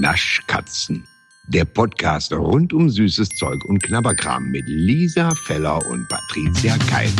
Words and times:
Naschkatzen. 0.00 1.04
Der 1.48 1.64
Podcast 1.64 2.32
rund 2.32 2.72
um 2.72 2.90
süßes 2.90 3.30
Zeug 3.30 3.64
und 3.64 3.82
Knabberkram 3.82 4.50
mit 4.50 4.64
Lisa 4.66 5.34
Feller 5.46 5.84
und 5.86 6.08
Patricia 6.08 6.76
Keil. 6.88 7.10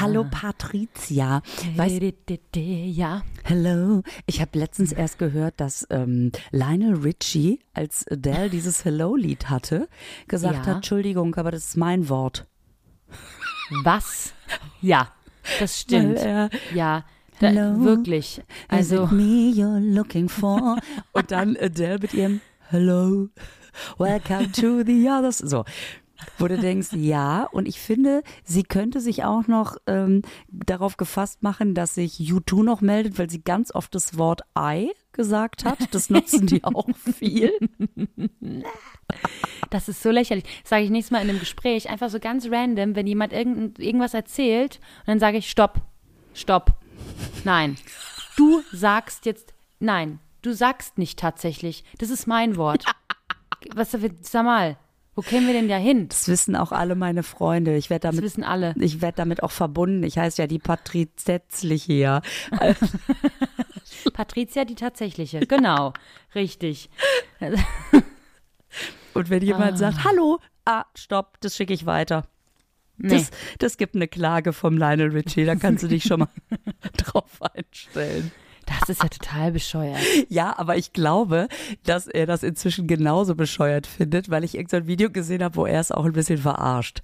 Hallo 0.00 0.24
Patricia. 0.30 1.42
Weißt, 1.76 2.00
ja. 2.54 3.22
hello. 3.44 4.02
Ich 4.26 4.40
habe 4.40 4.58
letztens 4.58 4.92
erst 4.92 5.18
gehört, 5.18 5.54
dass 5.60 5.86
ähm, 5.90 6.30
Lionel 6.52 6.94
Richie, 6.94 7.60
als 7.74 8.06
Adele 8.08 8.48
dieses 8.50 8.84
Hello-Lied 8.84 9.50
hatte, 9.50 9.88
gesagt 10.28 10.54
Ja. 10.54 10.66
hat, 10.66 10.76
Entschuldigung, 10.76 11.34
aber 11.34 11.50
das 11.50 11.66
ist 11.70 11.76
mein 11.76 12.08
Wort. 12.08 12.46
Was? 13.82 14.32
Ja, 14.80 15.12
das 15.58 15.80
stimmt. 15.80 16.18
Weil 16.18 16.26
er, 16.26 16.50
ja, 16.74 17.04
da, 17.40 17.48
Hello? 17.48 17.84
wirklich. 17.84 18.38
Is 18.38 18.44
Also, 18.68 19.04
it 19.04 19.12
me 19.12 19.50
you're 19.52 19.80
looking 19.80 20.28
for? 20.28 20.78
Und 21.12 21.30
dann 21.30 21.56
Adele 21.56 21.98
mit 22.00 22.14
ihrem 22.14 22.40
Hello, 22.70 23.28
welcome 23.98 24.52
to 24.52 24.82
the 24.84 25.08
others. 25.08 25.38
So. 25.38 25.64
Wo 26.38 26.48
du 26.48 26.58
denkst, 26.58 26.88
ja, 26.92 27.44
und 27.44 27.68
ich 27.68 27.80
finde, 27.80 28.22
sie 28.42 28.62
könnte 28.62 29.00
sich 29.00 29.24
auch 29.24 29.46
noch 29.46 29.76
ähm, 29.86 30.22
darauf 30.48 30.96
gefasst 30.96 31.42
machen, 31.42 31.74
dass 31.74 31.94
sich 31.94 32.18
U2 32.18 32.64
noch 32.64 32.80
meldet, 32.80 33.18
weil 33.18 33.30
sie 33.30 33.42
ganz 33.42 33.74
oft 33.74 33.94
das 33.94 34.18
Wort 34.18 34.42
I 34.58 34.92
gesagt 35.12 35.64
hat. 35.64 35.78
Das 35.92 36.10
nutzen 36.10 36.46
die 36.46 36.64
auch 36.64 36.88
viel. 36.96 37.52
das 39.70 39.88
ist 39.88 40.02
so 40.02 40.10
lächerlich. 40.10 40.44
Sage 40.64 40.84
ich 40.84 40.90
nächstes 40.90 41.12
Mal 41.12 41.22
in 41.22 41.30
einem 41.30 41.40
Gespräch, 41.40 41.88
einfach 41.88 42.10
so 42.10 42.18
ganz 42.18 42.48
random, 42.50 42.96
wenn 42.96 43.06
jemand 43.06 43.32
irgend, 43.32 43.78
irgendwas 43.78 44.14
erzählt 44.14 44.80
und 45.00 45.08
dann 45.08 45.20
sage 45.20 45.38
ich, 45.38 45.50
stopp, 45.50 45.80
stopp, 46.34 46.72
nein. 47.44 47.76
Du 48.36 48.62
sagst 48.72 49.26
jetzt, 49.26 49.54
nein, 49.80 50.20
du 50.42 50.52
sagst 50.52 50.98
nicht 50.98 51.18
tatsächlich. 51.18 51.84
Das 51.98 52.10
ist 52.10 52.26
mein 52.26 52.56
Wort. 52.56 52.84
Was, 53.74 53.90
sag 54.22 54.44
mal, 54.44 54.76
wo 55.18 55.22
kämen 55.22 55.48
wir 55.48 55.52
denn 55.52 55.68
da 55.68 55.76
hin? 55.76 56.06
Das 56.08 56.28
wissen 56.28 56.54
auch 56.54 56.70
alle 56.70 56.94
meine 56.94 57.24
Freunde. 57.24 57.76
Ich 57.76 57.90
werde 57.90 58.02
Das 58.02 58.12
damit 58.12 58.24
wissen 58.24 58.44
alle. 58.44 58.72
Ich 58.78 59.00
werde 59.00 59.16
damit 59.16 59.42
auch 59.42 59.50
verbunden. 59.50 60.04
Ich 60.04 60.16
heiße 60.16 60.40
ja 60.40 60.46
die 60.46 60.60
Patrizetzliche 60.60 61.92
hier. 61.92 62.22
Patricia 64.12 64.64
die 64.64 64.76
tatsächliche, 64.76 65.40
genau, 65.40 65.92
richtig. 66.36 66.88
Und 69.12 69.28
wenn 69.28 69.42
jemand 69.42 69.76
sagt, 69.76 70.04
hallo, 70.04 70.38
ah, 70.64 70.84
stopp, 70.94 71.40
das 71.40 71.56
schicke 71.56 71.74
ich 71.74 71.84
weiter. 71.84 72.28
Nee. 72.96 73.08
Das, 73.08 73.32
das 73.58 73.76
gibt 73.76 73.96
eine 73.96 74.06
Klage 74.06 74.52
vom 74.52 74.78
Lionel 74.78 75.10
Richie, 75.10 75.44
da 75.44 75.56
kannst 75.56 75.82
du 75.82 75.88
dich 75.88 76.04
schon 76.04 76.20
mal 76.20 76.28
drauf 76.96 77.42
einstellen. 77.42 78.30
Das 78.80 78.88
ist 78.88 79.02
ja 79.02 79.08
total 79.08 79.52
bescheuert. 79.52 79.98
Ja, 80.28 80.58
aber 80.58 80.76
ich 80.76 80.92
glaube, 80.92 81.48
dass 81.84 82.06
er 82.06 82.26
das 82.26 82.42
inzwischen 82.42 82.86
genauso 82.86 83.34
bescheuert 83.34 83.86
findet, 83.86 84.30
weil 84.30 84.44
ich 84.44 84.54
irgendein 84.54 84.86
Video 84.86 85.10
gesehen 85.10 85.42
habe, 85.42 85.56
wo 85.56 85.66
er 85.66 85.80
es 85.80 85.90
auch 85.92 86.04
ein 86.04 86.12
bisschen 86.12 86.38
verarscht. 86.38 87.00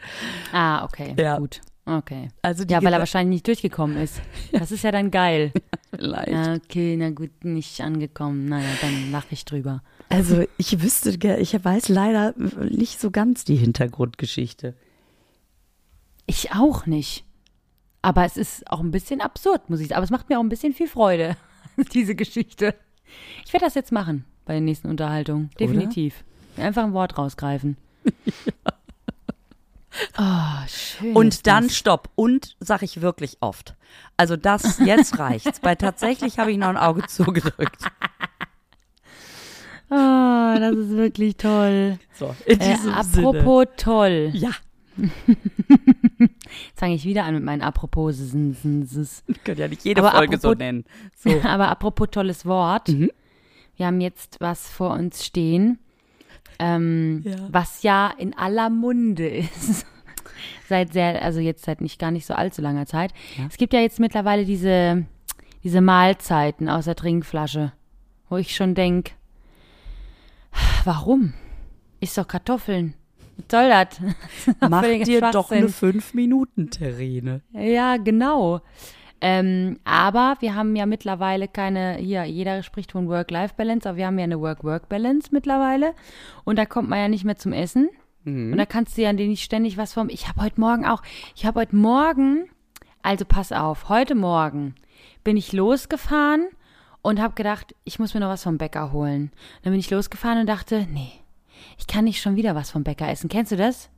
Ah, 0.52 0.84
okay, 0.84 1.14
Ja. 1.18 1.38
gut. 1.38 1.60
Okay. 1.86 2.28
Also 2.40 2.64
Ja, 2.64 2.82
weil 2.82 2.94
er 2.94 2.98
wahrscheinlich 2.98 3.34
nicht 3.36 3.46
durchgekommen 3.46 3.98
ist. 3.98 4.20
Das 4.52 4.72
ist 4.72 4.84
ja 4.84 4.90
dann 4.90 5.10
geil. 5.10 5.52
Vielleicht. 5.94 6.64
Okay, 6.64 6.96
na 6.98 7.10
gut, 7.10 7.44
nicht 7.44 7.78
angekommen. 7.82 8.46
Naja, 8.46 8.68
dann 8.80 9.10
lache 9.12 9.26
ich 9.30 9.44
drüber. 9.44 9.82
Also 10.08 10.44
ich 10.56 10.80
wüsste, 10.82 11.10
ich 11.38 11.64
weiß 11.64 11.88
leider 11.90 12.34
nicht 12.70 13.00
so 13.00 13.10
ganz 13.10 13.44
die 13.44 13.56
Hintergrundgeschichte. 13.56 14.74
Ich 16.26 16.52
auch 16.52 16.86
nicht. 16.86 17.24
Aber 18.02 18.24
es 18.24 18.36
ist 18.36 18.70
auch 18.70 18.80
ein 18.80 18.90
bisschen 18.90 19.20
absurd, 19.20 19.68
muss 19.70 19.80
ich 19.80 19.88
sagen. 19.88 19.96
Aber 19.96 20.04
es 20.04 20.10
macht 20.10 20.28
mir 20.28 20.38
auch 20.38 20.42
ein 20.42 20.48
bisschen 20.48 20.72
viel 20.74 20.88
Freude, 20.88 21.36
diese 21.92 22.14
Geschichte. 22.14 22.74
Ich 23.46 23.52
werde 23.52 23.66
das 23.66 23.74
jetzt 23.74 23.92
machen 23.92 24.24
bei 24.44 24.54
den 24.54 24.64
nächsten 24.64 24.88
Unterhaltungen. 24.88 25.50
Definitiv. 25.58 26.24
Einfach 26.56 26.84
ein 26.84 26.92
Wort 26.92 27.16
rausgreifen. 27.18 27.76
Oh, 30.18 30.66
schön. 30.68 31.14
Und 31.16 31.46
dann 31.46 31.64
das. 31.64 31.76
stopp. 31.76 32.10
Und 32.14 32.56
sag 32.60 32.82
ich 32.82 33.00
wirklich 33.00 33.38
oft. 33.40 33.74
Also 34.16 34.36
das, 34.36 34.78
jetzt 34.84 35.18
reicht's. 35.18 35.62
Weil 35.62 35.76
tatsächlich 35.76 36.38
habe 36.38 36.52
ich 36.52 36.58
noch 36.58 36.68
ein 36.68 36.76
Auge 36.76 37.02
zugedrückt. 37.08 37.84
Oh, 39.90 40.56
das 40.58 40.74
ist 40.76 40.90
wirklich 40.90 41.36
toll. 41.36 41.98
So, 42.14 42.34
in 42.46 42.60
Äh, 42.60 42.74
diesem 42.74 42.92
apropos 42.94 43.66
toll. 43.76 44.30
Sinne. 44.32 44.44
Ja, 44.46 44.50
Jetzt 44.96 46.78
fange 46.78 46.94
ich 46.94 47.04
wieder 47.04 47.24
an 47.24 47.34
mit 47.34 47.42
meinen 47.44 47.62
Apropos. 47.62 48.20
ich 48.20 48.32
kann 49.44 49.56
ja 49.56 49.68
nicht 49.68 49.84
jede 49.84 50.00
Aber 50.02 50.12
Folge 50.16 50.38
so 50.38 50.48
apropos- 50.48 50.58
nennen. 50.58 50.84
So. 51.16 51.40
Aber 51.42 51.68
apropos 51.68 52.08
tolles 52.10 52.44
Wort. 52.46 52.88
Mhm. 52.88 53.10
Wir 53.76 53.86
haben 53.86 54.00
jetzt 54.00 54.36
was 54.40 54.68
vor 54.68 54.90
uns 54.92 55.24
stehen, 55.24 55.78
ähm, 56.58 57.22
Ja. 57.24 57.36
was 57.50 57.82
ja 57.82 58.12
in 58.18 58.36
aller 58.36 58.70
Munde 58.70 59.26
ist. 59.26 59.86
seit 60.68 60.92
sehr, 60.92 61.22
also 61.22 61.40
jetzt 61.40 61.64
seit 61.64 61.80
nicht 61.80 61.98
gar 61.98 62.10
nicht 62.10 62.26
so 62.26 62.34
allzu 62.34 62.62
langer 62.62 62.86
Zeit. 62.86 63.12
Ja. 63.36 63.46
Es 63.48 63.56
gibt 63.56 63.72
ja 63.72 63.80
jetzt 63.80 63.98
mittlerweile 64.00 64.44
diese, 64.44 65.06
diese 65.64 65.80
Mahlzeiten 65.80 66.68
aus 66.68 66.84
der 66.84 66.94
Trinkflasche, 66.96 67.72
wo 68.28 68.36
ich 68.36 68.54
schon 68.54 68.74
denk, 68.74 69.12
warum? 70.84 71.34
Ist 72.00 72.16
doch 72.18 72.28
Kartoffeln. 72.28 72.94
Soll 73.50 73.68
das? 73.68 74.00
Mach 74.60 74.82
dir 74.82 75.20
doch 75.30 75.50
eine 75.50 75.68
Fünf-Minuten-Terrine. 75.68 77.42
Ja, 77.52 77.96
genau. 77.96 78.60
Ähm, 79.20 79.78
aber 79.84 80.36
wir 80.40 80.54
haben 80.54 80.76
ja 80.76 80.86
mittlerweile 80.86 81.48
keine, 81.48 81.96
hier, 81.96 82.24
jeder 82.24 82.62
spricht 82.62 82.92
von 82.92 83.08
Work-Life-Balance, 83.08 83.88
aber 83.88 83.98
wir 83.98 84.06
haben 84.06 84.18
ja 84.18 84.24
eine 84.24 84.40
Work-Work-Balance 84.40 85.30
mittlerweile. 85.32 85.94
Und 86.44 86.58
da 86.58 86.66
kommt 86.66 86.88
man 86.88 86.98
ja 86.98 87.08
nicht 87.08 87.24
mehr 87.24 87.36
zum 87.36 87.52
Essen. 87.52 87.88
Und 88.26 88.56
da 88.56 88.64
kannst 88.64 88.96
du 88.96 89.02
ja 89.02 89.12
nicht 89.12 89.44
ständig 89.44 89.76
was 89.76 89.92
vom. 89.92 90.08
Ich 90.08 90.28
habe 90.28 90.42
heute 90.42 90.58
Morgen 90.58 90.86
auch, 90.86 91.02
ich 91.34 91.44
habe 91.44 91.60
heute 91.60 91.76
Morgen, 91.76 92.48
also 93.02 93.24
pass 93.26 93.52
auf, 93.52 93.90
heute 93.90 94.14
Morgen 94.14 94.74
bin 95.24 95.36
ich 95.36 95.52
losgefahren 95.52 96.46
und 97.02 97.20
habe 97.20 97.34
gedacht, 97.34 97.74
ich 97.84 97.98
muss 97.98 98.14
mir 98.14 98.20
noch 98.20 98.30
was 98.30 98.44
vom 98.44 98.56
Bäcker 98.56 98.92
holen. 98.92 99.30
Dann 99.62 99.72
bin 99.72 99.80
ich 99.80 99.90
losgefahren 99.90 100.40
und 100.40 100.46
dachte, 100.46 100.86
nee, 100.90 101.12
ich 101.78 101.86
kann 101.86 102.04
nicht 102.04 102.20
schon 102.20 102.36
wieder 102.36 102.54
was 102.54 102.70
vom 102.70 102.84
Bäcker 102.84 103.08
essen. 103.08 103.28
Kennst 103.28 103.52
du 103.52 103.56
das? 103.56 103.90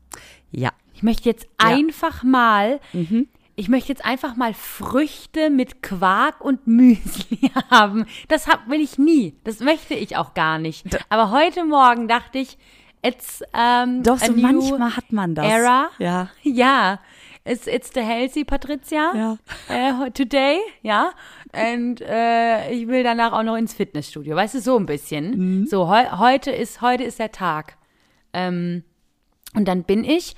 Ja. 0.50 0.71
Ich 0.94 1.03
möchte 1.03 1.28
jetzt 1.28 1.47
einfach 1.59 2.22
mal, 2.22 2.81
ich 3.54 3.69
möchte 3.69 3.88
jetzt 3.88 4.04
einfach 4.04 4.37
mal 4.37 4.54
Früchte 4.54 5.50
mit 5.50 5.82
Quark 5.82 6.41
und 6.41 6.66
Müsli 6.66 7.50
haben. 7.71 8.06
Das 8.28 8.47
hab, 8.47 8.69
will 8.69 8.81
ich 8.81 8.99
nie. 8.99 9.34
Das 9.44 9.60
möchte 9.60 9.94
ich 9.94 10.16
auch 10.16 10.34
gar 10.34 10.59
nicht. 10.59 10.87
Aber 11.10 11.31
heute 11.31 11.65
Morgen 11.65 12.09
dachte 12.09 12.38
ich, 12.38 12.56
it's 13.03 13.43
um, 13.53 14.03
Doch, 14.03 14.21
a 14.21 14.27
so 14.27 14.33
manchmal 14.33 14.97
hat 14.97 15.12
man 15.12 15.34
das. 15.34 15.47
Era. 15.47 15.91
Ja. 15.98 16.31
Ja. 16.43 16.98
It's, 17.46 17.66
it's 17.66 17.90
the 17.94 18.00
healthy 18.00 18.44
Patricia. 18.44 19.12
Ja. 19.14 19.38
Äh, 19.68 20.10
today, 20.10 20.58
ja. 20.82 21.12
Und 21.52 22.00
äh, 22.00 22.72
ich 22.72 22.88
will 22.88 23.02
danach 23.02 23.32
auch 23.32 23.42
noch 23.42 23.56
ins 23.56 23.72
Fitnessstudio. 23.72 24.34
Weißt 24.34 24.54
du, 24.54 24.60
so 24.60 24.76
ein 24.76 24.86
bisschen. 24.86 25.60
Mhm. 25.60 25.66
So, 25.66 25.88
heu 25.88 26.18
heute 26.18 26.50
ist 26.50 26.80
heute 26.80 27.04
ist 27.04 27.18
der 27.18 27.32
Tag. 27.32 27.76
Ähm, 28.32 28.82
und 29.54 29.66
dann 29.66 29.84
bin 29.84 30.04
ich 30.04 30.34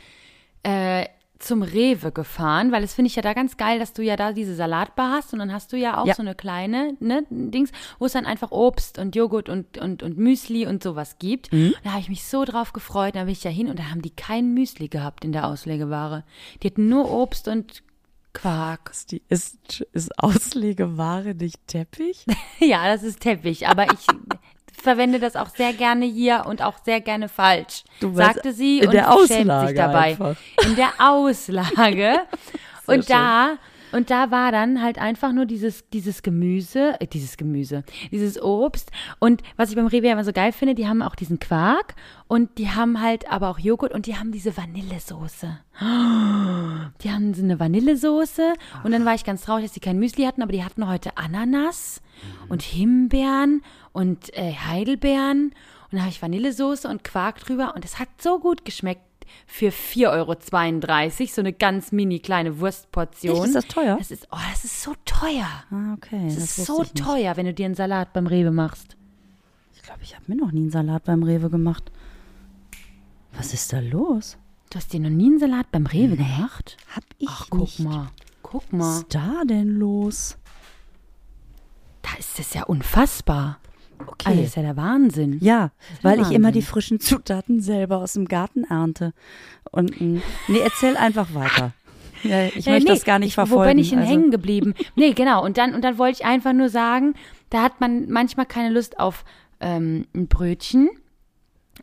äh, 0.62 1.06
zum 1.38 1.62
Rewe 1.62 2.10
gefahren, 2.10 2.72
weil 2.72 2.82
das 2.82 2.94
finde 2.94 3.08
ich 3.08 3.16
ja 3.16 3.22
da 3.22 3.32
ganz 3.32 3.56
geil, 3.56 3.78
dass 3.78 3.92
du 3.92 4.02
ja 4.02 4.16
da 4.16 4.32
diese 4.32 4.54
Salatbar 4.56 5.12
hast 5.12 5.32
und 5.32 5.38
dann 5.38 5.52
hast 5.52 5.72
du 5.72 5.76
ja 5.76 5.98
auch 6.00 6.06
Ja. 6.06 6.14
so 6.14 6.22
eine 6.22 6.34
kleine 6.34 6.96
ne, 7.00 7.24
Dings, 7.30 7.70
wo 8.00 8.06
es 8.06 8.12
dann 8.12 8.26
einfach 8.26 8.50
Obst 8.50 8.98
und 8.98 9.14
Joghurt 9.14 9.48
und, 9.48 9.78
und, 9.78 10.02
und 10.02 10.18
Müsli 10.18 10.66
und 10.66 10.82
sowas 10.82 11.18
gibt. 11.20 11.50
Da 11.84 11.90
habe 11.92 12.00
ich 12.00 12.08
mich 12.08 12.24
so 12.24 12.44
drauf 12.44 12.72
gefreut, 12.72 13.14
da 13.14 13.20
bin 13.24 13.32
ich 13.32 13.44
ja 13.44 13.50
hin 13.50 13.68
und 13.68 13.78
da 13.78 13.84
haben 13.84 14.02
die 14.02 14.10
kein 14.10 14.52
Müsli 14.52 14.88
gehabt 14.88 15.24
in 15.24 15.30
der 15.32 15.46
Auslegeware. 15.46 16.24
Die 16.62 16.66
hatten 16.68 16.88
nur 16.88 17.10
Obst 17.10 17.46
und 17.46 17.82
Quark. 18.34 18.90
Ist, 18.90 19.12
die, 19.12 19.22
ist, 19.28 19.80
ist 19.92 20.18
Auslegeware 20.18 21.34
nicht 21.34 21.66
Teppich? 21.66 22.24
Ja, 22.60 22.86
das 22.92 23.02
ist 23.04 23.20
Teppich, 23.20 23.68
aber 23.68 23.84
ich 23.92 24.06
verwende 24.80 25.18
das 25.18 25.36
auch 25.36 25.48
sehr 25.48 25.72
gerne 25.72 26.06
hier 26.06 26.44
und 26.46 26.62
auch 26.62 26.78
sehr 26.84 27.00
gerne 27.00 27.28
falsch, 27.28 27.84
Du 28.00 28.14
sagte 28.14 28.52
sie 28.52 28.82
und 28.84 28.92
der 28.92 29.04
schämt 29.26 29.68
sich 29.68 29.76
dabei. 29.76 30.10
einfach. 30.12 30.36
In 30.64 30.76
der 30.76 30.92
Auslage. 30.98 32.20
Und 32.86 33.10
da 33.10 33.58
und 33.92 34.10
da 34.10 34.30
war 34.30 34.50
dann 34.52 34.82
halt 34.82 34.98
einfach 34.98 35.32
nur 35.32 35.44
dieses 35.46 35.88
dieses 35.90 36.22
Gemüse, 36.22 36.94
äh, 37.00 37.06
dieses 37.06 37.36
Gemüse, 37.36 37.84
dieses 38.10 38.40
Obst 38.40 38.90
und 39.18 39.42
was 39.56 39.70
ich 39.70 39.76
beim 39.76 39.86
Rewe 39.86 40.08
immer 40.08 40.24
so 40.24 40.32
geil 40.32 40.52
finde, 40.52 40.74
die 40.74 40.86
haben 40.88 41.02
auch 41.02 41.14
diesen 41.14 41.38
Quark 41.38 41.94
und 42.28 42.56
die 42.58 42.70
haben 42.70 43.00
halt 43.00 43.30
aber 43.30 43.48
auch 43.50 43.58
Joghurt 43.58 43.92
und 43.92 44.06
die 44.06 44.16
haben 44.16 44.32
diese 44.32 44.56
Vanillesoße. 44.56 45.58
Die 47.02 47.10
haben 47.10 47.34
so 47.34 47.42
eine 47.42 47.60
Vanillesoße 47.60 48.54
und 48.84 48.92
dann 48.92 49.04
war 49.04 49.14
ich 49.14 49.24
ganz 49.24 49.42
traurig, 49.42 49.64
dass 49.64 49.72
die 49.72 49.80
kein 49.80 49.98
Müsli 49.98 50.24
hatten, 50.24 50.42
aber 50.42 50.52
die 50.52 50.64
hatten 50.64 50.88
heute 50.88 51.16
Ananas 51.16 52.00
und 52.48 52.62
Himbeeren 52.62 53.62
und 53.92 54.34
äh, 54.36 54.52
Heidelbeeren 54.54 55.52
und 55.90 55.96
da 55.96 56.00
habe 56.00 56.10
ich 56.10 56.20
Vanillesoße 56.20 56.86
und 56.88 57.02
Quark 57.04 57.40
drüber 57.40 57.72
und 57.74 57.84
es 57.84 57.98
hat 57.98 58.08
so 58.20 58.38
gut 58.38 58.64
geschmeckt. 58.64 59.02
für 59.46 59.68
4,32 59.70 60.10
Euro, 60.10 61.26
so 61.26 61.40
eine 61.42 61.52
ganz 61.52 61.92
mini 61.92 62.18
kleine 62.18 62.60
Wurstportion. 62.60 63.36
Echt, 63.36 63.44
ist 63.46 63.54
das 63.54 63.66
teuer? 63.66 63.96
Das 63.98 64.10
ist, 64.10 64.26
oh, 64.30 64.38
das 64.50 64.64
ist 64.64 64.82
so 64.82 64.94
teuer. 65.04 65.46
Ah, 65.70 65.94
okay. 65.94 66.22
Das, 66.26 66.34
das 66.36 66.58
ist 66.58 66.66
so 66.66 66.84
teuer, 66.84 67.36
wenn 67.36 67.44
du 67.46 67.52
dir 67.54 67.66
einen 67.66 67.74
Salat 67.74 68.12
beim 68.12 68.26
Rewe 68.26 68.50
machst. 68.50 68.96
Ich 69.74 69.82
glaube, 69.82 70.00
ich 70.02 70.14
habe 70.14 70.24
mir 70.28 70.36
noch 70.36 70.50
nie 70.52 70.60
einen 70.62 70.70
Salat 70.70 71.04
beim 71.04 71.22
Rewe 71.22 71.50
gemacht. 71.50 71.90
Was 73.34 73.52
ist 73.54 73.72
da 73.72 73.80
los? 73.80 74.36
Du 74.70 74.76
hast 74.76 74.92
dir 74.92 75.00
noch 75.00 75.10
nie 75.10 75.26
einen 75.26 75.38
Salat 75.38 75.70
beim 75.70 75.86
Rewe 75.86 76.16
gemacht? 76.16 76.76
Hab 76.94 77.04
ich 77.18 77.28
Ach, 77.30 77.46
guck 77.50 77.60
nicht. 77.60 77.80
mal. 77.80 78.08
Guck 78.42 78.64
Was 78.70 78.72
mal. 78.72 78.98
ist 78.98 79.14
da 79.14 79.42
denn 79.46 79.68
los? 79.78 80.36
Ist 82.18 82.38
es 82.38 82.54
ja 82.54 82.64
unfassbar. 82.64 83.58
Okay. 84.00 84.28
Also, 84.28 84.40
das 84.40 84.48
ist 84.50 84.56
ja 84.56 84.62
der 84.62 84.76
Wahnsinn. 84.76 85.38
Ja, 85.40 85.70
weil 86.02 86.16
der 86.18 86.26
ich 86.26 86.32
immer 86.32 86.48
Wahnsinn. 86.48 86.60
die 86.60 86.66
frischen 86.66 87.00
Zutaten 87.00 87.60
selber 87.60 87.98
aus 87.98 88.12
dem 88.12 88.26
Garten 88.26 88.64
ernte. 88.64 89.12
Und 89.70 90.00
mm, 90.00 90.22
nee, 90.48 90.58
erzähl 90.60 90.96
einfach 90.96 91.34
weiter. 91.34 91.72
Ja, 92.22 92.46
ich 92.46 92.66
Äh, 92.66 92.70
möchte 92.72 92.84
nee, 92.88 92.94
das 92.94 93.04
gar 93.04 93.18
nicht 93.18 93.28
ich, 93.30 93.34
verfolgen. 93.34 93.62
Wo 93.64 93.68
bin 93.68 93.78
ich 93.78 93.90
denn 93.90 94.00
also- 94.00 94.10
hängen 94.10 94.30
geblieben? 94.30 94.74
Nee, 94.96 95.12
genau. 95.12 95.44
Und 95.44 95.58
dann, 95.58 95.74
und 95.74 95.82
dann 95.82 95.98
wollte 95.98 96.20
ich 96.20 96.24
einfach 96.26 96.52
nur 96.52 96.68
sagen, 96.68 97.14
da 97.50 97.62
hat 97.62 97.80
man 97.80 98.08
manchmal 98.10 98.46
keine 98.46 98.70
Lust 98.70 98.98
auf 99.00 99.24
ähm, 99.60 100.06
ein 100.14 100.26
Brötchen. 100.28 100.88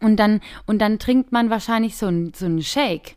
Und 0.01 0.17
dann, 0.17 0.41
und 0.65 0.79
dann 0.79 0.99
trinkt 0.99 1.31
man 1.31 1.49
wahrscheinlich 1.49 1.95
so 1.97 2.07
ein, 2.07 2.33
so 2.35 2.45
einen 2.45 2.61
Shake. 2.61 3.15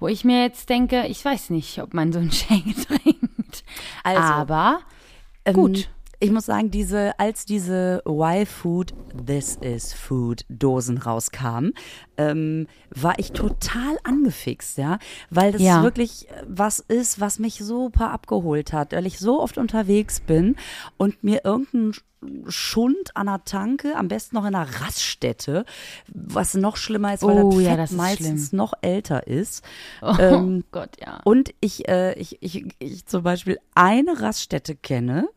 Wo 0.00 0.08
ich 0.08 0.24
mir 0.24 0.42
jetzt 0.42 0.68
denke, 0.68 1.06
ich 1.06 1.24
weiß 1.24 1.50
nicht, 1.50 1.82
ob 1.82 1.92
man 1.94 2.12
so 2.12 2.18
einen 2.18 2.30
Shake 2.32 2.74
trinkt. 2.86 3.64
Also, 4.04 4.20
Aber 4.22 4.80
Ähm, 5.44 5.54
gut. 5.54 5.88
Ich 6.20 6.30
muss 6.32 6.46
sagen, 6.46 6.70
diese, 6.70 7.18
als 7.20 7.44
diese 7.44 8.02
Why 8.04 8.44
Food, 8.44 8.92
This 9.26 9.56
is 9.60 9.92
Food 9.92 10.44
Dosen 10.48 10.98
rauskamen, 10.98 11.72
ähm, 12.16 12.66
war 12.90 13.18
ich 13.18 13.32
total 13.32 13.98
angefixt, 14.02 14.78
ja, 14.78 14.98
weil 15.30 15.52
das 15.52 15.62
Ja. 15.62 15.82
wirklich 15.82 16.28
äh, 16.28 16.42
was 16.46 16.80
ist, 16.80 17.20
was 17.20 17.38
mich 17.38 17.58
super 17.58 18.10
abgeholt 18.10 18.72
hat, 18.72 18.92
weil 18.92 19.06
ich 19.06 19.18
so 19.18 19.40
oft 19.40 19.58
unterwegs 19.58 20.20
bin 20.20 20.56
und 20.96 21.22
mir 21.22 21.44
irgendein 21.44 21.92
Schund 22.48 23.16
an 23.16 23.26
der 23.28 23.44
Tanke, 23.44 23.94
am 23.94 24.08
besten 24.08 24.34
noch 24.34 24.44
in 24.44 24.54
einer 24.56 24.68
Raststätte, 24.80 25.64
was 26.12 26.54
noch 26.54 26.76
schlimmer 26.76 27.14
ist, 27.14 27.22
weil 27.22 27.44
Oh, 27.44 27.52
das 27.52 27.62
ja, 27.62 27.70
Fett 27.70 27.78
das 27.78 27.90
ist 27.92 27.96
meistens 27.96 28.52
noch 28.52 28.72
älter 28.82 29.28
ist. 29.28 29.62
Oh 30.02 30.16
ähm, 30.18 30.64
Gott, 30.72 30.90
ja. 31.00 31.20
Und 31.24 31.54
ich, 31.60 31.88
äh, 31.88 32.14
ich, 32.14 32.38
ich, 32.42 32.66
ich 32.80 33.06
zum 33.06 33.22
Beispiel 33.22 33.60
eine 33.76 34.20
Raststätte 34.20 34.74
kenne. 34.74 35.28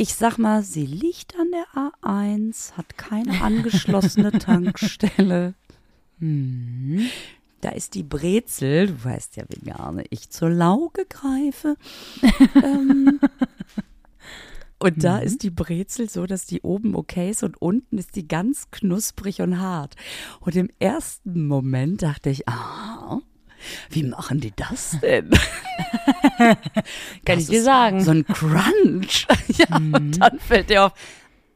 Ich 0.00 0.14
sag 0.14 0.38
mal, 0.38 0.62
sie 0.62 0.86
liegt 0.86 1.34
an 1.34 1.50
der 1.50 1.66
A1, 1.74 2.74
hat 2.74 2.96
keine 2.96 3.42
angeschlossene 3.42 4.30
Tankstelle. 4.38 5.54
Hm. 6.20 7.04
Da 7.60 7.70
ist 7.70 7.96
die 7.96 8.04
Brezel, 8.04 8.86
du 8.86 9.04
weißt 9.04 9.36
ja, 9.36 9.44
wie 9.48 9.58
gerne 9.58 10.04
ich 10.10 10.30
zur 10.30 10.50
Lauge 10.50 11.04
greife. 11.04 11.74
ähm, 12.62 13.18
und 14.78 15.02
da 15.02 15.18
ist 15.18 15.42
die 15.42 15.50
Brezel 15.50 16.08
so, 16.08 16.26
dass 16.26 16.46
die 16.46 16.62
oben 16.62 16.94
okay 16.94 17.30
ist 17.30 17.42
und 17.42 17.60
unten 17.60 17.98
ist 17.98 18.14
die 18.14 18.28
ganz 18.28 18.70
knusprig 18.70 19.40
und 19.40 19.58
hart. 19.58 19.96
Und 20.38 20.54
im 20.54 20.70
ersten 20.78 21.48
Moment 21.48 22.02
dachte 22.02 22.30
ich, 22.30 22.48
ah, 22.48 23.18
wie 23.90 24.02
machen 24.02 24.40
die 24.40 24.52
das 24.54 24.98
denn? 25.02 25.30
Kann 26.38 26.56
Das 27.24 27.40
ich 27.40 27.48
dir 27.48 27.62
sagen. 27.62 28.02
So 28.02 28.10
ein 28.12 28.26
Crunch. 28.26 29.26
ja, 29.48 29.76
und 29.76 30.12
dann 30.20 30.38
fällt 30.38 30.70
dir 30.70 30.84
auf, 30.84 30.92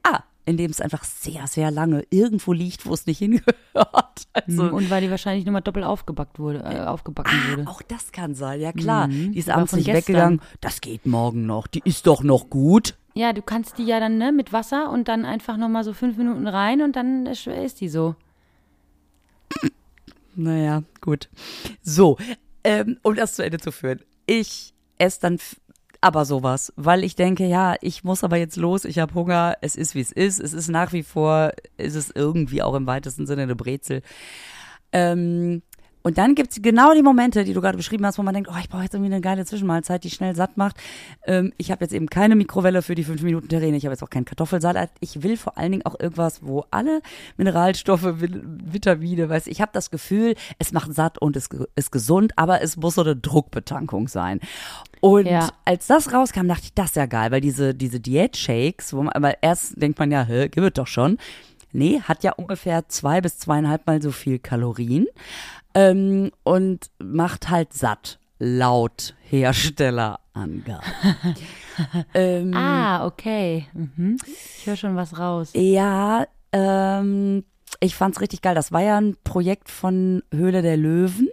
ah, 0.02 0.22
in 0.44 0.56
dem 0.56 0.70
es 0.70 0.80
einfach 0.80 1.04
sehr, 1.04 1.46
sehr 1.46 1.70
lange 1.70 2.04
irgendwo 2.10 2.52
liegt, 2.52 2.86
wo 2.86 2.94
es 2.94 3.06
nicht 3.06 3.18
hingehört. 3.18 3.56
Also, 4.34 4.64
und 4.64 4.88
weil 4.88 5.02
die 5.02 5.10
wahrscheinlich 5.10 5.44
nochmal 5.44 5.60
doppelt 5.60 5.84
aufgebackt 5.84 6.38
wurde, 6.38 6.60
äh, 6.60 6.80
aufgebacken 6.80 7.32
ah, 7.34 7.50
wurde. 7.50 7.68
auch 7.68 7.82
das 7.82 8.12
kann 8.12 8.34
sein, 8.34 8.60
ja 8.60 8.72
klar. 8.72 9.08
Die 9.08 9.36
ist 9.36 9.50
abends 9.50 9.74
nicht 9.74 9.84
gestern. 9.84 9.98
weggegangen. 10.00 10.40
Das 10.62 10.80
geht 10.80 11.04
morgen 11.04 11.44
noch. 11.44 11.66
Die 11.66 11.82
ist 11.84 12.06
doch 12.06 12.22
noch 12.22 12.48
gut. 12.48 12.94
Ja, 13.14 13.34
du 13.34 13.42
kannst 13.42 13.76
die 13.76 13.84
ja 13.84 14.00
dann 14.00 14.16
ne, 14.16 14.32
mit 14.32 14.52
Wasser 14.52 14.90
und 14.90 15.08
dann 15.08 15.26
einfach 15.26 15.58
nochmal 15.58 15.84
so 15.84 15.92
fünf 15.92 16.16
Minuten 16.16 16.46
rein 16.46 16.80
und 16.80 16.96
dann 16.96 17.26
ist 17.26 17.80
die 17.80 17.88
so. 17.90 18.14
Naja, 20.34 20.82
gut. 21.00 21.28
So, 21.82 22.18
ähm, 22.64 22.98
um 23.02 23.14
das 23.14 23.34
zu 23.34 23.44
Ende 23.44 23.58
zu 23.58 23.72
führen. 23.72 24.00
Ich 24.26 24.72
esse 24.98 25.20
dann 25.20 25.38
aber 26.00 26.24
sowas, 26.24 26.72
weil 26.76 27.04
ich 27.04 27.14
denke, 27.14 27.46
ja, 27.46 27.76
ich 27.80 28.02
muss 28.02 28.24
aber 28.24 28.36
jetzt 28.36 28.56
los, 28.56 28.84
ich 28.84 28.98
habe 28.98 29.14
Hunger, 29.14 29.56
es 29.60 29.76
ist 29.76 29.94
wie 29.94 30.00
es 30.00 30.10
ist, 30.10 30.40
es 30.40 30.52
ist 30.52 30.68
nach 30.68 30.92
wie 30.92 31.04
vor, 31.04 31.52
ist 31.76 31.94
es 31.94 32.10
irgendwie 32.10 32.62
auch 32.62 32.74
im 32.74 32.86
weitesten 32.86 33.26
Sinne 33.26 33.42
eine 33.42 33.54
Brezel. 33.56 34.02
Ähm, 34.90 35.62
und 36.02 36.18
dann 36.18 36.34
gibt's 36.34 36.60
genau 36.62 36.94
die 36.94 37.02
Momente, 37.02 37.44
die 37.44 37.52
du 37.54 37.60
gerade 37.60 37.76
beschrieben 37.76 38.04
hast, 38.06 38.18
wo 38.18 38.22
man 38.22 38.34
denkt, 38.34 38.50
oh, 38.52 38.56
ich 38.60 38.68
brauche 38.68 38.82
jetzt 38.82 38.94
irgendwie 38.94 39.12
eine 39.12 39.20
geile 39.20 39.44
Zwischenmahlzeit, 39.44 40.04
die 40.04 40.10
schnell 40.10 40.34
satt 40.34 40.56
macht. 40.56 40.76
Ähm, 41.26 41.52
ich 41.58 41.70
habe 41.70 41.84
jetzt 41.84 41.92
eben 41.94 42.08
keine 42.08 42.34
Mikrowelle 42.36 42.82
für 42.82 42.94
die 42.94 43.04
fünf 43.04 43.22
Minuten 43.22 43.48
Terrine, 43.48 43.76
ich 43.76 43.84
habe 43.84 43.92
jetzt 43.92 44.02
auch 44.02 44.10
keinen 44.10 44.24
Kartoffelsalat. 44.24 44.90
Ich 45.00 45.22
will 45.22 45.36
vor 45.36 45.58
allen 45.58 45.72
Dingen 45.72 45.86
auch 45.86 45.98
irgendwas, 45.98 46.40
wo 46.42 46.64
alle 46.70 47.00
Mineralstoffe, 47.36 48.04
Vi- 48.04 48.40
Vitamine, 48.44 49.28
weiß 49.28 49.46
ich 49.46 49.60
habe 49.60 49.70
das 49.74 49.90
Gefühl, 49.90 50.34
es 50.58 50.72
macht 50.72 50.92
satt 50.94 51.18
und 51.18 51.36
es 51.36 51.48
ist 51.76 51.92
gesund, 51.92 52.32
aber 52.36 52.62
es 52.62 52.76
muss 52.76 52.94
so 52.96 53.02
eine 53.02 53.16
Druckbetankung 53.16 54.08
sein. 54.08 54.40
Und 55.00 55.26
Ja. 55.26 55.48
als 55.64 55.88
das 55.88 56.12
rauskam, 56.12 56.46
dachte 56.46 56.62
ich, 56.64 56.74
das 56.74 56.86
ist 56.90 56.96
ja 56.96 57.06
geil, 57.06 57.30
weil 57.32 57.40
diese, 57.40 57.74
diese 57.74 57.98
Diät-Shakes, 58.00 58.92
wo 58.92 59.02
man, 59.02 59.12
aber 59.12 59.42
erst 59.42 59.80
denkt 59.80 59.98
man 59.98 60.10
ja, 60.12 60.22
hä, 60.24 60.48
gib 60.48 60.62
es 60.62 60.72
doch 60.74 60.86
schon. 60.86 61.18
Nee, 61.72 62.00
hat 62.02 62.22
ja 62.22 62.32
ungefähr 62.32 62.88
zwei 62.88 63.20
bis 63.20 63.38
zweieinhalb 63.38 63.86
Mal 63.86 64.02
so 64.02 64.10
viel 64.12 64.38
Kalorien 64.38 65.06
ähm, 65.74 66.30
und 66.42 66.90
macht 66.98 67.48
halt 67.50 67.72
satt, 67.72 68.18
laut 68.38 69.14
Herstellerangaben. 69.22 70.80
ähm, 72.14 72.54
Ah, 72.54 73.06
okay. 73.06 73.66
Mhm. 73.72 74.18
Ich 74.58 74.66
höre 74.66 74.76
schon 74.76 74.96
was 74.96 75.18
raus. 75.18 75.50
Ja, 75.54 76.26
ähm, 76.52 77.44
ich 77.80 77.94
fand's 77.94 78.20
richtig 78.20 78.42
geil. 78.42 78.54
Das 78.54 78.72
war 78.72 78.82
ja 78.82 78.98
ein 78.98 79.16
Projekt 79.24 79.70
von 79.70 80.22
Höhle 80.32 80.62
der 80.62 80.76
Löwen. 80.76 81.28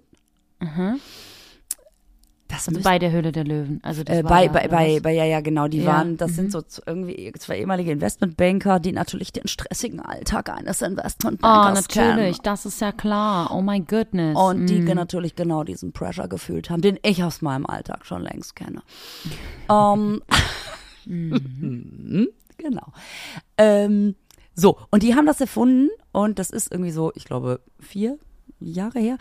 Das 2.50 2.68
Also 2.68 2.72
müsste- 2.72 2.84
bei 2.90 3.00
der 3.00 3.12
Höhle 3.12 3.32
der 3.32 3.44
Löwen. 3.46 3.80
Also 3.84 4.02
äh, 4.08 4.22
bei, 4.24 4.46
ja, 4.46 4.52
bei, 4.52 4.68
bei, 4.68 5.00
bei, 5.00 5.14
ja, 5.14 5.24
ja, 5.24 5.40
genau, 5.40 5.68
die 5.68 5.80
Ja, 5.84 5.86
waren, 5.86 6.18
das 6.18 6.32
mhm. 6.32 6.36
sind 6.36 6.52
so 6.52 6.62
irgendwie 6.86 7.32
zwei 7.38 7.60
ehemalige 7.60 7.92
Investmentbanker, 7.92 8.80
die 8.80 8.92
natürlich 8.92 9.32
den 9.32 9.48
stressigen 9.48 10.00
Alltag 10.02 10.50
eines 10.50 10.82
Oh, 10.82 10.86
Investmentbankers 10.88 11.88
natürlich, 11.88 12.38
kennen. 12.38 12.44
das 12.44 12.66
ist 12.66 12.82
ja 12.82 12.92
klar. 12.92 13.52
Oh 13.56 13.62
my 13.62 13.80
goodness. 13.82 14.36
Und 14.38 14.66
die 14.66 14.82
Mm. 14.82 14.96
natürlich 14.96 15.36
genau 15.36 15.64
diesen 15.64 15.94
Pressure 15.94 16.28
gefühlt 16.28 16.70
haben, 16.72 16.82
den 16.82 16.98
ich 17.04 17.24
aus 17.24 17.42
meinem 17.44 17.66
Alltag 17.68 18.06
schon 18.06 18.24
längst 18.24 18.56
kenne. 18.56 18.82
Ähm, 19.70 20.22
Mhm, 21.06 22.28
genau. 22.58 22.88
Ähm, 23.58 24.16
so, 24.56 24.78
und 24.92 25.04
die 25.04 25.16
haben 25.16 25.26
das 25.26 25.40
erfunden 25.42 25.90
und 26.12 26.40
das 26.40 26.50
ist 26.50 26.72
irgendwie 26.72 26.92
so, 26.92 27.12
ich 27.16 27.26
glaube, 27.26 27.62
vier 27.80 28.18
Jahre 28.60 29.00
her, 29.00 29.18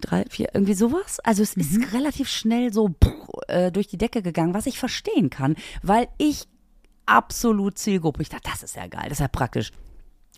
drei, 0.00 0.24
vier, 0.28 0.48
irgendwie 0.54 0.74
sowas. 0.74 1.20
Also 1.20 1.42
es 1.42 1.54
ist 1.54 1.92
relativ 1.92 2.28
schnell 2.28 2.72
so 2.72 2.94
äh, 3.48 3.70
durch 3.70 3.86
die 3.86 3.98
Decke 3.98 4.22
gegangen, 4.22 4.54
was 4.54 4.66
ich 4.66 4.78
verstehen 4.78 5.30
kann, 5.30 5.56
weil 5.82 6.08
ich 6.18 6.46
absolut 7.06 7.78
Zielgruppe, 7.78 8.22
ich 8.22 8.28
dachte, 8.28 8.50
das 8.50 8.62
ist 8.62 8.76
ja 8.76 8.86
geil, 8.86 9.04
das 9.04 9.14
ist 9.14 9.20
ja 9.20 9.28
praktisch. 9.28 9.72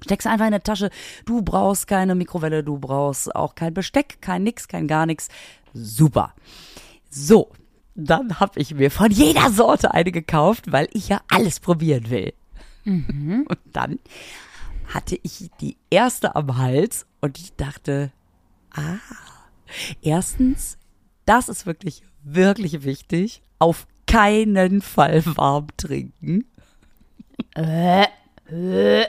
Steckst 0.03 0.27
einfach 0.27 0.47
in 0.47 0.53
der 0.53 0.63
Tasche, 0.63 0.91
du 1.27 1.43
brauchst 1.43 1.87
keine 1.87 2.15
Mikrowelle, 2.15 2.65
du 2.65 2.79
brauchst 2.79 3.35
auch 3.37 3.55
kein 3.55 3.73
Besteck, 3.73 4.21
kein 4.21 4.43
nix, 4.43 4.67
kein 4.67 4.89
gar 4.89 5.07
nix. 5.07 5.29
Super. 5.75 6.35
So, 7.09 7.51
dann 7.95 8.41
habe 8.41 8.59
ich 8.59 8.75
mir 8.75 8.91
von 8.91 9.11
jeder 9.11 9.51
Sorte 9.51 9.95
eine 9.95 10.11
gekauft, 10.11 10.73
weil 10.73 10.89
ich 10.93 11.09
ja 11.09 11.21
alles 11.29 11.61
probieren 11.61 12.11
will. 12.11 12.33
Und 12.85 13.59
dann 13.73 13.99
hatte 14.93 15.19
ich 15.23 15.51
die 15.61 15.77
erste 15.91 16.35
am 16.35 16.59
Hals 16.59 17.07
und 17.21 17.39
ich 17.39 17.55
dachte, 17.55 18.13
ah, 18.75 18.99
erstens, 20.01 20.79
das 21.25 21.49
ist 21.49 21.67
wirklich, 21.67 22.03
wirklich 22.23 22.85
wichtig, 22.85 23.43
auf 23.59 23.87
keinen 24.07 24.83
Fall 24.83 25.25
warm 25.37 25.69
trinken. 25.77 26.45
Äh, 27.55 28.07
äh. 28.51 29.07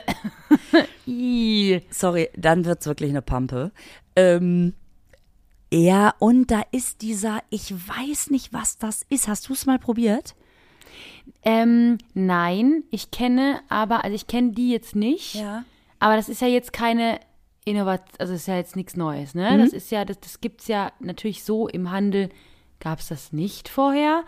Sorry, 1.90 2.30
dann 2.36 2.66
wird's 2.66 2.86
wirklich 2.86 3.10
eine 3.10 3.22
Pampe. 3.22 3.72
Ähm, 4.16 4.74
ja, 5.72 6.14
und 6.20 6.52
da 6.52 6.62
ist 6.72 7.02
dieser, 7.02 7.42
ich 7.50 7.74
weiß 7.74 8.30
nicht, 8.30 8.54
was 8.54 8.78
das 8.78 9.04
ist. 9.10 9.28
Hast 9.28 9.50
du 9.50 9.54
es 9.54 9.66
mal 9.66 9.80
probiert? 9.80 10.36
Ähm, 11.42 11.98
nein, 12.14 12.84
ich 12.92 13.12
kenne, 13.12 13.62
aber, 13.70 14.04
also 14.04 14.16
ich 14.16 14.28
kenne 14.28 14.52
die 14.52 14.70
jetzt 14.70 14.96
nicht. 14.96 15.36
Ja. 15.36 15.66
Aber 16.00 16.16
das 16.16 16.30
ist 16.30 16.42
ja 16.42 16.48
jetzt 16.48 16.74
keine 16.74 17.20
Innovation, 17.66 18.08
also 18.20 18.34
ist 18.34 18.48
ja 18.48 18.58
jetzt 18.58 18.76
nichts 18.76 18.96
Neues, 18.96 19.36
ne? 19.36 19.58
Das 19.58 19.74
ist 19.74 19.92
ja, 19.92 20.06
das, 20.06 20.20
das 20.20 20.42
gibt's 20.42 20.68
ja 20.68 20.92
natürlich 21.00 21.44
so 21.44 21.68
im 21.68 21.92
Handel, 21.92 22.30
gab's 22.80 23.08
das 23.08 23.32
nicht 23.32 23.70
vorher. 23.70 24.24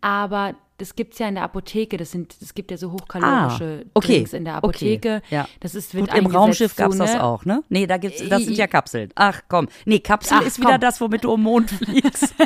Aber 0.00 0.54
das 0.78 0.94
gibt's 0.94 1.18
ja 1.18 1.26
in 1.28 1.34
der 1.36 1.44
Apotheke. 1.44 1.96
Das 1.96 2.10
sind, 2.12 2.36
es 2.40 2.54
gibt 2.54 2.70
ja 2.70 2.76
so 2.76 2.92
hochkalorische 2.92 3.84
Ah, 3.86 3.90
okay, 3.94 4.16
Drinks 4.18 4.32
in 4.34 4.44
der 4.44 4.56
Apotheke. 4.56 5.22
okay, 5.24 5.34
ja. 5.34 5.48
Das 5.60 5.74
ist, 5.74 5.94
wird 5.94 6.10
Gut, 6.10 6.18
im 6.18 6.26
Raumschiff 6.26 6.74
so, 6.74 6.82
gab's 6.82 6.98
das 6.98 7.14
ne? 7.14 7.24
auch, 7.24 7.44
ne? 7.44 7.62
Nee, 7.68 7.86
da 7.86 7.96
gibt's, 7.96 8.22
das 8.28 8.44
sind 8.44 8.56
ja 8.56 8.66
Kapseln. 8.66 9.10
Ach 9.14 9.40
komm. 9.48 9.68
Nee, 9.86 10.00
Kapsel 10.00 10.38
Ach, 10.40 10.46
ist 10.46 10.58
wieder 10.58 10.72
komm. 10.72 10.80
das, 10.80 11.00
womit 11.00 11.24
du 11.24 11.32
um 11.32 11.42
Mond 11.42 11.70
fliegst. 11.70 12.34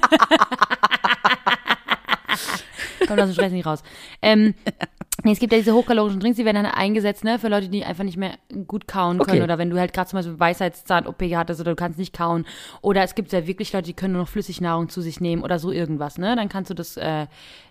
Kommt 3.11 3.21
aus 3.23 3.29
dem 3.31 3.35
Stress 3.35 3.53
nicht 3.53 3.67
raus. 3.67 3.83
Ähm, 4.23 4.55
nee, 5.25 5.33
es 5.33 5.39
gibt 5.39 5.53
ja 5.53 5.59
diese 5.59 5.75
hochkalorischen 5.75 6.21
Drinks, 6.21 6.37
die 6.37 6.45
werden 6.45 6.63
dann 6.63 6.73
eingesetzt, 6.73 7.25
ne, 7.25 7.39
für 7.39 7.49
Leute, 7.49 7.69
die 7.69 7.85
einfach 7.85 8.05
nicht 8.05 8.17
mehr 8.17 8.35
gut 8.67 8.87
kauen 8.89 9.19
können. 9.19 9.31
Okay. 9.39 9.43
Oder 9.43 9.59
wenn 9.59 9.69
du 9.71 9.79
halt 9.79 9.93
gerade 9.93 10.09
zum 10.09 10.19
Beispiel 10.19 10.39
Weisheitszahn-OP 10.39 11.23
hattest 11.35 11.61
oder 11.61 11.73
du 11.73 11.77
kannst 11.77 11.99
nicht 11.99 12.17
kauen. 12.17 12.47
Oder 12.83 13.03
es 13.03 13.15
gibt 13.15 13.33
ja 13.33 13.47
wirklich 13.47 13.73
Leute, 13.73 13.87
die 13.87 13.93
können 13.95 14.13
nur 14.15 14.23
noch 14.23 14.29
Flüssignahrung 14.29 14.89
zu 14.89 15.01
sich 15.01 15.21
nehmen 15.21 15.43
oder 15.43 15.59
so 15.59 15.71
irgendwas, 15.73 16.17
ne? 16.19 16.37
Dann 16.37 16.49
kannst 16.49 16.71
du 16.71 16.75
das 16.75 16.97
äh, 16.97 17.27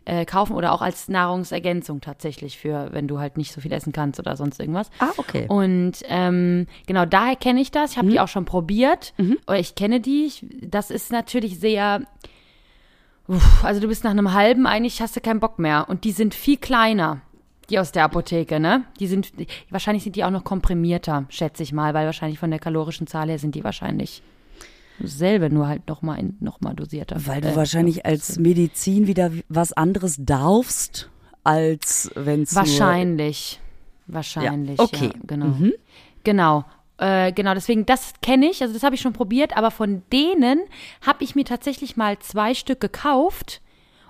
äh, 0.05 0.25
kaufen 0.25 0.53
oder 0.55 0.73
auch 0.73 0.81
als 0.81 1.07
Nahrungsergänzung 1.07 2.01
tatsächlich 2.01 2.57
für, 2.57 2.89
wenn 2.91 3.07
du 3.07 3.19
halt 3.19 3.37
nicht 3.37 3.51
so 3.53 3.61
viel 3.61 3.71
essen 3.71 3.93
kannst 3.93 4.19
oder 4.19 4.35
sonst 4.35 4.59
irgendwas. 4.59 4.89
ah, 4.99 5.09
okay. 5.17 5.45
Und 5.47 5.93
ähm, 6.07 6.67
genau, 6.87 7.05
daher 7.05 7.35
kenne 7.35 7.61
ich 7.61 7.71
das. 7.71 7.91
Ich 7.91 7.97
habe 7.97 8.07
Mhm. 8.07 8.11
die 8.11 8.19
auch 8.19 8.27
schon 8.27 8.45
probiert. 8.45 9.13
Oder 9.47 9.59
ich 9.59 9.75
kenne 9.75 9.99
die. 9.99 10.25
Ich, 10.25 10.45
das 10.61 10.91
ist 10.91 11.11
natürlich 11.11 11.59
sehr. 11.59 12.01
Uff, 13.29 13.63
also 13.63 13.79
du 13.79 13.87
bist 13.87 14.03
nach 14.03 14.11
einem 14.11 14.33
halben, 14.33 14.65
eigentlich 14.65 15.01
hast 15.01 15.15
du 15.15 15.21
keinen 15.21 15.39
Bock 15.39 15.59
mehr. 15.59 15.87
Und 15.87 16.03
die 16.03 16.11
sind 16.11 16.33
viel 16.33 16.57
kleiner, 16.57 17.21
die 17.69 17.77
aus 17.77 17.91
der 17.91 18.03
Apotheke, 18.03 18.59
ne? 18.59 18.85
Die 18.99 19.05
sind, 19.05 19.31
wahrscheinlich 19.69 20.03
sind 20.03 20.15
die 20.15 20.23
auch 20.23 20.31
noch 20.31 20.43
komprimierter, 20.43 21.25
schätze 21.29 21.61
ich 21.61 21.71
mal, 21.71 21.93
weil 21.93 22.07
wahrscheinlich 22.07 22.39
von 22.39 22.49
der 22.49 22.59
kalorischen 22.59 23.05
Zahl 23.05 23.29
her 23.29 23.37
sind 23.37 23.53
die 23.53 23.63
wahrscheinlich 23.63 24.23
dasselbe, 24.99 25.51
nur 25.51 25.67
halt 25.67 25.87
nochmal 25.87 26.33
noch 26.39 26.59
mal 26.59 26.73
dosierter. 26.73 27.17
Weil 27.27 27.41
du 27.41 27.49
Äh, 27.49 27.55
wahrscheinlich 27.55 28.03
als 28.03 28.39
Medizin 28.39 29.05
wieder 29.05 29.31
was 29.47 29.73
anderes 29.73 30.17
darfst, 30.19 31.09
als 31.43 32.11
wenn 32.15 32.41
es 32.41 32.55
Wahrscheinlich. 32.55 33.59
Wahrscheinlich. 34.07 34.79
Ja, 34.79 34.83
okay. 34.83 35.11
Ja, 35.13 35.19
genau. 35.27 35.55
Genau. 36.23 36.65
Äh, 36.99 37.31
genau, 37.31 37.53
deswegen, 37.53 37.85
das 37.85 38.13
kenne 38.21 38.49
ich, 38.49 38.61
also 38.61 38.73
das 38.73 38.83
habe 38.83 38.95
ich 38.95 39.01
schon 39.01 39.13
probiert, 39.13 39.55
aber 39.55 39.71
von 39.71 40.03
denen 40.11 40.59
habe 41.05 41.23
ich 41.23 41.33
mir 41.33 41.45
tatsächlich 41.45 41.95
mal 41.95 42.19
zwei 42.19 42.53
Stück 42.53 42.81
gekauft. 42.81 43.61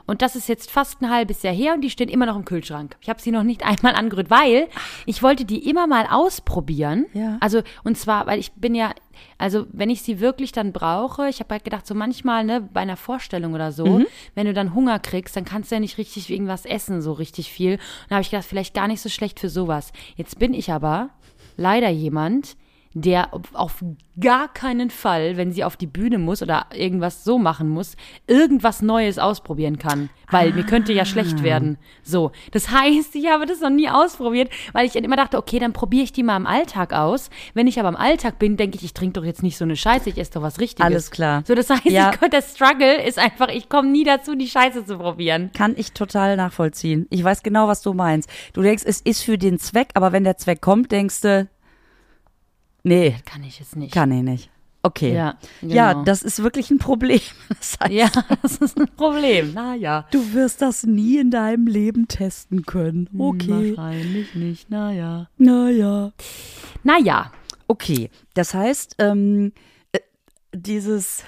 Und 0.07 0.23
das 0.23 0.35
ist 0.35 0.49
jetzt 0.49 0.71
fast 0.71 1.03
ein 1.03 1.11
halbes 1.11 1.43
Jahr 1.43 1.53
her 1.53 1.75
und 1.75 1.81
die 1.81 1.91
stehen 1.91 2.09
immer 2.09 2.25
noch 2.25 2.35
im 2.35 2.43
Kühlschrank. 2.43 2.97
Ich 2.99 3.09
habe 3.09 3.21
sie 3.21 3.29
noch 3.29 3.43
nicht 3.43 3.63
einmal 3.65 3.93
angerührt, 3.93 4.31
weil 4.31 4.67
ich 5.05 5.21
wollte 5.21 5.45
die 5.45 5.69
immer 5.69 5.85
mal 5.85 6.07
ausprobieren. 6.09 7.05
Ja. 7.13 7.37
Also, 7.41 7.61
und 7.83 7.95
zwar, 7.95 8.25
weil 8.25 8.39
ich 8.39 8.51
bin 8.53 8.73
ja, 8.73 8.91
also 9.37 9.67
wenn 9.71 9.91
ich 9.91 10.01
sie 10.01 10.19
wirklich 10.19 10.51
dann 10.51 10.73
brauche, 10.73 11.29
ich 11.29 11.41
habe 11.41 11.53
halt 11.53 11.63
gedacht, 11.63 11.85
so 11.85 11.93
manchmal, 11.93 12.43
ne, 12.43 12.59
bei 12.59 12.79
einer 12.79 12.97
Vorstellung 12.97 13.53
oder 13.53 13.71
so, 13.71 14.01
wenn 14.33 14.47
du 14.47 14.53
dann 14.53 14.73
Hunger 14.73 14.97
kriegst, 14.97 15.35
dann 15.35 15.45
kannst 15.45 15.69
du 15.69 15.75
ja 15.75 15.79
nicht 15.79 15.99
richtig 15.99 16.31
irgendwas 16.31 16.65
essen, 16.65 17.03
so 17.03 17.13
richtig 17.13 17.51
viel. 17.51 17.73
Und 17.73 17.81
da 18.09 18.15
habe 18.15 18.23
ich 18.23 18.31
gedacht, 18.31 18.47
vielleicht 18.47 18.73
gar 18.73 18.87
nicht 18.87 19.01
so 19.01 19.09
schlecht 19.09 19.39
für 19.39 19.49
sowas. 19.49 19.91
Jetzt 20.15 20.39
bin 20.39 20.55
ich 20.55 20.71
aber 20.71 21.11
leider 21.55 21.89
jemand, 21.89 22.55
der 22.93 23.29
auf 23.53 23.83
gar 24.19 24.51
keinen 24.51 24.89
Fall, 24.89 25.37
wenn 25.37 25.51
sie 25.51 25.63
auf 25.63 25.77
die 25.77 25.87
Bühne 25.87 26.17
muss 26.17 26.41
oder 26.41 26.65
irgendwas 26.73 27.23
so 27.23 27.37
machen 27.37 27.69
muss, 27.69 27.95
irgendwas 28.27 28.81
Neues 28.81 29.17
ausprobieren 29.19 29.77
kann. 29.77 30.09
Weil 30.29 30.51
mir 30.53 30.63
könnte 30.63 30.91
ja 30.91 31.05
schlecht 31.05 31.41
werden. 31.43 31.77
So. 32.03 32.31
Das 32.51 32.69
heißt, 32.69 33.15
ich 33.15 33.27
habe 33.29 33.45
das 33.45 33.61
noch 33.61 33.69
nie 33.69 33.89
ausprobiert, 33.89 34.49
weil 34.73 34.85
ich 34.85 34.95
immer 34.95 35.15
dachte, 35.15 35.37
okay, 35.37 35.59
dann 35.59 35.71
probiere 35.73 36.03
ich 36.03 36.11
die 36.11 36.23
mal 36.23 36.35
im 36.35 36.45
Alltag 36.47 36.91
aus. 36.93 37.29
Wenn 37.53 37.67
ich 37.67 37.79
aber 37.79 37.89
im 37.89 37.95
Alltag 37.95 38.39
bin, 38.39 38.57
denke 38.57 38.77
ich, 38.77 38.83
ich 38.83 38.93
trinke 38.93 39.13
doch 39.19 39.25
jetzt 39.25 39.43
nicht 39.43 39.57
so 39.57 39.63
eine 39.63 39.75
Scheiße, 39.75 40.09
ich 40.09 40.17
esse 40.17 40.31
doch 40.33 40.41
was 40.41 40.59
Richtiges. 40.59 40.85
Alles 40.85 41.11
klar. 41.11 41.43
So, 41.47 41.55
das 41.55 41.69
heißt, 41.69 41.85
Ja. 41.85 42.11
ich, 42.11 42.29
der 42.29 42.41
Struggle 42.41 43.01
ist 43.03 43.17
einfach, 43.17 43.47
ich 43.49 43.69
komme 43.69 43.89
nie 43.89 44.03
dazu, 44.03 44.35
die 44.35 44.47
Scheiße 44.47 44.85
zu 44.85 44.97
probieren. 44.97 45.51
Kann 45.53 45.75
ich 45.77 45.93
total 45.93 46.35
nachvollziehen. 46.35 47.07
Ich 47.09 47.23
weiß 47.23 47.43
genau, 47.43 47.67
was 47.67 47.81
du 47.81 47.93
meinst. 47.93 48.29
Du 48.53 48.61
denkst, 48.61 48.83
es 48.85 48.99
ist 49.01 49.23
für 49.23 49.37
den 49.37 49.59
Zweck, 49.59 49.89
aber 49.93 50.11
wenn 50.11 50.23
der 50.23 50.37
Zweck 50.37 50.61
kommt, 50.61 50.91
denkst 50.91 51.21
du, 51.21 51.47
nee, 52.83 53.15
Kann 53.25 53.43
ich 53.43 53.59
es 53.61 53.75
nicht. 53.75 53.93
kann 53.93 54.11
ich 54.11 54.23
nicht. 54.23 54.49
Okay. 54.81 55.13
Ja, 55.13 55.37
ja, 55.61 55.91
genau. 55.91 56.05
das 56.05 56.21
ist 56.21 56.41
wirklich 56.41 56.71
ein 56.71 56.77
Problem. 56.77 57.19
Das 57.49 57.77
heißt, 57.81 57.91
Ja, 57.91 58.09
das 58.41 58.57
ist 58.57 58.79
ein 58.79 58.87
Problem. 58.95 59.53
Naja. 59.53 60.07
du 60.11 60.33
wirst 60.33 60.61
das 60.61 60.83
nie 60.85 61.17
in 61.17 61.31
deinem 61.31 61.67
Leben 61.67 62.07
testen 62.07 62.65
können. 62.65 63.09
Okay. 63.17 63.75
Wahrscheinlich 63.75 64.35
nicht, 64.35 64.69
naja. 64.69 65.27
Naja. 65.37 66.13
Naja. 66.83 67.31
Okay. 67.67 68.09
Das 68.35 68.53
heißt, 68.53 68.95
ähm, 68.99 69.51
äh, 69.91 69.99
dieses, 70.53 71.23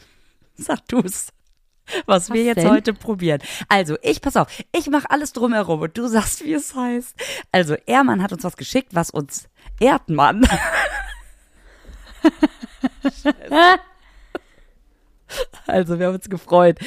sag 0.56 0.86
du's. 0.88 1.28
Was, 2.06 2.28
wir 2.28 2.40
Was 2.42 2.46
jetzt 2.46 2.58
denn? 2.58 2.70
heute 2.70 2.92
probieren. 2.94 3.40
Also, 3.68 3.96
ich, 4.02 4.20
pass 4.20 4.36
auf, 4.36 4.46
ich 4.70 4.88
mache 4.90 5.10
alles 5.10 5.32
drumherum 5.32 5.80
und 5.80 5.98
du 5.98 6.06
sagst, 6.06 6.44
wie 6.44 6.52
es 6.52 6.76
heißt. 6.76 7.16
Also, 7.50 7.74
Ehrmann 7.86 8.22
hat 8.22 8.32
uns 8.32 8.44
was 8.44 8.56
geschickt, 8.56 8.94
was 8.94 9.10
uns 9.10 9.48
Erdmann. 9.80 10.46
Also, 15.66 15.98
wir 15.98 16.06
haben 16.06 16.14
uns 16.14 16.28
gefreut. 16.28 16.78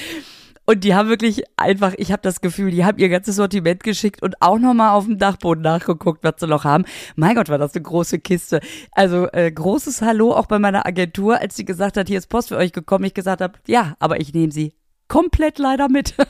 Und 0.65 0.85
die 0.85 0.95
haben 0.95 1.09
wirklich 1.09 1.43
einfach, 1.57 1.93
ich 1.97 2.11
habe 2.11 2.21
das 2.21 2.39
Gefühl, 2.39 2.71
die 2.71 2.85
haben 2.85 2.97
ihr 2.97 3.09
ganzes 3.09 3.35
Sortiment 3.35 3.83
geschickt 3.83 4.21
und 4.23 4.41
auch 4.41 4.59
nochmal 4.59 4.91
auf 4.91 5.05
dem 5.05 5.17
Dachboden 5.17 5.61
nachgeguckt, 5.61 6.23
was 6.23 6.35
sie 6.39 6.47
noch 6.47 6.63
haben. 6.63 6.85
Mein 7.15 7.35
Gott, 7.35 7.49
war 7.49 7.57
das 7.57 7.75
eine 7.75 7.83
große 7.83 8.19
Kiste. 8.19 8.61
Also 8.91 9.27
äh, 9.33 9.51
großes 9.51 10.01
Hallo 10.01 10.33
auch 10.33 10.45
bei 10.45 10.59
meiner 10.59 10.85
Agentur, 10.85 11.39
als 11.39 11.57
sie 11.57 11.65
gesagt 11.65 11.97
hat, 11.97 12.07
hier 12.07 12.17
ist 12.17 12.27
Post 12.27 12.49
für 12.49 12.57
euch 12.57 12.71
gekommen. 12.71 13.03
Ich 13.03 13.13
gesagt 13.13 13.41
habe, 13.41 13.59
ja, 13.67 13.95
aber 13.99 14.21
ich 14.21 14.33
nehme 14.33 14.53
sie 14.53 14.73
komplett 15.09 15.59
leider 15.59 15.89
mit. 15.89 16.15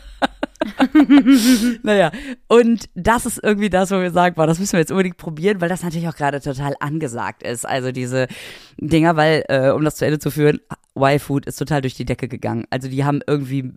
naja, 1.83 2.11
und 2.47 2.89
das 2.95 3.25
ist 3.25 3.39
irgendwie 3.43 3.69
das, 3.69 3.91
wo 3.91 3.99
wir 3.99 4.11
sagen, 4.11 4.35
boah, 4.35 4.47
das 4.47 4.59
müssen 4.59 4.73
wir 4.73 4.79
jetzt 4.79 4.91
unbedingt 4.91 5.17
probieren, 5.17 5.61
weil 5.61 5.69
das 5.69 5.83
natürlich 5.83 6.07
auch 6.07 6.15
gerade 6.15 6.41
total 6.41 6.75
angesagt 6.79 7.43
ist. 7.43 7.67
Also 7.67 7.91
diese 7.91 8.27
Dinger, 8.77 9.15
weil, 9.15 9.43
äh, 9.47 9.69
um 9.69 9.83
das 9.83 9.95
zu 9.95 10.05
Ende 10.05 10.19
zu 10.19 10.31
führen, 10.31 10.59
Y-Food 10.95 11.47
ist 11.47 11.57
total 11.57 11.81
durch 11.81 11.95
die 11.95 12.05
Decke 12.05 12.27
gegangen. 12.27 12.65
Also 12.69 12.87
die 12.87 13.03
haben 13.03 13.21
irgendwie 13.25 13.71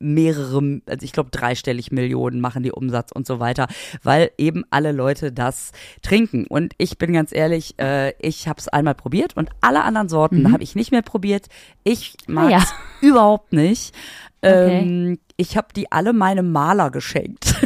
mehrere, 0.00 0.80
also 0.86 1.04
ich 1.04 1.12
glaube 1.12 1.30
dreistellig 1.30 1.92
Millionen 1.92 2.40
machen 2.40 2.62
die 2.62 2.72
Umsatz 2.72 3.12
und 3.12 3.26
so 3.26 3.38
weiter, 3.38 3.68
weil 4.02 4.30
eben 4.36 4.64
alle 4.70 4.92
Leute 4.92 5.32
das 5.32 5.70
trinken. 6.02 6.46
Und 6.46 6.74
ich 6.78 6.98
bin 6.98 7.12
ganz 7.12 7.32
ehrlich, 7.32 7.78
äh, 7.78 8.14
ich 8.20 8.48
habe 8.48 8.58
es 8.58 8.68
einmal 8.68 8.94
probiert 8.94 9.36
und 9.36 9.50
alle 9.60 9.84
anderen 9.84 10.08
Sorten 10.08 10.52
habe 10.52 10.62
ich 10.62 10.74
nicht 10.74 10.90
mehr 10.90 11.02
probiert. 11.02 11.46
Ich 11.84 12.16
mag 12.26 12.50
ja. 12.50 12.58
es 12.58 12.74
überhaupt 13.00 13.52
nicht. 13.52 13.94
Okay. 14.46 14.78
Ähm, 14.80 15.18
ich 15.36 15.56
habe 15.56 15.68
die 15.74 15.90
alle 15.92 16.12
meinem 16.12 16.52
Maler 16.52 16.90
geschenkt. 16.90 17.54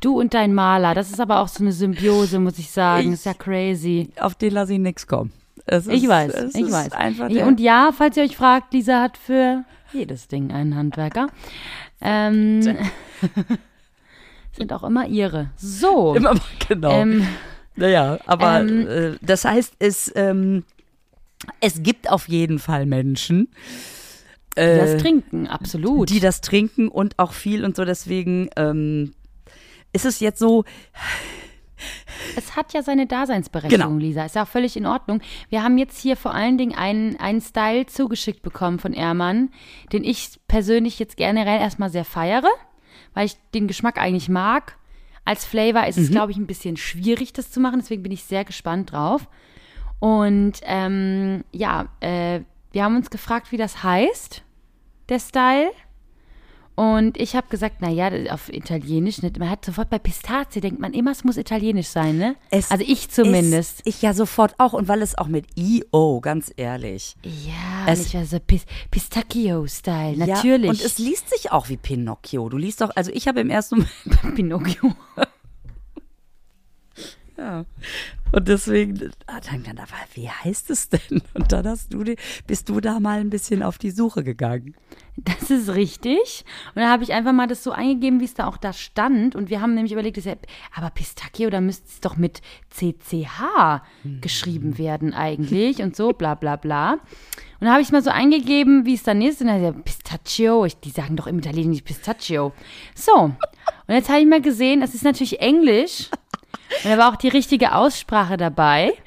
Du 0.00 0.20
und 0.20 0.32
dein 0.32 0.54
Maler, 0.54 0.94
das 0.94 1.10
ist 1.10 1.18
aber 1.20 1.40
auch 1.40 1.48
so 1.48 1.64
eine 1.64 1.72
Symbiose, 1.72 2.38
muss 2.38 2.58
ich 2.60 2.70
sagen. 2.70 3.08
Ich- 3.08 3.14
ist 3.14 3.26
ja 3.26 3.34
crazy. 3.34 4.10
Auf 4.20 4.36
den 4.36 4.52
lasse 4.52 4.74
ich 4.74 4.78
nichts 4.78 5.08
kommen. 5.08 5.32
Es 5.66 5.88
Ich 5.88 6.04
ist- 6.04 6.08
weiß, 6.08 6.34
ich 6.54 6.60
ist 6.66 6.72
weiß. 6.72 6.92
Einfach 6.92 7.28
Ja, 7.28 7.46
und 7.46 7.58
ja, 7.58 7.90
falls 7.92 8.16
ihr 8.16 8.22
euch 8.22 8.36
fragt, 8.36 8.72
Lisa 8.72 9.00
hat 9.02 9.16
für 9.18 9.64
jedes 9.92 10.28
Ding 10.28 10.52
einen 10.52 10.76
Handwerker. 10.76 11.26
Ähm, 12.00 12.62
sind 14.56 14.72
auch 14.72 14.84
immer 14.84 15.06
ihre. 15.08 15.50
So. 15.56 16.14
immer 16.14 16.34
genau. 16.68 16.92
Ähm, 16.92 17.26
Naja, 17.74 18.18
aber 18.26 18.60
Ähm, 18.60 18.86
äh, 18.88 19.12
das 19.20 19.44
heißt, 19.44 19.74
es, 19.80 20.12
ähm, 20.14 20.62
es 21.60 21.82
gibt 21.82 22.08
auf 22.10 22.28
jeden 22.28 22.60
Fall 22.60 22.86
Menschen, 22.86 23.48
die 24.56 24.60
äh, 24.60 24.78
das 24.78 25.02
trinken, 25.02 25.46
absolut. 25.46 26.10
die 26.10 26.20
das 26.20 26.40
trinken 26.40 26.88
und 26.88 27.18
auch 27.18 27.32
viel 27.32 27.64
und 27.64 27.76
so. 27.76 27.84
Deswegen 27.84 28.48
ähm, 28.56 29.14
ist 29.92 30.04
es 30.04 30.20
jetzt 30.20 30.38
so, 30.38 30.64
Es 32.36 32.56
hat 32.56 32.72
ja 32.72 32.82
seine 32.82 33.06
Daseinsberechtigung, 33.06 33.88
Genau. 33.98 33.98
Lisa. 34.00 34.24
Ist 34.24 34.34
ja 34.34 34.42
auch 34.42 34.48
völlig 34.48 34.76
in 34.76 34.86
Ordnung. 34.86 35.20
Wir 35.48 35.62
haben 35.62 35.78
jetzt 35.78 36.00
hier 36.00 36.16
vor 36.16 36.34
allen 36.34 36.58
Dingen 36.58 36.74
einen, 36.74 37.16
einen 37.20 37.40
Style 37.40 37.86
zugeschickt 37.86 38.42
bekommen 38.42 38.78
von 38.78 38.92
Ermann, 38.94 39.50
den 39.92 40.04
ich 40.04 40.40
persönlich 40.48 40.98
jetzt 40.98 41.16
generell 41.16 41.60
erstmal 41.60 41.90
sehr 41.90 42.04
feiere, 42.04 42.48
weil 43.14 43.26
ich 43.26 43.36
den 43.54 43.68
Geschmack 43.68 43.98
eigentlich 43.98 44.28
mag. 44.28 44.76
Als 45.24 45.44
Flavor 45.44 45.86
ist 45.86 45.98
es, 45.98 46.10
glaube 46.10 46.32
ich, 46.32 46.38
ein 46.38 46.46
bisschen 46.46 46.76
schwierig, 46.76 47.32
das 47.32 47.50
zu 47.50 47.60
machen. 47.60 47.80
Deswegen 47.80 48.02
bin 48.02 48.12
ich 48.12 48.24
sehr 48.24 48.44
gespannt 48.44 48.92
drauf. 48.92 49.28
Und 50.00 50.54
ähm, 50.62 51.44
ja, 51.52 51.88
äh, 52.00 52.40
wir 52.72 52.84
haben 52.84 52.96
uns 52.96 53.10
gefragt, 53.10 53.52
wie 53.52 53.56
das 53.56 53.82
heißt, 53.82 54.42
der 55.08 55.18
Style. 55.18 55.70
Und 56.74 57.16
ich 57.20 57.34
habe 57.34 57.48
gesagt, 57.48 57.80
naja, 57.80 58.08
auf 58.32 58.48
Italienisch 58.52 59.20
nicht. 59.20 59.36
Man 59.40 59.50
hat 59.50 59.64
sofort 59.64 59.90
bei 59.90 59.98
Pistazie, 59.98 60.60
denkt 60.60 60.78
man 60.78 60.92
immer, 60.92 61.10
es 61.10 61.24
muss 61.24 61.36
Italienisch 61.36 61.88
sein, 61.88 62.18
ne? 62.18 62.36
es 62.50 62.70
also 62.70 62.84
ich 62.86 63.10
zumindest. 63.10 63.80
Ich 63.84 64.00
ja 64.00 64.14
sofort 64.14 64.54
auch 64.58 64.74
und 64.74 64.86
weil 64.86 65.02
es 65.02 65.18
auch 65.18 65.26
mit 65.26 65.46
I-O, 65.58 66.20
ganz 66.20 66.52
ehrlich. 66.56 67.16
ja, 67.24 67.92
es- 67.92 67.98
nicht 68.04 68.14
also 68.14 68.38
Pis 68.38 68.64
Pistachio-Style, 68.92 70.18
natürlich. 70.18 70.62
Ja, 70.64 70.70
und 70.70 70.80
es 70.80 70.98
liest 70.98 71.30
sich 71.30 71.50
auch 71.50 71.68
wie 71.68 71.76
Pinocchio. 71.76 72.48
Du 72.48 72.56
liest 72.58 72.80
doch, 72.80 72.90
also 72.94 73.10
ich 73.12 73.26
habe 73.26 73.40
im 73.40 73.50
ersten 73.50 73.78
Moment, 73.78 74.34
Pinocchio. 74.36 74.94
Ja. 77.38 77.64
Und 78.32 78.48
deswegen, 78.48 79.12
ah, 79.26 79.40
dann, 79.48 79.62
dann, 79.62 79.78
aber 79.78 79.94
wie 80.14 80.28
heißt 80.28 80.70
es 80.70 80.88
denn? 80.88 81.22
Und 81.34 81.52
dann 81.52 81.66
hast 81.66 81.94
du, 81.94 82.04
bist 82.46 82.68
du 82.68 82.80
da 82.80 82.98
mal 82.98 83.20
ein 83.20 83.30
bisschen 83.30 83.62
auf 83.62 83.78
die 83.78 83.92
Suche 83.92 84.24
gegangen. 84.24 84.74
Das 85.16 85.50
ist 85.50 85.68
richtig. 85.70 86.44
Und 86.74 86.82
dann 86.82 86.90
habe 86.90 87.04
ich 87.04 87.12
einfach 87.12 87.32
mal 87.32 87.46
das 87.46 87.64
so 87.64 87.70
eingegeben, 87.70 88.20
wie 88.20 88.24
es 88.24 88.34
da 88.34 88.46
auch 88.46 88.56
da 88.56 88.72
stand. 88.72 89.34
Und 89.34 89.50
wir 89.50 89.60
haben 89.60 89.74
nämlich 89.74 89.92
überlegt, 89.92 90.16
das 90.16 90.24
ja, 90.24 90.34
aber 90.74 90.90
Pistachio, 90.90 91.48
da 91.48 91.60
müsste 91.60 91.86
es 91.88 92.00
doch 92.00 92.16
mit 92.16 92.40
CCH 92.70 93.82
geschrieben 94.20 94.78
werden 94.78 95.14
eigentlich 95.14 95.80
und 95.80 95.96
so, 95.96 96.12
bla 96.12 96.34
bla 96.34 96.56
bla. 96.56 96.92
Und 96.92 97.00
dann 97.60 97.70
habe 97.70 97.82
ich 97.82 97.90
mal 97.90 98.02
so 98.02 98.10
eingegeben, 98.10 98.84
wie 98.84 98.94
es 98.94 99.02
dann 99.04 99.22
ist. 99.22 99.40
Und 99.40 99.48
dann 99.48 99.62
ja, 99.62 99.72
Pistachio, 99.72 100.64
ich, 100.64 100.78
die 100.78 100.90
sagen 100.90 101.16
doch 101.16 101.26
im 101.26 101.38
Italienischen 101.38 101.84
Pistachio. 101.84 102.52
So. 102.94 103.14
Und 103.14 103.94
jetzt 103.94 104.08
habe 104.08 104.20
ich 104.20 104.26
mal 104.26 104.42
gesehen, 104.42 104.82
es 104.82 104.94
ist 104.94 105.04
natürlich 105.04 105.40
Englisch. 105.40 106.10
Und 106.84 106.90
da 106.92 106.98
war 106.98 107.12
auch 107.12 107.16
die 107.16 107.28
richtige 107.28 107.74
Aussprache 107.74 108.36
dabei. 108.36 108.92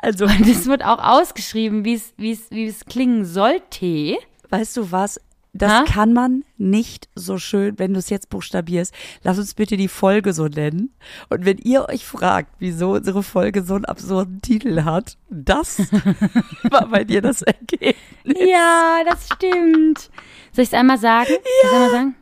Also, 0.00 0.24
Und 0.24 0.40
es 0.48 0.66
wird 0.66 0.84
auch 0.84 0.98
ausgeschrieben, 0.98 1.84
wie 1.84 1.94
es, 1.94 2.14
wie 2.16 2.32
es, 2.32 2.50
wie 2.50 2.66
es 2.66 2.84
klingen 2.84 3.24
sollte. 3.24 4.16
weißt 4.48 4.76
du 4.76 4.90
was? 4.90 5.20
Das 5.52 5.70
Ha? 5.70 5.84
kann 5.84 6.12
man 6.12 6.44
nicht 6.56 7.08
so 7.14 7.38
schön, 7.38 7.78
wenn 7.78 7.92
du 7.92 8.00
es 8.00 8.08
jetzt 8.10 8.28
buchstabierst. 8.30 8.92
Lass 9.22 9.38
uns 9.38 9.54
bitte 9.54 9.76
die 9.76 9.86
Folge 9.86 10.32
so 10.32 10.46
nennen. 10.48 10.92
Und 11.28 11.44
wenn 11.44 11.58
ihr 11.58 11.88
euch 11.88 12.04
fragt, 12.04 12.54
wieso 12.58 12.92
unsere 12.94 13.22
Folge 13.22 13.62
so 13.62 13.74
einen 13.74 13.84
absurden 13.84 14.42
Titel 14.42 14.82
hat, 14.82 15.16
das 15.30 15.78
war 16.70 16.88
bei 16.88 17.04
dir 17.04 17.22
das 17.22 17.42
Ergebnis. 17.42 17.94
Ja, 18.24 19.02
das 19.08 19.28
stimmt. 19.34 20.10
Soll 20.52 20.62
ich 20.64 20.70
es 20.70 20.74
einmal 20.74 20.98
sagen? 20.98 21.28
Soll 21.28 21.38
ich 21.38 21.72
einmal 21.72 21.90
sagen? 21.90 22.14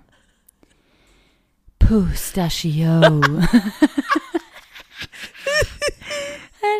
Pustachio. 1.79 3.21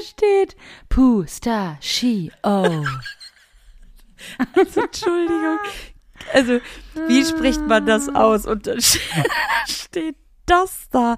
steht 0.01 0.57
Pustachio. 0.89 2.31
Entschuldigung. 4.55 5.59
Also, 6.33 6.61
wie 7.09 7.25
spricht 7.25 7.67
man 7.67 7.87
das 7.87 8.09
aus? 8.09 8.47
Und 8.47 8.67
dann 8.67 8.81
steht 9.67 10.17
das 10.47 10.89
da. 10.91 11.17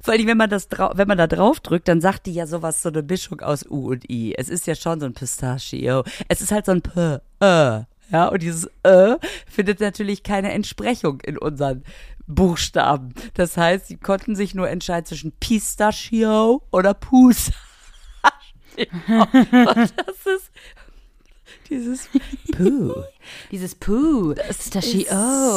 Vor 0.00 0.14
allem, 0.14 0.26
wenn 0.28 0.36
man 0.36 0.50
das 0.50 0.68
wenn 0.70 1.08
man 1.08 1.18
da 1.18 1.26
drauf 1.26 1.58
drückt, 1.60 1.88
dann 1.88 2.00
sagt 2.00 2.26
die 2.26 2.34
ja 2.34 2.46
sowas, 2.46 2.80
so 2.80 2.90
eine 2.90 3.02
Mischung 3.02 3.40
aus 3.40 3.66
U 3.68 3.90
und 3.90 4.08
I. 4.08 4.34
Es 4.36 4.48
ist 4.48 4.66
ja 4.68 4.76
schon 4.76 5.00
so 5.00 5.06
ein 5.06 5.14
Pistachio. 5.14 6.04
Es 6.28 6.40
ist 6.40 6.52
halt 6.52 6.66
so 6.66 6.72
ein 6.72 6.82
P, 6.82 7.18
Ö. 7.42 7.80
Ja, 8.12 8.28
und 8.28 8.40
dieses 8.40 8.70
Ö 8.86 9.16
findet 9.50 9.80
natürlich 9.80 10.22
keine 10.22 10.52
Entsprechung 10.52 11.20
in 11.22 11.36
unseren 11.38 11.82
Buchstaben. 12.28 13.14
Das 13.34 13.56
heißt, 13.56 13.88
sie 13.88 13.96
konnten 13.96 14.36
sich 14.36 14.54
nur 14.54 14.68
entscheiden 14.68 15.06
zwischen 15.06 15.32
Pistachio 15.32 16.62
oder 16.70 16.94
Pustachio. 16.94 17.60
Und 19.08 19.94
das 19.96 20.26
ist 20.26 20.50
dieses 21.68 22.08
Puh. 22.52 22.94
Dieses 23.50 23.74
Puh. 23.74 24.34
Pistachio. 24.34 25.00
Ist 25.00 25.08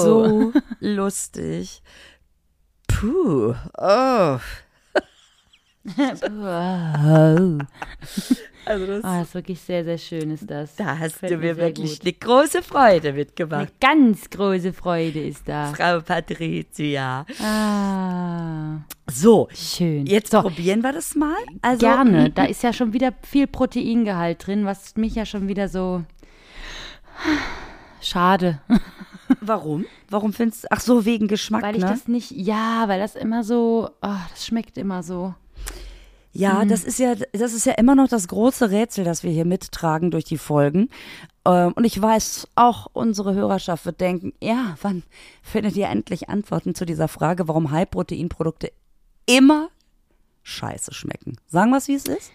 so 0.03 0.53
lustig. 0.79 1.81
Puh. 2.87 3.53
Oh. 3.77 4.39
Oh. 5.97 7.57
Also 8.65 8.85
das, 8.85 9.03
Ah, 9.03 9.19
das 9.19 9.27
ist 9.29 9.33
wirklich 9.35 9.59
sehr, 9.61 9.83
sehr 9.83 9.97
schön 9.97 10.29
ist 10.31 10.49
das. 10.49 10.75
da 10.75 10.97
hast 10.99 11.13
Gefällt 11.13 11.31
du 11.33 11.37
mir 11.37 11.57
wirklich 11.57 11.99
gut. 11.99 12.01
eine 12.03 12.13
große 12.13 12.61
Freude 12.61 13.09
Eine 13.09 13.17
mitgemacht, 13.17 13.79
ganz 13.81 14.29
große 14.29 14.73
Freude 14.73 15.21
ist 15.25 15.47
da. 15.49 15.73
Frau 15.73 16.01
Patricia. 16.01 17.25
Ah, 17.41 18.79
So, 19.09 19.47
schön. 19.53 20.05
jetzt 20.05 20.31
so, 20.31 20.41
probieren 20.41 20.81
wir 20.83 20.91
das 20.93 21.15
mal. 21.15 21.35
Also, 21.61 21.79
Gerne. 21.87 22.29
Da 22.29 22.45
ist 22.45 22.61
ja 22.61 22.71
schon 22.73 22.93
wieder 22.93 23.13
viel 23.23 23.47
Proteingehalt 23.47 24.45
drin, 24.45 24.65
was 24.65 24.95
mich 24.97 25.15
ja 25.15 25.25
schon 25.25 25.47
wieder 25.47 25.67
so. 25.67 26.03
Schade. 28.01 28.59
Warum? 29.41 29.85
Warum 30.09 30.33
findest 30.33 30.63
du, 30.65 30.67
ach 30.71 30.79
so, 30.81 31.05
wegen 31.05 31.27
Geschmack, 31.27 31.63
Weil 31.63 31.75
ich 31.75 31.83
ne? 31.83 31.89
das 31.89 32.07
nicht. 32.07 32.31
Ja, 32.31 32.87
weil 32.87 32.99
das 32.99 33.15
immer 33.15 33.43
so. 33.43 33.89
Oh, 34.01 34.15
das 34.31 34.45
schmeckt 34.45 34.77
immer 34.77 35.03
so. 35.03 35.33
Ja, 36.31 36.63
das 36.63 36.83
ist 36.83 36.99
ja, 36.99 37.15
das 37.15 37.53
ist 37.53 37.65
ja 37.65 37.73
immer 37.73 37.95
noch 37.95 38.07
das 38.07 38.27
große 38.27 38.69
Rätsel, 38.69 39.03
das 39.03 39.23
wir 39.23 39.31
hier 39.31 39.45
mittragen 39.45 40.11
durch 40.11 40.25
die 40.25 40.37
Folgen. 40.37 40.89
Ähm, 41.45 41.73
Und 41.75 41.85
ich 41.85 41.99
weiß, 41.99 42.47
auch 42.55 42.87
unsere 42.93 43.33
Hörerschaft 43.33 43.85
wird 43.85 43.99
denken, 43.99 44.33
ja, 44.41 44.77
wann 44.81 45.03
findet 45.41 45.75
ihr 45.75 45.87
endlich 45.87 46.29
Antworten 46.29 46.75
zu 46.75 46.85
dieser 46.85 47.07
Frage, 47.07 47.47
warum 47.47 47.71
High-Protein-Produkte 47.71 48.71
immer 49.25 49.69
scheiße 50.43 50.93
schmecken? 50.93 51.37
Sagen 51.47 51.71
wir 51.71 51.77
es, 51.77 51.87
wie 51.87 51.95
es 51.95 52.05
ist? 52.05 52.31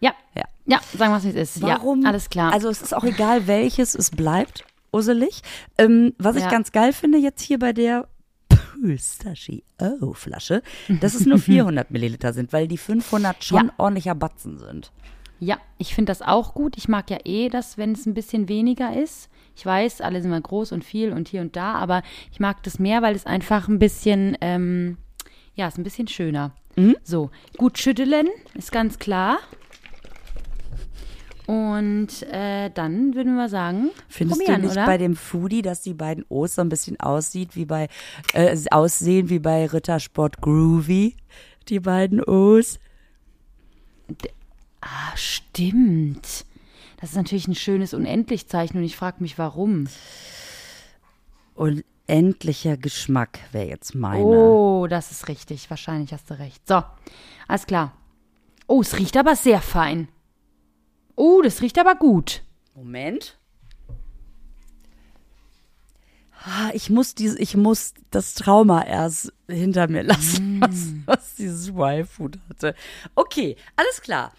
Ja. 0.00 0.12
Ja. 0.34 0.44
Ja, 0.66 0.80
sagen 0.96 1.12
wir 1.12 1.18
es, 1.18 1.24
wie 1.24 1.28
es 1.38 1.56
ist. 1.56 1.62
Warum? 1.62 2.02
Ja, 2.02 2.08
alles 2.08 2.30
klar. 2.30 2.52
Also 2.52 2.68
es 2.68 2.82
ist 2.82 2.94
auch 2.94 3.04
egal, 3.04 3.46
welches, 3.46 3.94
es 3.94 4.10
bleibt 4.10 4.64
usselig. 4.92 5.42
Ähm, 5.78 6.14
was 6.18 6.36
ich 6.36 6.42
Ja. 6.42 6.50
ganz 6.50 6.72
geil 6.72 6.92
finde 6.92 7.18
jetzt 7.18 7.42
hier 7.42 7.58
bei 7.60 7.72
der 7.72 8.08
Pistachio-Flasche, 8.82 10.62
dass 11.00 11.14
es 11.14 11.26
nur 11.26 11.38
400 11.38 11.90
Milliliter 11.90 12.32
sind, 12.32 12.52
weil 12.52 12.68
die 12.68 12.78
500 12.78 13.42
schon 13.44 13.66
Ja. 13.66 13.72
ordentlicher 13.78 14.14
Batzen 14.14 14.58
sind. 14.58 14.92
Ja, 15.38 15.58
ich 15.78 15.94
finde 15.94 16.10
das 16.10 16.20
auch 16.22 16.52
gut. 16.54 16.76
Ich 16.76 16.88
mag 16.88 17.10
ja 17.10 17.18
eh 17.24 17.48
das, 17.48 17.78
wenn 17.78 17.92
es 17.92 18.04
ein 18.06 18.12
bisschen 18.14 18.48
weniger 18.48 18.94
ist. 18.94 19.30
Ich 19.56 19.64
weiß, 19.64 20.00
alle 20.02 20.20
sind 20.20 20.30
mal 20.30 20.40
groß 20.40 20.72
und 20.72 20.84
viel 20.84 21.12
und 21.12 21.28
hier 21.28 21.40
und 21.40 21.56
da, 21.56 21.74
aber 21.74 22.02
ich 22.30 22.40
mag 22.40 22.62
das 22.62 22.78
mehr, 22.78 23.00
weil 23.02 23.14
es 23.14 23.26
einfach 23.26 23.66
ein 23.68 23.78
bisschen, 23.78 24.36
ähm, 24.42 24.98
ja, 25.54 25.66
ist 25.68 25.78
ein 25.78 25.84
bisschen 25.84 26.08
schöner. 26.08 26.52
Mhm. 26.76 26.96
So, 27.02 27.30
gut 27.56 27.78
schütteln, 27.78 28.28
ist 28.54 28.70
ganz 28.70 28.98
klar. 28.98 29.38
Und 31.50 32.22
äh, 32.30 32.70
dann 32.70 33.16
würden 33.16 33.34
wir 33.34 33.48
sagen, 33.48 33.90
Findest 34.06 34.46
du 34.46 34.56
nicht 34.56 34.70
oder? 34.70 34.86
bei 34.86 34.98
dem 34.98 35.16
Foodie, 35.16 35.62
dass 35.62 35.82
die 35.82 35.94
beiden 35.94 36.24
O's 36.28 36.54
so 36.54 36.62
ein 36.62 36.68
bisschen 36.68 37.00
aussieht 37.00 37.56
wie 37.56 37.64
bei 37.64 37.88
äh, 38.34 38.56
aussehen 38.70 39.30
wie 39.30 39.40
bei 39.40 39.66
Rittersport 39.66 40.40
Groovy? 40.40 41.16
Die 41.68 41.80
beiden 41.80 42.22
O's. 42.22 42.78
ah, 44.80 45.16
stimmt. 45.16 46.46
Das 47.00 47.10
ist 47.10 47.16
natürlich 47.16 47.48
ein 47.48 47.56
schönes 47.56 47.94
Unendlichzeichen 47.94 48.78
und 48.78 48.84
ich 48.84 48.94
frage 48.94 49.16
mich, 49.18 49.36
warum. 49.36 49.88
Und 51.56 51.84
endlicher 52.06 52.76
Geschmack 52.76 53.40
wäre 53.50 53.66
jetzt 53.66 53.96
meine. 53.96 54.22
Oh, 54.22 54.86
das 54.88 55.10
ist 55.10 55.26
richtig. 55.26 55.68
Wahrscheinlich 55.68 56.12
hast 56.12 56.30
du 56.30 56.38
recht. 56.38 56.64
So, 56.68 56.84
alles 57.48 57.66
klar. 57.66 57.92
Oh, 58.68 58.82
es 58.82 58.96
riecht 58.96 59.16
aber 59.16 59.34
sehr 59.34 59.60
fein. 59.60 60.06
Oh, 61.22 61.42
das 61.42 61.60
riecht 61.60 61.78
aber 61.78 61.96
gut. 61.96 62.42
Moment. 62.74 63.38
Ah, 66.46 66.70
Ich 66.72 66.88
muss 66.88 67.14
dieses, 67.14 67.38
ich 67.38 67.54
muss 67.58 67.92
das 68.10 68.32
Trauma 68.32 68.82
erst 68.86 69.30
hinter 69.46 69.86
mir 69.88 70.02
lassen, 70.02 70.62
was, 70.62 70.94
was 71.04 71.34
dieses 71.34 71.68
Y-Food 71.68 72.38
hatte. 72.48 72.74
Okay, 73.14 73.56
alles 73.76 74.00
klar. 74.00 74.32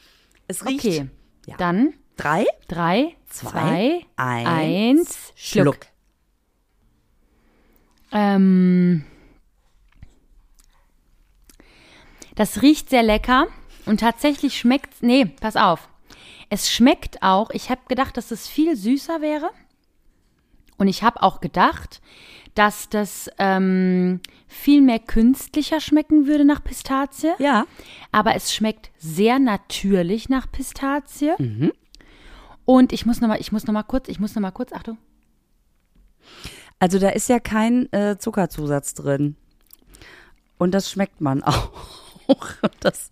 Es 0.47 0.65
riecht 0.65 0.83
Okay, 0.83 1.07
Ja. 1.45 1.55
dann 1.57 1.93
drei, 2.17 2.45
drei, 2.67 3.15
zwei, 3.29 3.51
zwei, 3.51 4.05
eins, 4.15 4.47
eins, 4.47 5.33
Schluck. 5.35 5.75
Schluck. 5.75 5.79
Ähm, 8.11 9.05
das 12.33 12.63
riecht 12.63 12.89
sehr 12.89 13.03
lecker 13.03 13.45
und 13.85 13.99
tatsächlich 13.99 14.57
schmeckt. 14.57 15.03
Nee, 15.03 15.25
pass 15.25 15.55
auf. 15.55 15.87
Es 16.53 16.69
schmeckt 16.69 17.23
auch. 17.23 17.49
Ich 17.51 17.69
habe 17.69 17.79
gedacht, 17.87 18.17
dass 18.17 18.29
es 18.29 18.47
viel 18.47 18.75
süßer 18.75 19.21
wäre. 19.21 19.49
Und 20.77 20.87
ich 20.89 21.01
habe 21.01 21.23
auch 21.23 21.39
gedacht, 21.39 22.01
dass 22.55 22.89
das 22.89 23.29
ähm, 23.37 24.19
viel 24.47 24.81
mehr 24.81 24.99
künstlicher 24.99 25.79
schmecken 25.79 26.27
würde 26.27 26.43
nach 26.43 26.61
Pistazie. 26.61 27.31
Ja. 27.39 27.65
Aber 28.11 28.35
es 28.35 28.53
schmeckt 28.53 28.91
sehr 28.97 29.39
natürlich 29.39 30.27
nach 30.27 30.51
Pistazie. 30.51 31.71
Und 32.65 32.91
ich 32.91 33.05
muss 33.05 33.21
noch 33.21 33.29
mal, 33.29 33.39
ich 33.39 33.53
muss 33.53 33.65
noch 33.65 33.73
mal 33.73 33.83
kurz, 33.83 34.09
ich 34.09 34.19
muss 34.19 34.35
noch 34.35 34.41
mal 34.41 34.51
kurz, 34.51 34.73
Achtung. 34.73 34.97
Also 36.79 36.99
da 36.99 37.09
ist 37.09 37.29
ja 37.29 37.39
kein 37.39 37.91
äh, 37.93 38.17
Zuckerzusatz 38.17 38.93
drin. 38.93 39.37
Und 40.57 40.71
das 40.73 40.91
schmeckt 40.91 41.21
man 41.21 41.43
auch. 41.43 41.71
Das 42.81 43.11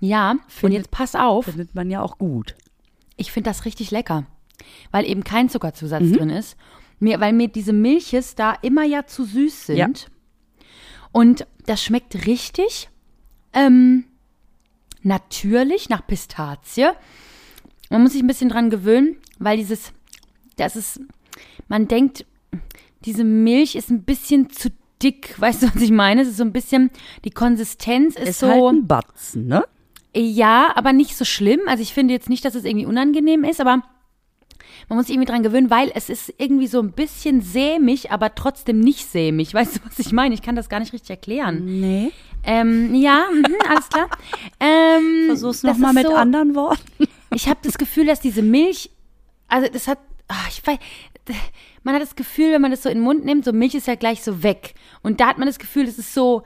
Ja, 0.00 0.32
und 0.32 0.40
Findet- 0.48 0.78
jetzt 0.80 0.90
pass 0.90 1.14
auf. 1.14 1.44
findet 1.44 1.74
man 1.74 1.88
ja 1.90 2.02
auch 2.02 2.18
gut. 2.18 2.56
Ich 3.16 3.32
finde 3.32 3.50
das 3.50 3.64
richtig 3.64 3.90
lecker, 3.90 4.26
weil 4.90 5.06
eben 5.06 5.24
kein 5.24 5.48
Zuckerzusatz 5.48 6.02
Mhm. 6.02 6.12
drin 6.12 6.30
ist. 6.30 6.56
Mir, 7.00 7.20
weil 7.20 7.32
mir 7.32 7.48
diese 7.48 7.72
Milches 7.72 8.34
da 8.34 8.52
immer 8.62 8.84
ja 8.84 9.06
zu 9.06 9.24
süß 9.24 9.66
sind. 9.66 9.76
Ja. 9.76 9.88
Und 11.12 11.46
das 11.66 11.82
schmeckt 11.82 12.26
richtig 12.26 12.88
ähm, 13.52 14.04
natürlich 15.02 15.88
nach 15.88 16.06
Pistazie. 16.06 16.90
Man 17.90 18.02
muss 18.02 18.12
sich 18.12 18.22
ein 18.22 18.26
bisschen 18.26 18.48
dran 18.48 18.70
gewöhnen, 18.70 19.16
weil 19.38 19.56
dieses, 19.56 19.92
das 20.56 20.76
ist, 20.76 21.00
man 21.68 21.86
denkt, 21.88 22.26
diese 23.04 23.24
Milch 23.24 23.76
ist 23.76 23.90
ein 23.90 24.02
bisschen 24.04 24.50
zu 24.50 24.70
dick. 25.02 25.34
Weißt 25.40 25.62
du, 25.62 25.74
was 25.74 25.82
ich 25.82 25.90
meine? 25.90 26.22
Es 26.22 26.28
ist 26.28 26.38
so 26.38 26.44
ein 26.44 26.52
bisschen, 26.52 26.90
die 27.24 27.30
Konsistenz 27.30 28.16
ist, 28.16 28.28
Ist 28.28 28.38
so. 28.40 28.48
halt 28.48 28.62
ein 28.62 28.86
Batzen, 28.86 29.46
ne? 29.46 29.64
Ja, 30.16 30.72
aber 30.76 30.92
nicht 30.92 31.16
so 31.16 31.24
schlimm. 31.24 31.60
Also 31.66 31.82
ich 31.82 31.92
finde 31.92 32.14
jetzt 32.14 32.28
nicht, 32.28 32.44
dass 32.44 32.54
es 32.54 32.64
irgendwie 32.64 32.86
unangenehm 32.86 33.44
ist, 33.44 33.60
aber 33.60 33.82
man 34.88 34.98
muss 34.98 35.06
sich 35.06 35.14
irgendwie 35.14 35.30
dran 35.30 35.42
gewöhnen, 35.42 35.70
weil 35.70 35.90
es 35.94 36.08
ist 36.08 36.32
irgendwie 36.38 36.66
so 36.66 36.80
ein 36.80 36.92
bisschen 36.92 37.40
sämig, 37.40 38.10
aber 38.10 38.34
trotzdem 38.34 38.80
nicht 38.80 39.10
sämig. 39.10 39.54
Weißt 39.54 39.76
du, 39.76 39.80
was 39.84 39.98
ich 39.98 40.12
meine? 40.12 40.34
Ich 40.34 40.42
kann 40.42 40.56
das 40.56 40.68
gar 40.68 40.80
nicht 40.80 40.92
richtig 40.92 41.10
erklären. 41.10 41.80
Nee. 41.80 42.12
Ähm, 42.44 42.94
ja, 42.94 43.24
mhm, 43.32 43.56
alles 43.68 43.88
klar. 43.88 44.08
Ähm, 44.60 45.26
Versuch's 45.26 45.62
nochmal 45.62 45.92
mit 45.92 46.06
so, 46.06 46.14
anderen 46.14 46.54
Worten. 46.54 47.06
Ich 47.34 47.48
habe 47.48 47.60
das 47.62 47.76
Gefühl, 47.76 48.06
dass 48.06 48.20
diese 48.20 48.42
Milch, 48.42 48.90
also 49.48 49.68
das 49.70 49.88
hat, 49.88 49.98
ach, 50.28 50.48
ich 50.48 50.64
weiß, 50.66 50.78
man 51.82 51.94
hat 51.94 52.02
das 52.02 52.16
Gefühl, 52.16 52.52
wenn 52.52 52.62
man 52.62 52.70
das 52.70 52.82
so 52.82 52.88
in 52.88 52.98
den 52.98 53.04
Mund 53.04 53.24
nimmt, 53.24 53.44
so 53.44 53.52
Milch 53.52 53.74
ist 53.74 53.86
ja 53.86 53.94
gleich 53.94 54.22
so 54.22 54.42
weg. 54.42 54.74
Und 55.02 55.20
da 55.20 55.28
hat 55.28 55.38
man 55.38 55.46
das 55.46 55.58
Gefühl, 55.58 55.84
es 55.84 55.98
ist 55.98 56.14
so 56.14 56.42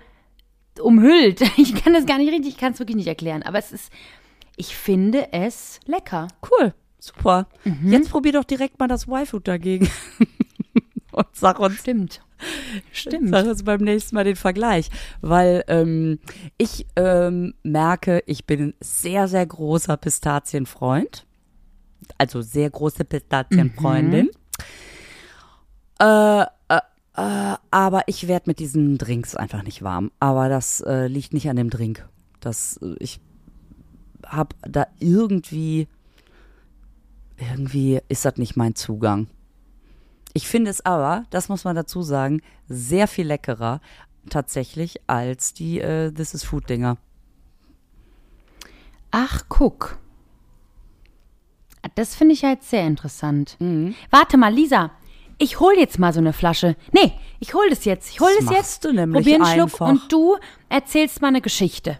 umhüllt. 0.80 1.40
Ich 1.56 1.74
kann 1.74 1.92
das 1.92 2.06
gar 2.06 2.18
nicht 2.18 2.30
richtig, 2.32 2.50
ich 2.54 2.58
kann 2.58 2.72
es 2.72 2.78
wirklich 2.78 2.96
nicht 2.96 3.08
erklären. 3.08 3.42
Aber 3.42 3.58
es 3.58 3.72
ist, 3.72 3.92
ich 4.56 4.76
finde 4.76 5.32
es 5.32 5.80
lecker. 5.86 6.28
Cool. 6.42 6.74
Super. 7.00 7.46
Jetzt 7.84 8.10
probier 8.10 8.32
doch 8.32 8.44
direkt 8.44 8.78
mal 8.80 8.88
das 8.88 9.06
Y-Food 9.06 9.46
dagegen. 9.46 9.88
Und 11.12 11.26
sag 11.32 11.58
uns, 11.58 11.76
Stimmt. 11.76 12.20
Stimmt. 12.92 13.30
sag 13.30 13.46
uns 13.46 13.64
beim 13.64 13.80
nächsten 13.80 14.14
Mal 14.14 14.24
den 14.24 14.36
Vergleich. 14.36 14.90
Weil 15.20 15.64
ähm, 15.68 16.18
ich 16.58 16.86
ähm, 16.96 17.54
merke, 17.62 18.22
ich 18.26 18.46
bin 18.46 18.60
ein 18.68 18.74
sehr, 18.80 19.28
sehr 19.28 19.46
großer 19.46 19.96
Pistazienfreund. 19.96 21.26
Also 22.18 22.42
sehr 22.42 22.70
große 22.70 23.04
Pistazienfreundin. 23.04 24.30
Äh, 26.00 26.42
äh, 26.42 26.46
äh, 27.18 27.57
aber 27.72 28.04
ich 28.07 28.28
werde 28.28 28.48
mit 28.48 28.61
diesen 28.61 28.96
Drinks 28.96 29.35
einfach 29.35 29.64
nicht 29.64 29.83
warm. 29.83 30.12
Aber 30.20 30.48
das 30.48 30.81
äh, 30.83 31.09
liegt 31.09 31.33
nicht 31.33 31.50
an 31.50 31.57
dem 31.57 31.68
Drink. 31.68 32.09
Das, 32.38 32.78
äh, 32.81 32.94
ich 33.00 33.20
habe 34.24 34.54
da 34.62 34.87
irgendwie, 35.00 35.88
irgendwie 37.37 38.00
ist 38.09 38.24
das 38.24 38.37
nicht 38.37 38.57
mein 38.57 38.76
Zugang. 38.76 39.26
Ich 40.33 40.46
finde 40.46 40.70
es 40.70 40.87
aber, 40.87 41.24
das 41.31 41.48
muss 41.48 41.64
man 41.64 41.74
dazu 41.74 42.02
sagen, 42.02 42.40
sehr 42.68 43.09
viel 43.09 43.26
leckerer 43.26 43.81
tatsächlich 44.31 45.00
als 45.09 45.54
die 45.54 45.81
äh, 45.81 46.12
This 46.12 46.35
is 46.35 46.44
Food 46.44 46.70
Dinger. 46.70 46.98
Ach, 49.11 49.42
guck. 49.48 49.98
Das 51.96 52.14
finde 52.14 52.35
ich 52.35 52.42
ja 52.42 52.50
jetzt 52.50 52.70
sehr 52.70 52.87
interessant. 52.87 53.57
Mhm. 53.59 53.96
Warte 54.11 54.37
mal, 54.37 54.54
Lisa. 54.54 54.92
Ich 55.38 55.61
hol 55.61 55.72
jetzt 55.79 55.98
mal 55.98 56.12
so 56.12 56.18
eine 56.18 56.33
Flasche. 56.33 56.77
Nee, 56.92 57.12
ich 57.38 57.55
hol 57.55 57.68
das 57.70 57.85
jetzt. 57.85 58.11
Ich 58.11 58.20
hol 58.20 58.31
Das 58.38 58.46
das 58.46 58.57
jetzt. 58.57 58.85
du 58.85 58.92
nämlich 58.92 59.24
probier 59.24 59.37
einen 59.37 59.46
Schluck 59.55 59.81
einfach. 59.81 59.88
und 59.88 60.12
du 60.12 60.37
erzählst 60.68 61.20
mal 61.22 61.29
eine 61.29 61.40
Geschichte. 61.40 61.98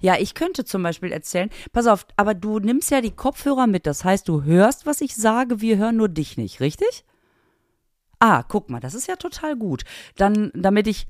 Ja, 0.00 0.16
ich 0.18 0.34
könnte 0.34 0.64
zum 0.64 0.82
Beispiel 0.82 1.12
erzählen, 1.12 1.50
pass 1.72 1.86
auf, 1.86 2.06
aber 2.16 2.34
du 2.34 2.58
nimmst 2.58 2.90
ja 2.90 3.00
die 3.00 3.10
Kopfhörer 3.10 3.66
mit, 3.66 3.86
das 3.86 4.04
heißt, 4.04 4.26
du 4.28 4.44
hörst, 4.44 4.86
was 4.86 5.00
ich 5.02 5.14
sage, 5.14 5.60
wir 5.60 5.76
hören 5.76 5.96
nur 5.96 6.08
dich 6.08 6.38
nicht, 6.38 6.60
richtig? 6.60 7.04
Ah, 8.18 8.42
guck 8.44 8.70
mal, 8.70 8.80
das 8.80 8.94
ist 8.94 9.08
ja 9.08 9.16
total 9.16 9.56
gut. 9.56 9.82
Dann, 10.16 10.50
damit 10.54 10.86
ich. 10.86 11.06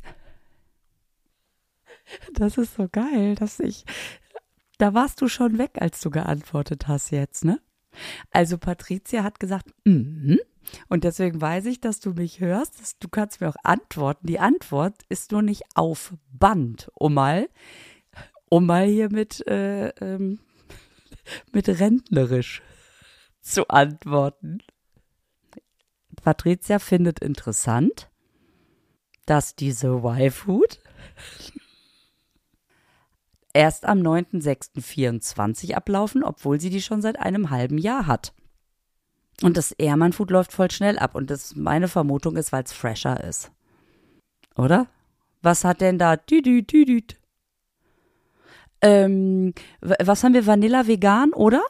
Das 2.33 2.57
ist 2.59 2.75
so 2.75 2.89
geil, 2.91 3.35
dass 3.37 3.61
ich. 3.61 3.85
Da 4.79 4.95
warst 4.95 5.21
du 5.21 5.29
schon 5.29 5.59
weg, 5.59 5.73
als 5.75 6.01
du 6.01 6.11
geantwortet 6.11 6.89
hast 6.89 7.11
jetzt, 7.11 7.45
ne? 7.45 7.61
Also 8.31 8.59
Patricia 8.59 9.23
hat 9.23 9.39
gesagt, 9.39 9.67
mhm. 9.85 10.39
Und 10.89 11.05
deswegen 11.05 11.41
weiß 11.41 11.67
ich, 11.67 11.81
dass 11.81 12.01
du 12.01 12.13
mich 12.13 12.41
hörst. 12.41 12.81
dass 12.81 12.99
Du 12.99 13.09
kannst 13.09 13.41
mir 13.41 13.49
auch 13.49 13.57
antworten. 13.63 14.27
Die 14.27 14.39
Antwort 14.39 14.95
ist 15.09 15.33
nur 15.33 15.43
nicht 15.43 15.63
auf 15.75 16.15
Band, 16.33 16.91
um 16.95 17.15
mal, 17.15 17.49
um 18.49 18.67
mal 18.67 18.87
hier 18.87 19.11
mit, 19.11 19.47
äh, 19.47 19.89
ähm, 19.89 20.41
mit 21.53 21.69
rentnerisch 21.69 22.63
zu 23.41 23.69
antworten. 23.69 24.59
Patricia 26.23 26.79
findet 26.79 27.21
interessant, 27.21 28.11
dass 29.27 29.55
diese 29.55 29.89
Y-Food 29.89 30.81
erst 33.53 33.87
am 33.87 34.01
9.06.24 34.01 35.75
ablaufen, 35.75 36.23
obwohl 36.23 36.61
sie 36.61 36.71
die 36.71 36.83
schon 36.83 37.03
seit 37.03 37.19
einem 37.19 37.51
halben 37.51 37.79
Jahr 37.79 38.07
hat. 38.07 38.33
Und 39.43 39.57
das 39.57 39.73
Ehrmann 39.73 40.13
Food 40.13 40.31
läuft 40.31 40.53
voll 40.53 40.71
schnell 40.71 40.99
ab 40.99 41.15
und 41.15 41.31
das 41.31 41.57
meine 41.57 41.89
Vermutung 41.89 42.37
ist, 42.37 42.53
weil 42.53 42.65
es 42.65 42.73
fresher 42.73 43.23
ist. 43.25 43.51
Oder? 44.57 44.87
Was 45.43 45.65
hat 45.65 45.81
denn 45.81 45.99
da? 45.99 46.17
Düdü, 46.17 46.63
düdü. 46.63 47.01
Ähm, 48.83 49.55
was 49.81 50.25
haben 50.25 50.35
wir? 50.35 50.47
Vanilla 50.47 50.87
vegan, 50.87 51.33
oder? 51.33 51.63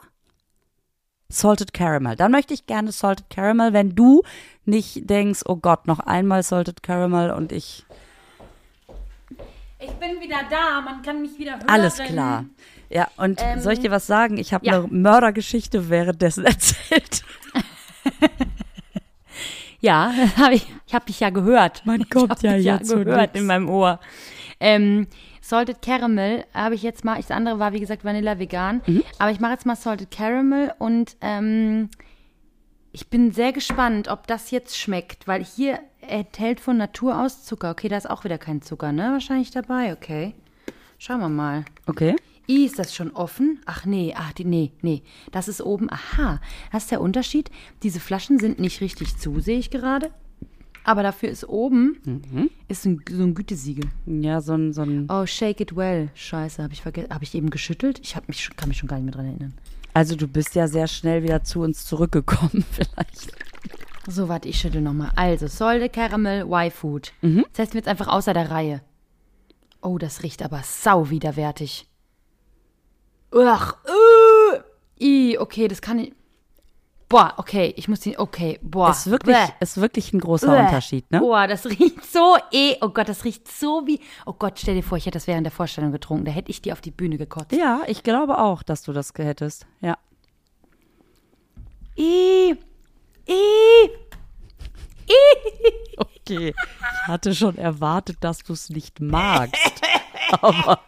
Salted 1.29 1.73
Caramel. 1.73 2.15
Dann 2.15 2.31
möchte 2.31 2.53
ich 2.53 2.65
gerne 2.65 2.91
Salted 2.91 3.29
Caramel, 3.29 3.73
wenn 3.73 3.95
du 3.95 4.23
nicht 4.65 5.09
denkst, 5.09 5.41
oh 5.45 5.55
Gott, 5.55 5.87
noch 5.87 5.99
einmal 5.99 6.43
Salted 6.43 6.83
Caramel 6.83 7.31
und 7.31 7.51
ich. 7.51 7.85
Ich 9.79 9.91
bin 9.93 10.21
wieder 10.21 10.41
da, 10.49 10.81
man 10.81 11.01
kann 11.01 11.21
mich 11.21 11.37
wieder 11.39 11.53
hören. 11.53 11.69
Alles 11.69 11.97
klar. 11.97 12.45
Ja, 12.89 13.07
und 13.17 13.39
Ähm, 13.41 13.61
soll 13.61 13.73
ich 13.73 13.79
dir 13.79 13.91
was 13.91 14.05
sagen? 14.05 14.37
Ich 14.37 14.53
habe 14.53 14.65
ja. 14.65 14.79
eine 14.79 14.87
Mördergeschichte 14.87 15.89
währenddessen 15.89 16.45
erzählt. 16.45 17.23
Ja, 19.83 20.13
hab 20.37 20.51
ich, 20.51 20.67
ich 20.85 20.93
habe 20.93 21.05
dich 21.05 21.19
ja 21.19 21.31
gehört. 21.31 21.85
Man 21.85 22.07
kommt 22.07 22.43
ja 22.43 22.55
jetzt 22.55 22.89
zu 22.89 23.03
gehört 23.03 23.35
in 23.35 23.47
meinem 23.47 23.67
Ohr. 23.67 23.99
Ähm, 24.59 25.07
Salted 25.41 25.81
Caramel 25.81 26.45
habe 26.53 26.75
ich 26.75 26.83
jetzt 26.83 27.03
mal, 27.03 27.17
das 27.17 27.31
andere 27.31 27.57
war 27.57 27.73
wie 27.73 27.79
gesagt 27.79 28.05
Vanilla 28.05 28.37
vegan, 28.37 28.81
Mhm. 28.85 29.03
aber 29.17 29.31
ich 29.31 29.39
mache 29.39 29.53
jetzt 29.53 29.65
mal 29.65 29.75
Salted 29.75 30.11
Caramel 30.11 30.71
und 30.77 31.17
ähm, 31.21 31.89
ich 32.91 33.07
bin 33.09 33.31
sehr 33.31 33.53
gespannt, 33.53 34.07
ob 34.07 34.27
das 34.27 34.51
jetzt 34.51 34.77
schmeckt, 34.77 35.27
weil 35.27 35.43
hier 35.43 35.79
enthält 36.01 36.59
von 36.59 36.77
Natur 36.77 37.19
aus 37.19 37.43
Zucker. 37.43 37.71
Okay, 37.71 37.87
da 37.87 37.97
ist 37.97 38.09
auch 38.09 38.23
wieder 38.23 38.37
kein 38.37 38.61
Zucker, 38.61 38.91
ne? 38.91 39.13
Wahrscheinlich 39.13 39.49
dabei, 39.49 39.93
okay. 39.93 40.35
Schauen 40.99 41.21
wir 41.21 41.29
mal. 41.29 41.65
Okay. 41.87 42.15
I, 42.49 42.65
ist 42.65 42.79
das 42.79 42.95
schon 42.95 43.11
offen? 43.11 43.59
Ach 43.65 43.85
nee, 43.85 44.13
ach 44.15 44.33
nee, 44.39 44.71
nee. 44.81 45.03
Das 45.31 45.47
ist 45.47 45.61
oben. 45.61 45.89
Aha, 45.91 46.41
das 46.71 46.83
ist 46.83 46.91
der 46.91 47.01
Unterschied. 47.01 47.49
Diese 47.83 47.99
Flaschen 47.99 48.39
sind 48.39 48.59
nicht 48.59 48.81
richtig 48.81 49.17
zu, 49.17 49.39
sehe 49.39 49.59
ich 49.59 49.69
gerade. 49.69 50.11
Aber 50.83 51.03
dafür 51.03 51.29
ist 51.29 51.47
oben 51.47 52.01
ist 52.67 52.85
ein, 52.85 53.03
so 53.07 53.21
ein 53.21 53.35
Gütesiegel. 53.35 53.89
Ja, 54.07 54.41
so 54.41 54.53
ein, 54.53 54.73
so 54.73 54.81
ein. 54.81 55.07
Oh, 55.09 55.25
shake 55.25 55.61
it 55.61 55.75
well. 55.75 56.09
Scheiße, 56.15 56.63
habe 56.63 56.73
ich 56.73 56.81
vergessen. 56.81 57.13
Habe 57.13 57.23
ich 57.23 57.35
eben 57.35 57.51
geschüttelt? 57.51 57.99
Ich 57.99 58.15
hab 58.15 58.27
mich, 58.27 58.49
kann 58.55 58.69
mich 58.69 58.79
schon 58.79 58.87
gar 58.87 58.97
nicht 58.97 59.05
mehr 59.05 59.13
dran 59.13 59.27
erinnern. 59.27 59.53
Also 59.93 60.15
du 60.15 60.27
bist 60.27 60.55
ja 60.55 60.67
sehr 60.67 60.87
schnell 60.87 61.21
wieder 61.21 61.43
zu 61.43 61.61
uns 61.61 61.85
zurückgekommen, 61.85 62.65
vielleicht. 62.71 63.31
So, 64.07 64.27
warte, 64.29 64.49
ich 64.49 64.59
schüttel 64.59 64.81
nochmal. 64.81 65.11
Also, 65.15 65.47
Solde 65.47 65.89
Caramel 65.89 66.45
Y-Food. 66.51 67.13
Mhm. 67.21 67.45
Das 67.51 67.59
heißt, 67.59 67.73
wir 67.73 67.79
jetzt 67.79 67.87
einfach 67.87 68.07
außer 68.07 68.33
der 68.33 68.49
Reihe. 68.49 68.81
Oh, 69.81 69.97
das 69.97 70.23
riecht 70.23 70.41
aber 70.41 70.61
sau 70.63 71.09
widerwärtig. 71.09 71.87
Ach, 73.33 73.75
äh, 73.85 74.59
I, 75.03 75.37
okay, 75.37 75.67
das 75.67 75.81
kann 75.81 75.99
ich. 75.99 76.13
Boah, 77.07 77.33
okay, 77.35 77.73
ich 77.75 77.89
muss 77.89 77.99
den, 77.99 78.17
okay, 78.17 78.57
boah. 78.61 78.91
Ist 78.91 79.09
wirklich, 79.09 79.35
bäh, 79.35 79.49
ist 79.59 79.81
wirklich 79.81 80.13
ein 80.13 80.19
großer 80.21 80.47
bäh. 80.47 80.59
Unterschied, 80.61 81.11
ne? 81.11 81.19
Boah, 81.19 81.45
das 81.45 81.65
riecht 81.65 82.05
so 82.05 82.37
eh, 82.51 82.77
oh 82.79 82.87
Gott, 82.89 83.09
das 83.09 83.25
riecht 83.25 83.51
so 83.51 83.85
wie, 83.85 83.99
oh 84.25 84.31
Gott, 84.31 84.59
stell 84.59 84.75
dir 84.75 84.83
vor, 84.83 84.97
ich 84.97 85.05
hätte 85.05 85.17
das 85.17 85.27
während 85.27 85.45
der 85.45 85.51
Vorstellung 85.51 85.91
getrunken, 85.91 86.23
da 86.23 86.31
hätte 86.31 86.51
ich 86.51 86.61
die 86.61 86.71
auf 86.71 86.79
die 86.79 86.91
Bühne 86.91 87.17
gekotzt. 87.17 87.51
Ja, 87.51 87.81
ich 87.87 88.03
glaube 88.03 88.37
auch, 88.37 88.63
dass 88.63 88.83
du 88.83 88.93
das 88.93 89.11
hättest. 89.17 89.65
Ja. 89.81 89.97
I, 91.97 92.55
I, 93.27 93.33
I. 93.33 93.91
Okay. 95.97 96.53
Ich 96.55 97.07
hatte 97.07 97.35
schon 97.35 97.57
erwartet, 97.57 98.17
dass 98.21 98.39
du 98.39 98.53
es 98.53 98.69
nicht 98.69 99.01
magst. 99.01 99.81
Aber 100.41 100.79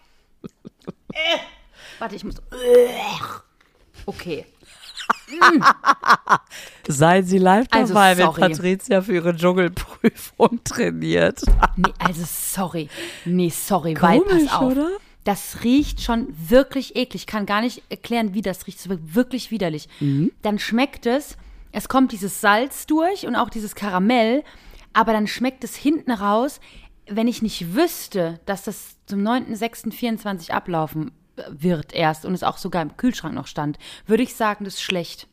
Warte, 2.04 2.18
ich 2.18 2.26
muss. 2.26 2.36
Okay. 4.06 4.46
seien 6.90 7.26
Sie 7.26 7.38
live 7.38 7.66
Also, 7.72 7.94
dabei, 7.94 8.18
wenn 8.18 8.26
sorry. 8.26 8.42
Patricia 8.42 9.02
für 9.02 9.14
ihre 9.14 9.34
Dschungelprüfung 9.34 10.62
trainiert. 10.66 11.44
Nee, 11.78 11.94
also 12.00 12.24
sorry. 12.26 12.90
Nee, 13.24 13.48
sorry, 13.48 13.96
weil 14.02 14.20
Komisch, 14.20 14.48
pass 14.50 14.54
auf. 14.54 14.72
oder? 14.74 14.90
Das 15.24 15.64
riecht 15.64 16.02
schon 16.02 16.28
wirklich 16.38 16.98
eklig. 16.98 17.22
Ich 17.22 17.26
kann 17.26 17.46
gar 17.46 17.62
nicht 17.62 17.82
erklären, 17.88 18.34
wie 18.34 18.42
das 18.42 18.68
riecht. 18.68 18.80
Es 18.80 18.86
ist 18.88 19.16
wirklich 19.16 19.50
widerlich. 19.50 19.88
Mhm. 20.02 20.34
Dann 20.42 20.60
schmeckt 20.60 21.06
es, 21.06 21.38
es 21.72 21.88
kommt 21.88 22.12
dieses 22.12 22.42
Salz 22.42 22.86
durch 22.86 23.26
und 23.26 23.38
auch 23.38 23.50
dieses 23.50 23.76
Karamell, 23.76 24.44
aber 24.92 25.14
dann 25.14 25.28
schmeckt 25.28 25.64
es 25.64 25.78
hinten 25.78 26.12
raus, 26.12 26.60
wenn 27.08 27.30
ich 27.30 27.42
nicht 27.42 27.76
wüsste, 27.76 28.42
dass 28.46 28.64
das 28.64 28.98
zum 29.06 29.22
9.6.24 29.22 30.52
ablaufen 30.52 31.12
wird 31.50 31.94
erst 31.94 32.26
und 32.26 32.34
es 32.34 32.44
auch 32.44 32.58
sogar 32.58 32.82
im 32.82 32.96
Kühlschrank 32.98 33.34
noch 33.34 33.48
stand, 33.48 33.78
würde 34.06 34.24
ich 34.24 34.36
sagen, 34.36 34.66
das 34.66 34.76
ist 34.76 34.82
schlecht. 34.82 35.28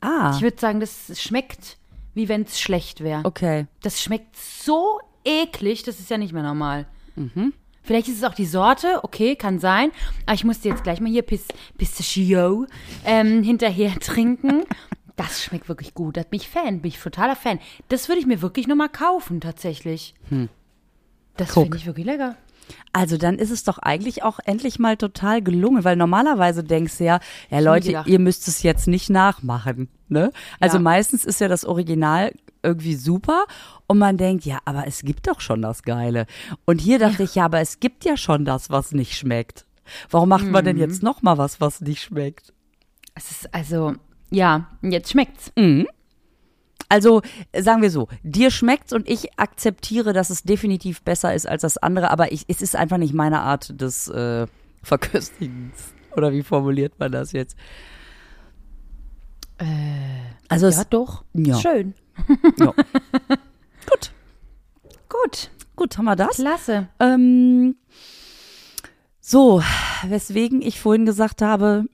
Ah, 0.00 0.32
Ich 0.36 0.42
würde 0.42 0.58
sagen, 0.60 0.80
das 0.80 1.20
schmeckt, 1.20 1.76
wie 2.14 2.28
wenn 2.28 2.42
es 2.42 2.60
schlecht 2.60 3.00
wäre. 3.02 3.22
okay. 3.24 3.66
Das 3.82 4.00
schmeckt 4.02 4.36
so 4.36 5.00
eklig, 5.24 5.82
das 5.82 5.98
ist 6.00 6.10
ja 6.10 6.18
nicht 6.18 6.32
mehr 6.32 6.42
normal. 6.44 6.86
Vielleicht 7.82 8.06
ist 8.08 8.18
es 8.18 8.24
auch 8.24 8.34
die 8.34 8.46
Sorte, 8.46 9.00
okay, 9.02 9.34
kann 9.34 9.58
sein. 9.58 9.90
Aber 10.26 10.34
ich 10.34 10.44
musste 10.44 10.68
jetzt 10.68 10.84
gleich 10.84 11.00
mal 11.00 11.10
hier 11.10 11.22
Pis 11.22 11.46
Pistachio 11.76 12.66
ähm, 13.04 13.42
hinterher 13.42 13.92
trinken. 14.00 14.62
Das 15.16 15.42
schmeckt 15.42 15.68
wirklich 15.68 15.94
gut. 15.94 16.16
Da 16.16 16.22
bin 16.22 16.38
ich 16.38 16.48
Fan, 16.48 16.80
bin 16.80 16.90
ich 16.90 16.98
totaler 17.00 17.34
Fan. 17.34 17.58
Das 17.88 18.08
würde 18.08 18.20
ich 18.20 18.26
mir 18.26 18.40
wirklich 18.40 18.68
nochmal 18.68 18.88
kaufen, 18.88 19.40
tatsächlich. 19.40 20.14
Das 21.36 21.48
Guck. 21.54 21.64
finde 21.64 21.76
ich 21.78 21.86
wirklich 21.86 22.06
lecker. 22.06 22.36
Also 22.92 23.16
dann 23.16 23.36
ist 23.36 23.50
es 23.50 23.64
doch 23.64 23.78
eigentlich 23.78 24.22
auch 24.22 24.38
endlich 24.44 24.78
mal 24.78 24.96
total 24.96 25.42
gelungen, 25.42 25.84
weil 25.84 25.96
normalerweise 25.96 26.62
denkst 26.64 26.98
du 26.98 27.04
ja, 27.04 27.20
ja 27.50 27.60
Leute, 27.60 28.02
ihr 28.06 28.18
müsst 28.18 28.48
es 28.48 28.62
jetzt 28.62 28.86
nicht 28.88 29.10
nachmachen. 29.10 29.88
Ne? 30.08 30.32
Also 30.60 30.76
Ja. 30.78 30.82
meistens 30.82 31.24
ist 31.24 31.40
ja 31.40 31.48
das 31.48 31.64
Original 31.64 32.32
irgendwie 32.62 32.94
super 32.96 33.44
und 33.86 33.98
man 33.98 34.16
denkt, 34.16 34.44
ja, 34.44 34.58
aber 34.64 34.86
es 34.86 35.02
gibt 35.02 35.28
doch 35.28 35.40
schon 35.40 35.62
das 35.62 35.82
Geile. 35.82 36.26
Und 36.64 36.80
hier 36.80 36.98
dachte 36.98 37.22
ich, 37.22 37.34
ja, 37.36 37.44
aber 37.44 37.60
es 37.60 37.78
gibt 37.80 38.04
ja 38.04 38.16
schon 38.16 38.44
das, 38.44 38.68
was 38.70 38.92
nicht 38.92 39.16
schmeckt. 39.16 39.64
Warum 40.10 40.28
macht 40.28 40.46
man 40.50 40.64
denn 40.64 40.76
Mhm. 40.76 40.82
jetzt 40.82 41.02
noch 41.02 41.22
mal 41.22 41.38
was, 41.38 41.60
was 41.60 41.80
nicht 41.80 42.02
schmeckt? 42.02 42.52
Es 43.14 43.30
ist 43.30 43.54
also, 43.54 43.94
ja, 44.30 44.66
jetzt 44.82 45.10
schmeckt's. 45.12 45.52
Also 46.88 47.22
sagen 47.56 47.82
wir 47.82 47.90
so, 47.90 48.08
dir 48.22 48.50
schmeckt's 48.50 48.92
und 48.92 49.08
ich 49.08 49.38
akzeptiere, 49.38 50.12
dass 50.12 50.30
es 50.30 50.42
definitiv 50.42 51.02
besser 51.02 51.34
ist 51.34 51.46
als 51.46 51.62
das 51.62 51.76
andere, 51.76 52.10
aber 52.10 52.32
ich, 52.32 52.44
es 52.48 52.62
ist 52.62 52.76
einfach 52.76 52.96
nicht 52.96 53.12
meine 53.12 53.40
Art 53.40 53.80
des 53.80 54.08
äh, 54.08 54.46
Verköstigens. 54.82 55.92
Oder 56.16 56.32
wie 56.32 56.42
formuliert 56.42 56.98
man 56.98 57.12
das 57.12 57.32
jetzt? 57.32 57.56
also 60.48 60.66
Ja, 60.66 60.80
es, 60.80 60.88
doch. 60.88 61.24
Ja. 61.34 61.58
Schön. 61.58 61.94
ja. 62.58 62.72
gut, 63.86 64.12
Gut. 65.08 65.50
gut, 65.76 65.98
haben 65.98 66.04
wir 66.04 66.16
das. 66.16 66.36
Klasse. 66.36 66.88
Ähm, 67.00 67.76
so, 69.20 69.62
weswegen 70.06 70.62
ich 70.62 70.80
vorhin 70.80 71.06
gesagt 71.06 71.42
habe, 71.42 71.84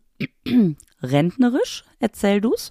rentnerisch, 1.03 1.85
erzähl 1.99 2.41
du's. 2.41 2.71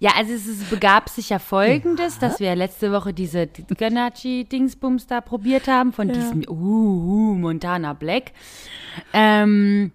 Ja, 0.00 0.10
also 0.18 0.32
es 0.32 0.46
ist, 0.46 0.68
begab 0.68 1.08
sich 1.08 1.30
ja 1.30 1.38
folgendes, 1.38 2.18
dass 2.18 2.40
wir 2.40 2.54
letzte 2.56 2.92
Woche 2.92 3.14
diese 3.14 3.46
die 3.46 3.62
Ganachi-Dingsbums 3.62 5.06
da 5.06 5.22
probiert 5.22 5.66
haben 5.66 5.94
von 5.94 6.08
diesem 6.08 6.42
uh, 6.46 6.52
uh, 6.52 7.34
Montana 7.36 7.94
Black. 7.94 8.32
Ähm, 9.14 9.92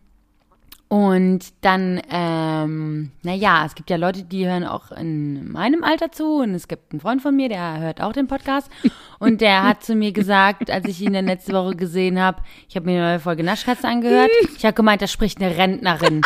und 0.88 1.54
dann, 1.62 2.02
ähm, 2.10 3.12
naja, 3.22 3.64
es 3.68 3.76
gibt 3.76 3.92
ja 3.92 3.98
Leute, 3.98 4.24
die 4.24 4.48
hören 4.48 4.64
auch 4.64 4.92
in 4.92 5.52
meinem 5.52 5.84
Alter 5.84 6.12
zu 6.12 6.38
und 6.38 6.56
es 6.56 6.68
gibt 6.68 6.92
einen 6.92 7.00
Freund 7.00 7.22
von 7.22 7.36
mir, 7.36 7.48
der 7.48 7.80
hört 7.80 8.02
auch 8.02 8.12
den 8.12 8.26
Podcast. 8.26 8.72
Und 9.20 9.42
der 9.42 9.64
hat 9.64 9.84
zu 9.84 9.94
mir 9.94 10.12
gesagt, 10.12 10.72
als 10.72 10.88
ich 10.88 11.00
ihn 11.02 11.14
dann 11.14 11.28
letzte 11.28 11.54
Woche 11.54 11.76
gesehen 11.76 12.20
habe, 12.20 12.42
ich 12.68 12.76
habe 12.76 12.88
mir 12.88 12.94
eine 12.94 13.10
neue 13.12 13.20
Folge 13.20 13.44
Naschkatze 13.44 13.88
angehört, 13.88 14.32
ich 14.58 14.66
habe 14.66 14.74
gemeint, 14.74 15.04
da 15.04 15.08
spricht 15.08 15.40
eine 15.40 15.56
Rentnerin 15.56 16.22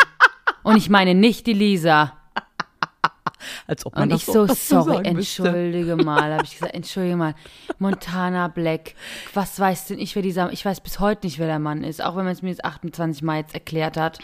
und 0.64 0.76
ich 0.76 0.90
meine 0.90 1.14
nicht 1.14 1.46
die 1.46 1.52
Lisa. 1.52 2.14
Als 3.66 3.84
ob 3.84 3.94
man 3.94 4.10
Und 4.10 4.16
ich 4.16 4.24
so, 4.24 4.46
sorry, 4.46 5.12
müsste. 5.12 5.44
entschuldige 5.48 5.96
mal, 5.96 6.32
habe 6.32 6.44
ich 6.44 6.52
gesagt, 6.58 6.74
entschuldige 6.74 7.16
mal. 7.16 7.34
Montana 7.78 8.48
Black, 8.48 8.94
was 9.34 9.60
weiß 9.60 9.86
denn 9.88 9.98
ich, 9.98 10.14
wer 10.14 10.22
dieser, 10.22 10.50
ich 10.52 10.64
weiß 10.64 10.80
bis 10.80 10.98
heute 10.98 11.26
nicht, 11.26 11.38
wer 11.38 11.46
der 11.46 11.58
Mann 11.58 11.84
ist, 11.84 12.02
auch 12.02 12.16
wenn 12.16 12.24
man 12.24 12.32
es 12.32 12.42
mir 12.42 12.50
jetzt 12.50 12.64
28 12.64 13.22
Mal 13.22 13.38
jetzt 13.38 13.54
erklärt 13.54 13.96
hat. 13.96 14.18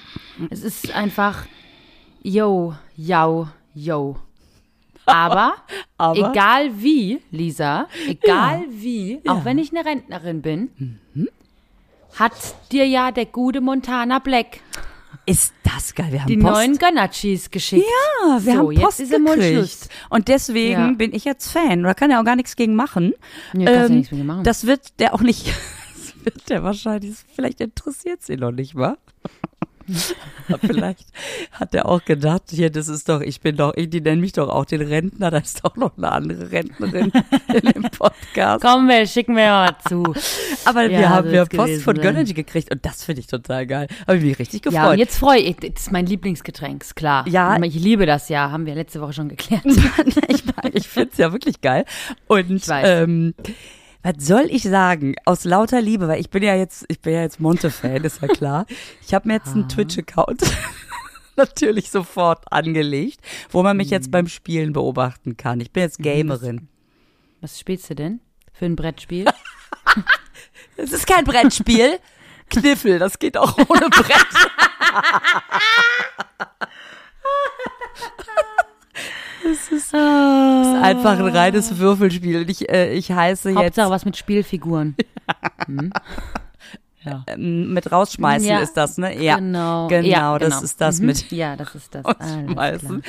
Es 0.50 0.62
ist 0.62 0.94
einfach, 0.94 1.44
yo, 2.22 2.74
yo, 2.96 3.48
yo. 3.74 4.16
Aber, 5.06 5.54
Aber? 5.98 6.30
egal 6.30 6.70
wie, 6.80 7.20
Lisa, 7.30 7.88
egal 8.06 8.64
wie, 8.70 9.20
auch 9.28 9.44
wenn 9.44 9.58
ich 9.58 9.70
eine 9.76 9.84
Rentnerin 9.84 10.40
bin, 10.42 10.98
Mhm. 11.14 11.28
hat 12.18 12.32
dir 12.72 12.86
ja 12.86 13.10
der 13.10 13.26
gute 13.26 13.60
Montana 13.60 14.18
Black 14.18 14.60
Ist 15.26 15.52
das 15.62 15.94
geil, 15.94 16.08
wir 16.10 16.20
haben 16.22 16.28
die 16.28 16.36
Post. 16.38 16.52
neuen 16.54 16.76
Gönnerchees 16.78 17.50
geschickt. 17.50 17.84
Ja, 18.24 18.44
wir 18.44 18.52
so, 18.52 18.58
haben 18.58 18.72
jetzt 18.72 18.82
Post 18.82 19.00
Mund 19.18 19.36
gekriegt. 19.40 19.88
Und 20.08 20.28
deswegen 20.28 20.72
Ja. 20.72 20.90
bin 20.92 21.14
ich 21.14 21.24
jetzt 21.24 21.50
Fan. 21.52 21.82
Da 21.82 21.94
kann 21.94 22.10
er 22.10 22.20
auch 22.20 22.24
gar 22.24 22.36
nichts 22.36 22.56
gegen 22.56 22.74
machen. 22.74 23.14
Ja 23.54 23.88
nichts 23.88 24.10
gegen 24.10 24.26
machen. 24.26 24.44
Das 24.44 24.66
wird 24.66 24.98
der 24.98 25.14
auch 25.14 25.20
nicht, 25.20 25.46
das 25.94 26.24
wird 26.24 26.48
der 26.48 26.62
wahrscheinlich, 26.64 27.16
vielleicht 27.34 27.60
interessiert 27.60 28.22
sie 28.22 28.36
noch 28.36 28.50
nicht 28.52 28.74
mal. 28.74 28.96
Vielleicht 30.60 31.06
hat 31.52 31.74
er 31.74 31.86
auch 31.86 32.04
gedacht, 32.04 32.42
hier, 32.50 32.70
das 32.70 32.88
ist 32.88 33.08
doch, 33.08 33.20
ich 33.20 33.40
bin 33.40 33.56
doch, 33.56 33.74
ich, 33.76 33.90
die 33.90 34.00
nennen 34.00 34.20
mich 34.20 34.32
doch 34.32 34.48
auch 34.48 34.64
den 34.64 34.82
Rentner, 34.82 35.30
da 35.30 35.38
ist 35.38 35.64
doch 35.64 35.76
noch 35.76 35.96
eine 35.96 36.10
andere 36.12 36.50
Rentnerin 36.50 37.12
in 37.54 37.72
dem 37.72 37.82
Podcast. 37.90 38.64
Komm, 38.64 38.88
wir 38.88 39.06
schicken 39.06 39.36
wir 39.36 39.46
mal 39.46 39.76
zu. 39.88 40.02
Aber 40.64 40.88
wir 40.88 41.00
Ja, 41.00 41.08
haben 41.10 41.28
so 41.28 41.34
ja 41.34 41.44
Post 41.44 41.82
von 41.82 41.96
sein. 41.96 42.02
Gönnergy 42.04 42.34
gekriegt 42.34 42.70
und 42.72 42.84
das 42.84 43.04
finde 43.04 43.20
ich 43.20 43.26
total 43.26 43.66
geil. 43.66 43.86
Habe 44.06 44.18
ich 44.18 44.24
mich 44.24 44.38
richtig 44.38 44.62
gefreut. 44.62 44.74
Ja, 44.82 44.90
und 44.90 44.98
jetzt 44.98 45.18
freue 45.18 45.40
ich, 45.40 45.56
das 45.56 45.70
ist 45.82 45.92
mein 45.92 46.06
Lieblingsgetränk, 46.06 46.82
ist 46.82 46.96
klar. 46.96 47.26
Ja. 47.28 47.60
Ich 47.62 47.74
liebe 47.74 48.06
das 48.06 48.28
ja, 48.28 48.50
haben 48.50 48.66
wir 48.66 48.74
letzte 48.74 49.00
Woche 49.00 49.12
schon 49.12 49.28
geklärt. 49.28 49.64
ich 50.28 50.44
ich 50.72 50.88
finde 50.88 51.10
es 51.12 51.18
ja 51.18 51.32
wirklich 51.32 51.60
geil. 51.60 51.84
Und 52.26 52.66
weiß. 52.66 52.86
ähm, 52.88 53.34
was 54.02 54.14
soll 54.18 54.46
ich 54.48 54.62
sagen? 54.62 55.14
Aus 55.24 55.44
lauter 55.44 55.80
Liebe, 55.80 56.08
weil 56.08 56.20
ich 56.20 56.30
bin 56.30 56.42
ja 56.42 56.54
jetzt, 56.54 56.84
ich 56.88 57.00
bin 57.00 57.12
ja 57.14 57.20
jetzt 57.22 57.40
Monte-Fan, 57.40 58.04
ist 58.04 58.22
ja 58.22 58.28
klar. 58.34 58.66
Ich 59.06 59.14
habe 59.14 59.28
mir 59.28 59.34
jetzt 59.34 59.48
einen 59.48 59.68
Twitch-Account 59.68 60.42
natürlich 61.36 61.90
sofort 61.90 62.50
angelegt, 62.50 63.20
wo 63.50 63.62
man 63.62 63.76
mich 63.76 63.90
jetzt 63.90 64.10
beim 64.10 64.26
Spielen 64.26 64.72
beobachten 64.72 65.36
kann. 65.36 65.60
Ich 65.60 65.70
bin 65.72 65.82
jetzt 65.82 65.98
Gamerin. 65.98 66.68
Was 67.40 67.58
spielst 67.58 67.90
du 67.90 67.94
denn 67.94 68.20
für 68.52 68.66
ein 68.66 68.76
Brettspiel? 68.76 69.26
Es 70.76 70.92
ist 70.92 71.06
kein 71.06 71.24
Brettspiel. 71.24 71.98
Kniffel, 72.48 72.98
das 72.98 73.18
geht 73.18 73.36
auch 73.36 73.56
ohne 73.68 73.88
Brett. 73.90 74.26
Es 79.44 79.68
ist, 79.72 79.72
es 79.72 79.86
ist 79.86 79.94
einfach 79.94 81.18
ein 81.18 81.26
reines 81.28 81.78
Würfelspiel. 81.78 82.48
Ich, 82.50 82.68
äh, 82.68 82.92
ich 82.92 83.10
heiße 83.10 83.50
jetzt 83.50 83.58
Hauptsache 83.58 83.90
was 83.90 84.04
mit 84.04 84.16
Spielfiguren. 84.16 84.96
ähm, 87.26 87.72
mit 87.72 87.90
rausschmeißen 87.90 88.46
Ja, 88.48 88.58
ist 88.60 88.74
das, 88.76 88.98
ne? 88.98 89.20
Ja, 89.22 89.36
genau. 89.36 89.88
genau, 89.88 90.06
Ja, 90.06 90.38
das 90.38 90.50
genau. 90.54 90.62
ist 90.64 90.80
das 90.80 91.00
Mhm. 91.00 91.06
mit 91.06 91.30
Ja, 91.30 91.56
das 91.56 91.74
ist 91.74 91.94
das. 91.94 92.04
Rausschmeißen. 92.04 93.02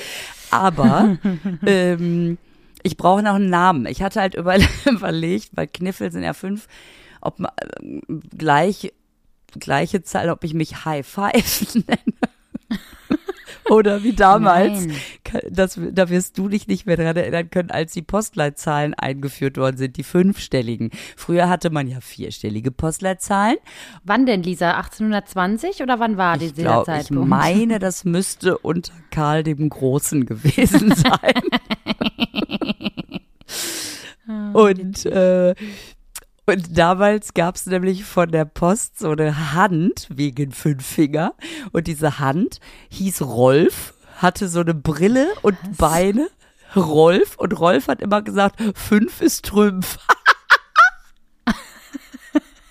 Aber 0.51 1.17
ähm, 1.65 2.37
ich 2.83 2.97
brauche 2.97 3.21
noch 3.23 3.35
einen 3.35 3.49
Namen. 3.49 3.85
Ich 3.85 4.01
hatte 4.01 4.21
halt 4.21 4.35
über, 4.35 4.55
überlegt, 4.89 5.49
weil 5.55 5.67
Kniffel 5.67 6.11
sind 6.11 6.23
ja 6.23 6.33
fünf, 6.33 6.67
ob 7.21 7.39
man 7.39 7.51
ähm, 7.81 8.01
gleich 8.37 8.93
gleiche 9.59 10.01
Zahl, 10.01 10.29
ob 10.29 10.45
ich 10.45 10.53
mich 10.53 10.85
High 10.85 11.05
Five 11.05 11.75
nenne. 11.75 12.30
Oder 13.69 14.03
wie 14.03 14.13
damals, 14.13 14.87
das, 15.49 15.79
da 15.91 16.09
wirst 16.09 16.37
du 16.37 16.49
dich 16.49 16.67
nicht 16.67 16.85
mehr 16.85 16.97
dran 16.97 17.15
erinnern 17.15 17.49
können, 17.49 17.71
als 17.71 17.93
die 17.93 18.01
Postleitzahlen 18.01 18.93
eingeführt 18.93 19.57
worden 19.57 19.77
sind, 19.77 19.97
die 19.97 20.03
fünfstelligen. 20.03 20.89
Früher 21.15 21.49
hatte 21.49 21.69
man 21.69 21.87
ja 21.87 22.01
vierstellige 22.01 22.71
Postleitzahlen. 22.71 23.57
Wann 24.03 24.25
denn, 24.25 24.43
Lisa? 24.43 24.71
1820 24.71 25.81
oder 25.81 25.99
wann 25.99 26.17
war 26.17 26.35
Ich 26.35 26.53
dieser 26.53 26.83
glaube, 26.83 26.99
ich 27.01 27.11
meine, 27.11 27.79
das 27.79 28.03
müsste 28.03 28.57
unter 28.57 28.93
Karl 29.11 29.43
dem 29.43 29.69
Großen 29.69 30.25
gewesen 30.25 30.93
sein. 30.95 31.41
und, 34.53 35.05
äh, 35.05 35.55
und 36.45 36.77
damals 36.77 37.33
gab 37.33 37.55
es 37.55 37.65
nämlich 37.65 38.03
von 38.03 38.31
der 38.31 38.45
Post 38.45 38.99
so 38.99 39.11
eine 39.11 39.53
Hand 39.53 40.07
wegen 40.09 40.51
fünf 40.51 40.85
Finger. 40.85 41.35
Und 41.71 41.87
diese 41.87 42.19
Hand 42.19 42.59
hieß 42.89 43.21
Rolf, 43.21 43.93
hatte 44.17 44.47
so 44.47 44.61
eine 44.61 44.73
Brille 44.73 45.27
und 45.41 45.57
Beine. 45.77 46.29
Rolf. 46.75 47.37
Und 47.37 47.59
Rolf 47.59 47.87
hat 47.87 48.01
immer 48.01 48.21
gesagt, 48.21 48.61
fünf 48.75 49.21
ist 49.21 49.45
Trümpf. 49.45 49.97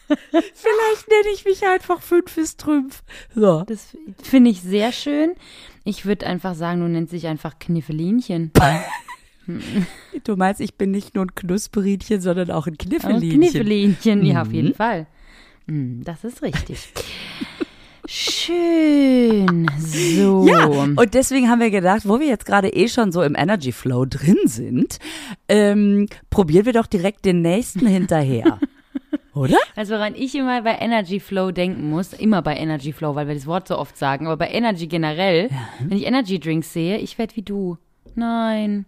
Vielleicht 0.08 1.08
nenne 1.08 1.28
ich 1.34 1.44
mich 1.44 1.64
einfach 1.64 2.00
fünf 2.02 2.36
ist 2.36 2.60
Trümpf. 2.60 3.02
So. 3.34 3.62
Das 3.66 3.96
finde 4.22 4.50
ich 4.50 4.60
sehr 4.62 4.90
schön. 4.92 5.34
Ich 5.84 6.04
würde 6.04 6.26
einfach 6.26 6.54
sagen, 6.54 6.80
du 6.80 6.88
nennst 6.88 7.12
dich 7.12 7.26
einfach 7.26 7.58
Kniffelinchen. 7.58 8.52
Du 10.24 10.36
meinst, 10.36 10.60
ich 10.60 10.74
bin 10.74 10.90
nicht 10.90 11.14
nur 11.14 11.24
ein 11.24 11.34
Knusperinchen, 11.34 12.20
sondern 12.20 12.50
auch 12.50 12.66
ein 12.66 12.76
Kniffelinchen. 12.78 13.40
Kniffelinchen, 13.40 14.24
ja, 14.26 14.42
auf 14.42 14.48
Mhm. 14.48 14.54
jeden 14.54 14.74
Fall. 14.74 15.06
Hm, 15.66 16.02
Das 16.04 16.24
ist 16.24 16.42
richtig. 16.42 16.92
Schön. 18.06 19.70
So. 19.78 20.46
Ja, 20.48 20.66
und 20.66 21.14
deswegen 21.14 21.48
haben 21.48 21.60
wir 21.60 21.70
gedacht, 21.70 22.08
wo 22.08 22.18
wir 22.18 22.26
jetzt 22.26 22.44
gerade 22.44 22.68
eh 22.68 22.88
schon 22.88 23.12
so 23.12 23.22
im 23.22 23.34
Energy 23.36 23.70
Flow 23.72 24.04
drin 24.04 24.36
sind, 24.46 24.98
ähm, 25.48 26.06
probieren 26.28 26.66
wir 26.66 26.72
doch 26.72 26.86
direkt 26.86 27.24
den 27.24 27.40
nächsten 27.42 27.86
hinterher. 27.86 28.58
Oder? 29.34 29.56
Also 29.76 29.94
woran 29.94 30.14
ich 30.16 30.34
immer 30.34 30.60
bei 30.62 30.76
Energy 30.80 31.20
Flow 31.20 31.52
denken 31.52 31.88
muss, 31.88 32.12
immer 32.12 32.42
bei 32.42 32.56
Energy 32.56 32.92
Flow, 32.92 33.14
weil 33.14 33.28
wir 33.28 33.34
das 33.34 33.46
Wort 33.46 33.68
so 33.68 33.78
oft 33.78 33.96
sagen, 33.96 34.26
aber 34.26 34.36
bei 34.36 34.50
Energy 34.50 34.86
generell, 34.88 35.48
wenn 35.80 35.96
ich 35.96 36.04
Energy 36.06 36.40
Drinks 36.40 36.72
sehe, 36.72 36.98
ich 36.98 37.16
werde 37.16 37.36
wie 37.36 37.42
du. 37.42 37.78
Nein. 38.16 38.86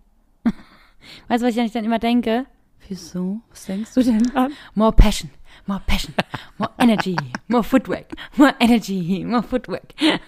Weißt 1.28 1.42
du, 1.42 1.46
was 1.46 1.54
ich 1.54 1.60
eigentlich 1.60 1.72
dann 1.72 1.84
immer 1.84 1.98
denke? 1.98 2.46
Wieso? 2.88 3.40
Was 3.50 3.64
denkst 3.66 3.94
du 3.94 4.02
denn 4.02 4.34
an? 4.34 4.52
More 4.74 4.92
passion, 4.92 5.30
more 5.66 5.80
passion, 5.86 6.14
more 6.58 6.70
energy, 6.78 7.16
more 7.46 7.62
footwork, 7.62 8.06
more 8.36 8.54
energy, 8.60 9.24
more 9.24 9.42
footwork. 9.42 9.94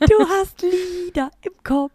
Du 0.00 0.28
hast 0.28 0.62
Lieder 0.62 1.30
im 1.42 1.52
Kopf. 1.62 1.92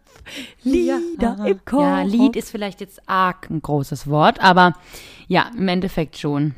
Lieder 0.62 1.46
im 1.46 1.64
Kopf. 1.64 1.80
Ja, 1.80 2.02
Lied 2.02 2.36
ist 2.36 2.50
vielleicht 2.50 2.80
jetzt 2.80 3.08
arg 3.08 3.48
ein 3.50 3.62
großes 3.62 4.08
Wort, 4.08 4.40
aber 4.40 4.74
ja, 5.28 5.50
im 5.56 5.68
Endeffekt 5.68 6.18
schon. 6.18 6.54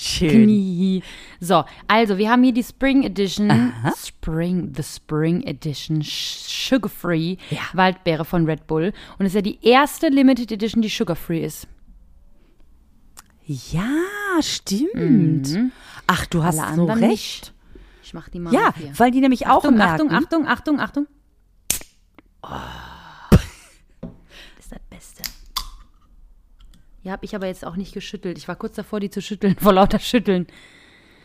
Schön. 0.00 0.44
Knie. 0.44 1.02
So, 1.40 1.64
also 1.88 2.18
wir 2.18 2.30
haben 2.30 2.42
hier 2.42 2.52
die 2.54 2.62
Spring 2.62 3.02
Edition, 3.04 3.72
Spring, 3.96 4.72
the 4.76 4.82
Spring 4.82 5.42
Edition 5.46 6.00
Sugar 6.02 6.90
Free 6.90 7.36
Ja. 7.50 7.60
Waldbeere 7.72 8.24
von 8.24 8.46
Red 8.46 8.66
Bull 8.66 8.92
und 9.18 9.26
es 9.26 9.32
ist 9.32 9.36
ja 9.36 9.42
die 9.42 9.58
erste 9.62 10.08
Limited 10.08 10.52
Edition, 10.52 10.82
die 10.82 10.88
Sugar 10.88 11.16
Free 11.16 11.44
ist. 11.44 11.66
Ja, 13.46 13.88
stimmt. 14.40 15.56
Ach, 16.06 16.26
du 16.26 16.42
hast 16.44 16.56
Mhm. 16.58 16.62
Alle 16.64 16.76
so 16.76 16.84
recht. 16.86 17.00
nicht. 17.02 17.52
Ich 18.02 18.14
mach 18.14 18.28
die 18.28 18.38
mal 18.40 18.52
Ja, 18.54 18.68
auf 18.68 18.76
hier. 18.76 18.92
weil 18.98 19.10
die 19.10 19.20
nämlich 19.20 19.46
auch 19.46 19.58
Achtung, 19.64 19.76
merken. 19.76 20.10
Achtung, 20.12 20.46
Achtung, 20.46 20.78
Achtung, 20.80 20.80
Achtung. 20.80 21.06
Das 22.42 23.40
ist 24.58 24.72
das 24.72 24.78
Beste. 24.88 25.22
Ja, 27.02 27.12
habe 27.12 27.24
ich 27.24 27.34
aber 27.34 27.46
jetzt 27.46 27.64
auch 27.64 27.76
nicht 27.76 27.92
geschüttelt. 27.94 28.36
Ich 28.38 28.46
war 28.48 28.56
kurz 28.56 28.74
davor, 28.76 29.00
die 29.00 29.10
zu 29.10 29.22
schütteln, 29.22 29.56
vor 29.60 29.72
lauter 29.72 29.98
Schütteln. 29.98 30.46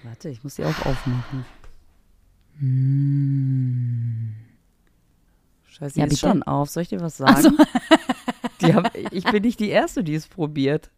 Warte, 0.03 0.29
ich 0.29 0.43
muss 0.43 0.55
die 0.55 0.63
auch 0.63 0.85
aufmachen. 0.85 1.45
Scheiße, 5.67 5.93
die 5.95 5.99
Ja, 5.99 6.05
ist 6.05 6.09
bitte. 6.11 6.19
schon 6.31 6.43
auf. 6.43 6.69
Soll 6.69 6.83
ich 6.83 6.89
dir 6.89 7.01
was 7.01 7.17
sagen? 7.17 7.57
Die 8.61 8.73
haben, 8.73 8.87
ich 9.11 9.25
bin 9.25 9.43
nicht 9.43 9.59
die 9.59 9.67
Erste, 9.69 10.01
die 10.01 10.15
es 10.15 10.27
probiert. 10.27 10.89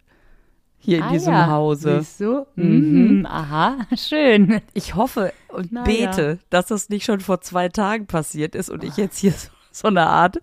Hier 0.77 0.97
in 0.99 1.03
Ah, 1.03 1.11
diesem 1.11 1.33
ja. 1.33 1.47
Hause. 1.47 2.01
Siehst 2.01 2.19
du? 2.19 2.45
Mhm. 2.55 3.25
Aha, 3.27 3.77
schön. 3.97 4.61
Ich 4.75 4.93
hoffe 4.93 5.33
und 5.47 5.71
Na 5.71 5.83
bete, 5.83 6.37
dass 6.51 6.67
das 6.67 6.89
nicht 6.89 7.03
schon 7.03 7.19
vor 7.19 7.41
zwei 7.41 7.67
Tagen 7.69 8.05
passiert 8.05 8.53
ist 8.53 8.69
und 8.69 8.83
ich 8.83 8.95
jetzt 8.97 9.17
hier 9.17 9.31
so, 9.31 9.49
so 9.79 9.87
eine 9.87 10.07
Art 10.07 10.41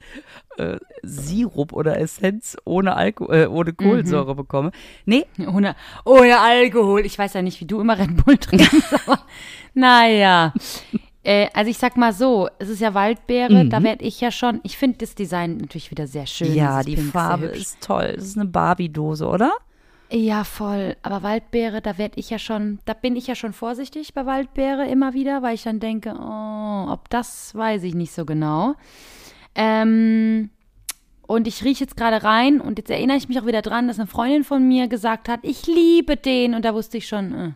äh, 0.56 0.76
Sirup 1.02 1.72
oder 1.72 1.98
Essenz 1.98 2.56
ohne, 2.64 2.96
Alko 2.96 3.30
äh, 3.32 3.46
ohne 3.46 3.72
Kohlensäure 3.72 4.34
bekomme. 4.34 4.70
Nee, 5.04 5.26
Ohne, 5.38 5.76
ohne 6.04 6.40
Alkohol. 6.40 7.04
Ich 7.04 7.18
weiß 7.18 7.34
ja 7.34 7.42
nicht, 7.42 7.60
wie 7.60 7.66
du 7.66 7.80
immer 7.80 7.98
Red 7.98 8.24
Bull 8.24 8.38
trinkst, 8.38 8.94
aber 9.06 9.20
naja. 9.74 10.52
Äh, 11.22 11.48
also 11.54 11.70
ich 11.70 11.78
sag 11.78 11.96
mal 11.96 12.12
so, 12.12 12.48
es 12.58 12.68
ist 12.68 12.80
ja 12.80 12.94
Waldbeere, 12.94 13.66
da 13.66 13.82
werde 13.82 14.04
ich 14.04 14.20
ja 14.20 14.30
schon, 14.30 14.60
ich 14.62 14.76
finde 14.76 14.98
das 14.98 15.14
Design 15.14 15.56
natürlich 15.56 15.90
wieder 15.90 16.06
sehr 16.06 16.26
schön. 16.26 16.54
ja, 16.54 16.82
die 16.82 16.96
Pink, 16.96 17.12
Farbe 17.12 17.46
ist 17.46 17.80
toll. 17.80 18.12
Das 18.16 18.24
ist 18.24 18.36
eine 18.36 18.46
Barbie-Dose, 18.46 19.26
oder? 19.26 19.52
Ja, 20.10 20.44
voll. 20.44 20.96
Aber 21.02 21.22
Waldbeere, 21.22 21.80
da 21.80 21.98
werde 21.98 22.20
ich 22.20 22.30
ja 22.30 22.38
schon, 22.38 22.78
da 22.84 22.92
bin 22.92 23.16
ich 23.16 23.26
ja 23.26 23.34
schon 23.34 23.52
vorsichtig 23.52 24.12
bei 24.14 24.26
Waldbeere 24.26 24.86
immer 24.86 25.14
wieder, 25.14 25.42
weil 25.42 25.54
ich 25.54 25.62
dann 25.62 25.80
denke, 25.80 26.14
oh, 26.14 26.86
ob 26.92 27.08
das 27.08 27.54
weiß 27.54 27.82
ich 27.84 27.94
nicht 27.94 28.12
so 28.12 28.24
genau. 28.24 28.74
Ähm, 29.54 30.50
und 31.26 31.46
ich 31.46 31.64
rieche 31.64 31.84
jetzt 31.84 31.96
gerade 31.96 32.22
rein 32.22 32.60
und 32.60 32.78
jetzt 32.78 32.90
erinnere 32.90 33.16
ich 33.16 33.28
mich 33.28 33.40
auch 33.40 33.46
wieder 33.46 33.62
dran, 33.62 33.88
dass 33.88 33.98
eine 33.98 34.06
Freundin 34.06 34.44
von 34.44 34.66
mir 34.66 34.88
gesagt 34.88 35.28
hat, 35.28 35.40
ich 35.42 35.66
liebe 35.66 36.16
den. 36.16 36.54
Und 36.54 36.64
da 36.64 36.74
wusste 36.74 36.98
ich 36.98 37.08
schon, 37.08 37.34
äh, 37.34 37.52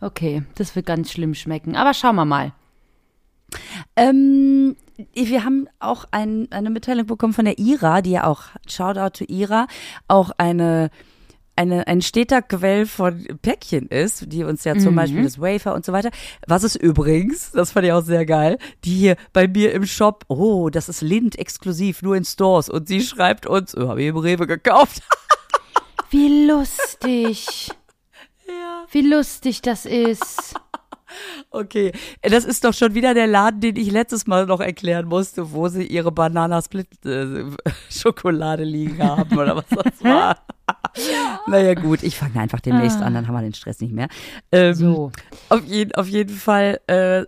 okay, 0.00 0.42
das 0.56 0.76
wird 0.76 0.86
ganz 0.86 1.10
schlimm 1.10 1.34
schmecken. 1.34 1.76
Aber 1.76 1.94
schauen 1.94 2.16
wir 2.16 2.26
mal. 2.26 2.52
Ähm, 3.96 4.76
wir 5.14 5.44
haben 5.44 5.68
auch 5.78 6.06
ein, 6.10 6.48
eine 6.50 6.70
Mitteilung 6.70 7.06
bekommen 7.06 7.32
von 7.32 7.44
der 7.44 7.58
Ira, 7.58 8.02
die 8.02 8.12
ja 8.12 8.24
auch, 8.24 8.44
Shoutout 8.66 9.18
to 9.18 9.24
Ira, 9.24 9.66
auch 10.08 10.30
eine, 10.36 10.90
eine, 11.56 11.86
ein 11.86 12.02
steter 12.02 12.42
Quell 12.42 12.86
von 12.86 13.26
Päckchen 13.42 13.88
ist, 13.88 14.32
die 14.32 14.44
uns 14.44 14.64
ja 14.64 14.76
zum 14.78 14.94
Beispiel 14.94 15.22
das 15.22 15.40
Wafer 15.40 15.74
und 15.74 15.84
so 15.84 15.92
weiter. 15.92 16.10
Was 16.46 16.64
ist 16.64 16.76
übrigens, 16.76 17.52
das 17.52 17.72
fand 17.72 17.86
ich 17.86 17.92
auch 17.92 18.02
sehr 18.02 18.24
geil, 18.24 18.58
die 18.84 18.94
hier 18.94 19.16
bei 19.32 19.46
mir 19.46 19.72
im 19.72 19.86
Shop, 19.86 20.24
oh, 20.28 20.70
das 20.70 20.88
ist 20.88 21.02
Lind 21.02 21.38
exklusiv, 21.38 22.02
nur 22.02 22.16
in 22.16 22.24
Stores. 22.24 22.68
Und 22.68 22.88
sie 22.88 23.02
schreibt 23.02 23.46
uns, 23.46 23.76
oh, 23.76 23.88
habe 23.88 24.02
ich 24.02 24.08
im 24.08 24.16
Rewe 24.16 24.46
gekauft. 24.46 25.02
Wie 26.10 26.46
lustig. 26.46 27.70
Wie 28.90 29.00
lustig 29.00 29.62
das 29.62 29.86
ist. 29.86 30.54
Okay, 31.50 31.92
das 32.22 32.44
ist 32.44 32.64
doch 32.64 32.74
schon 32.74 32.94
wieder 32.94 33.14
der 33.14 33.26
Laden, 33.26 33.60
den 33.60 33.76
ich 33.76 33.90
letztes 33.90 34.26
Mal 34.26 34.46
noch 34.46 34.60
erklären 34.60 35.06
musste, 35.06 35.52
wo 35.52 35.68
sie 35.68 35.86
ihre 35.86 36.12
Banana-Split-Schokolade 36.12 38.64
liegen 38.64 39.02
haben 39.02 39.38
oder 39.38 39.56
was 39.56 39.66
das 39.68 40.02
war. 40.02 40.38
Naja 41.46 41.74
gut, 41.74 42.02
ich 42.02 42.16
fange 42.16 42.38
einfach 42.40 42.60
demnächst 42.60 43.00
an, 43.02 43.14
dann 43.14 43.26
haben 43.26 43.34
wir 43.34 43.42
den 43.42 43.54
Stress 43.54 43.80
nicht 43.80 43.92
mehr. 43.92 44.08
Ähm, 44.52 44.74
So. 44.74 45.12
auf, 45.48 45.64
jeden, 45.64 45.94
auf 45.94 46.06
jeden 46.08 46.34
Fall, 46.36 46.80
äh, 46.86 47.24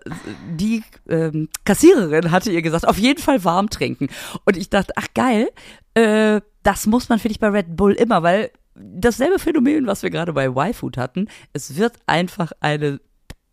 die 0.57 0.83
ähm, 1.09 1.49
Kassiererin 1.65 2.31
hatte 2.31 2.51
ihr 2.53 2.63
gesagt, 2.63 2.87
auf 2.87 2.99
jeden 2.99 3.21
Fall 3.21 3.45
warm 3.45 3.71
trinken. 3.71 4.09
Und 4.45 4.57
ich 4.57 4.71
dachte, 4.71 4.93
ach 4.97 5.09
geil, 5.15 5.49
äh, 5.95 6.41
das 6.63 6.87
muss 6.87 7.09
man, 7.09 7.19
finde 7.19 7.33
ich, 7.33 7.41
bei 7.41 7.49
Red 7.49 7.77
Bull 7.77 7.93
immer, 7.93 8.23
weil 8.23 8.51
dasselbe 8.75 9.39
Phänomen, 9.39 9.87
was 9.87 10.03
wir 10.03 10.11
gerade 10.11 10.33
bei 10.33 10.47
Y-Food 10.47 10.97
hatten, 10.97 11.29
es 11.53 11.77
wird 11.77 11.95
einfach 12.07 12.53
eine 12.61 13.01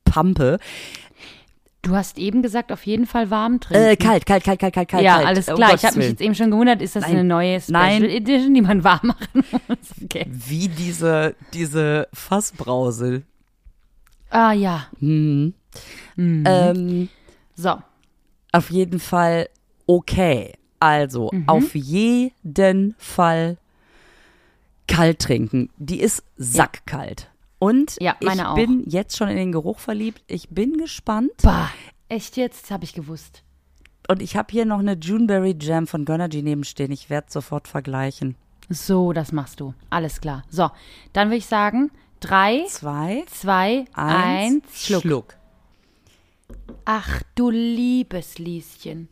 Pampe. 0.06 0.60
Du 1.84 1.96
hast 1.96 2.20
eben 2.20 2.44
gesagt, 2.44 2.72
auf 2.72 2.86
jeden 2.86 3.08
Fall 3.08 3.32
warm 3.32 3.60
trinken. 3.60 3.84
Äh, 3.84 3.96
kalt, 3.96 4.26
kalt, 4.28 4.44
kalt, 4.44 4.60
kalt, 4.60 4.74
kalt, 4.74 4.88
kalt. 4.88 5.04
ja, 5.04 5.18
alles 5.18 5.48
klar. 5.48 5.58
ich 5.60 5.66
Gottes 5.68 5.84
habe 5.84 5.98
mich 5.98 6.10
jetzt 6.10 6.22
eben 6.22 6.36
schon 6.36 6.52
gewundert, 6.52 6.80
ist 6.82 6.96
das 6.96 7.04
Nein. 7.04 7.12
eine 7.12 7.24
neue 7.24 7.60
Special 7.60 7.82
Nein. 8.00 8.04
Edition, 8.04 8.54
die 8.54 8.62
man 8.62 8.84
warm 8.84 9.08
machen 9.08 9.28
muss? 9.68 9.78
Okay. 10.04 10.26
Wie 10.30 10.68
diese, 10.68 11.36
diese 11.54 12.08
Fassbrause. 12.14 13.24
Ah 14.30 14.52
ja. 14.54 14.88
Hm. 15.00 15.54
Mhm. 16.18 16.44
Ähm, 16.46 17.10
So. 17.56 17.78
auf 18.52 18.70
jeden 18.70 19.00
Fall 19.00 19.50
okay. 19.88 20.54
Also, 20.80 21.30
Mhm. 21.34 21.44
auf 21.50 21.74
jeden 21.74 22.94
Fall 23.00 23.58
kalt 24.88 25.20
trinken. 25.20 25.70
Die 25.78 26.00
ist 26.00 26.24
sackkalt. 26.38 27.31
Und 27.62 27.96
Ja, 28.02 28.16
ich 28.20 28.42
auch. 28.42 28.56
bin 28.56 28.84
jetzt 28.88 29.16
schon 29.16 29.30
in 29.30 29.36
den 29.38 29.52
Geruch 29.52 29.78
verliebt. 29.78 30.24
Ich 30.26 30.50
bin 30.50 30.78
gespannt. 30.78 31.32
Bah. 31.44 31.70
Echt 32.10 32.36
jetzt? 32.36 32.72
Habe 32.72 32.86
ich 32.86 32.94
gewusst. 32.94 33.44
Und 34.10 34.20
ich 34.24 34.36
habe 34.36 34.48
hier 34.52 34.66
noch 34.66 34.80
eine 34.80 34.94
Juneberry 35.00 35.56
Jam 35.62 35.86
von 35.86 36.04
Gönnergy 36.04 36.42
nebenstehen. 36.42 36.92
Ich 36.92 37.12
werde 37.12 37.28
sofort 37.32 37.68
vergleichen. 37.68 38.36
So, 38.68 39.14
das 39.14 39.32
machst 39.32 39.60
du. 39.60 39.76
Alles 39.92 40.22
klar. 40.22 40.44
So, 40.50 40.72
dann 41.14 41.28
würde 41.28 41.38
ich 41.38 41.46
sagen, 41.46 41.92
drei, 42.20 42.66
Zwei, 42.68 43.26
zwei, 43.30 43.86
eins, 43.94 44.64
eins, 44.66 44.86
Schluck. 44.86 45.02
Schluck. 45.04 45.36
Ach 46.84 47.22
du 47.36 47.52
liebes 47.52 48.40
Lieschen. 48.40 49.08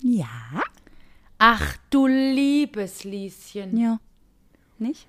Ja. 0.00 0.28
Ach 1.38 1.76
du 1.90 2.06
liebes 2.06 3.02
Lieschen. 3.02 3.76
Ja. 3.76 3.98
Nicht? 4.78 5.08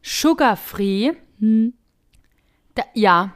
Sugar-free. 0.00 1.12
Da, 2.74 2.84
ja. 2.94 3.32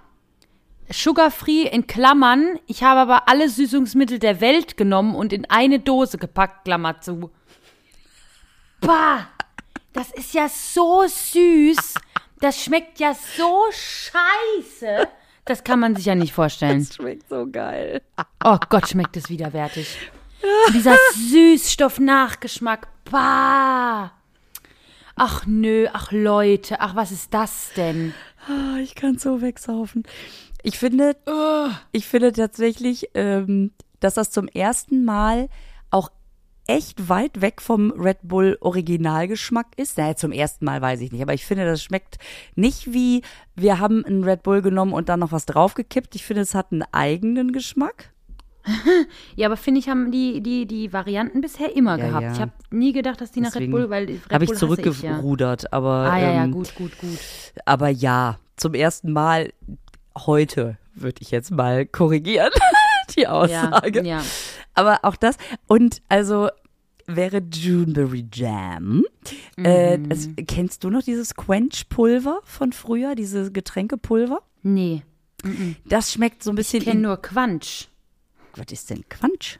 Sugar-free 0.91 1.63
in 1.63 1.87
Klammern. 1.87 2.59
Ich 2.67 2.83
habe 2.83 3.01
aber 3.01 3.29
alle 3.29 3.49
Süßungsmittel 3.49 4.19
der 4.19 4.41
Welt 4.41 4.77
genommen 4.77 5.15
und 5.15 5.33
in 5.33 5.45
eine 5.51 5.81
Dose 5.81 6.19
gepackt, 6.19 6.65
Klammer 6.65 7.01
zu. 7.01 7.31
Bah! 8.81 9.29
Das 9.93 10.13
ist 10.13 10.35
ja 10.35 10.49
so 10.49 11.05
süß. 11.07 11.95
Das 12.41 12.63
schmeckt 12.63 13.01
ja 13.01 13.15
so 13.15 13.65
scheiße. 13.71 15.09
Das 15.47 15.65
kann 15.65 15.81
man 15.81 15.97
sich 15.97 16.05
ja 16.05 16.15
nicht 16.15 16.35
vorstellen. 16.35 16.81
Das 16.81 16.97
schmeckt 16.97 17.29
so 17.29 17.47
geil. 17.51 18.03
Oh 18.45 18.59
Gott, 18.69 18.89
schmeckt 18.89 19.17
es 19.17 19.31
widerwärtig. 19.31 19.97
Und 20.67 20.75
dieser 20.75 20.97
Süßstoff-Nachgeschmack. 21.15 22.89
Bah! 23.11 24.13
Ach 25.19 25.47
nö, 25.47 25.89
ach 25.95 26.13
Leute, 26.13 26.81
ach 26.81 26.95
was 26.95 27.11
ist 27.11 27.33
das 27.33 27.71
denn? 27.75 28.13
Ah, 28.49 28.77
ich 28.83 28.95
kann 28.95 29.17
so 29.17 29.41
wegsaufen. 29.41 30.05
Ich 30.63 30.79
finde, 30.79 31.17
ich 31.91 32.07
finde 32.07 32.33
tatsächlich, 32.33 33.09
ähm, 33.15 33.73
dass 33.99 34.15
das 34.15 34.31
zum 34.31 34.47
ersten 34.47 35.07
Mal 35.07 35.49
auch 35.91 36.11
echt 36.67 37.09
weit 37.09 37.41
weg 37.41 37.63
vom 37.63 37.93
Red 37.93 38.19
Bull 38.25 38.59
Originalgeschmack 38.61 39.69
ist. 39.77 39.97
Naja, 39.97 40.17
zum 40.17 40.33
ersten 40.33 40.67
Mal 40.67 40.83
weiß 40.83 41.01
ich 41.01 41.13
nicht, 41.13 41.23
aber 41.23 41.33
ich 41.33 41.47
finde, 41.47 41.65
das 41.65 41.83
schmeckt 41.83 42.19
nicht 42.55 42.93
wie, 42.93 43.23
wir 43.55 43.79
haben 43.79 44.05
einen 44.05 44.23
Red 44.23 44.43
Bull 44.43 44.61
genommen 44.61 44.93
und 44.93 45.09
dann 45.09 45.21
noch 45.21 45.33
was 45.33 45.47
draufgekippt. 45.47 46.15
Ich 46.15 46.27
finde, 46.27 46.43
es 46.43 46.55
hat 46.55 46.73
einen 46.73 46.85
eigenen 46.93 47.53
Geschmack. 47.53 48.13
Ja, 49.37 49.47
aber 49.47 49.57
finde 49.57 49.81
ich, 49.81 49.89
haben 49.89 50.11
die, 50.11 50.41
die, 50.43 50.67
die 50.67 50.93
Varianten 50.93 51.41
bisher 51.41 51.75
immer 51.77 51.99
Ja, 51.99 52.07
gehabt. 52.07 52.23
ja. 52.25 52.33
Ich 52.33 52.41
habe 52.41 52.53
nie 52.71 52.93
gedacht, 52.93 53.21
dass 53.21 53.31
die 53.33 53.41
nach 53.41 53.55
Red 53.55 53.71
Bull, 53.71 53.91
weil 53.91 54.05
Red 54.07 54.21
Habe 54.33 54.45
ich 54.45 54.51
Bull 54.51 54.57
hasse 54.57 54.81
ich, 54.81 54.87
ja. 54.87 54.93
zurückgerudert, 54.93 55.73
aber, 55.73 56.11
Ah 56.13 56.19
ja, 56.19 56.33
ja, 56.33 56.45
ähm, 56.45 56.53
gut, 56.53 56.75
gut, 56.75 56.99
gut. 56.99 57.19
aber 57.65 57.89
ja, 57.89 58.39
zum 58.57 58.75
ersten 58.75 59.13
Mal 59.13 59.53
heute 60.17 60.79
würde 60.95 61.21
ich 61.21 61.31
jetzt 61.31 61.51
mal 61.51 61.87
korrigieren, 61.87 62.51
die 63.17 63.21
Ja, 63.23 63.31
Aussage. 63.33 64.03
ja. 64.07 64.23
Aber 64.75 65.01
auch 65.03 65.17
das, 65.17 65.37
und 65.67 66.03
also 66.09 66.49
wäre 67.07 67.39
Juneberry 67.53 68.27
Jam. 68.33 69.05
Äh, 69.57 69.99
das, 70.09 70.29
kennst 70.49 70.83
du 70.85 70.91
noch 70.91 71.03
dieses 71.03 71.35
Quench-Pulver 71.37 72.41
von 72.45 72.73
früher, 72.73 73.15
diese 73.15 73.53
Getränkepulver? 73.53 74.41
Nee, 74.63 75.03
Das 75.85 76.13
schmeckt 76.13 76.43
so 76.43 76.51
ein 76.51 76.57
bisschen. 76.57 76.81
ich 76.81 76.89
kenne 76.89 77.01
nur 77.03 77.23
Quansch. 77.23 77.89
Was 78.57 78.73
ist 78.73 78.91
denn 78.91 79.09
Quansch? 79.09 79.59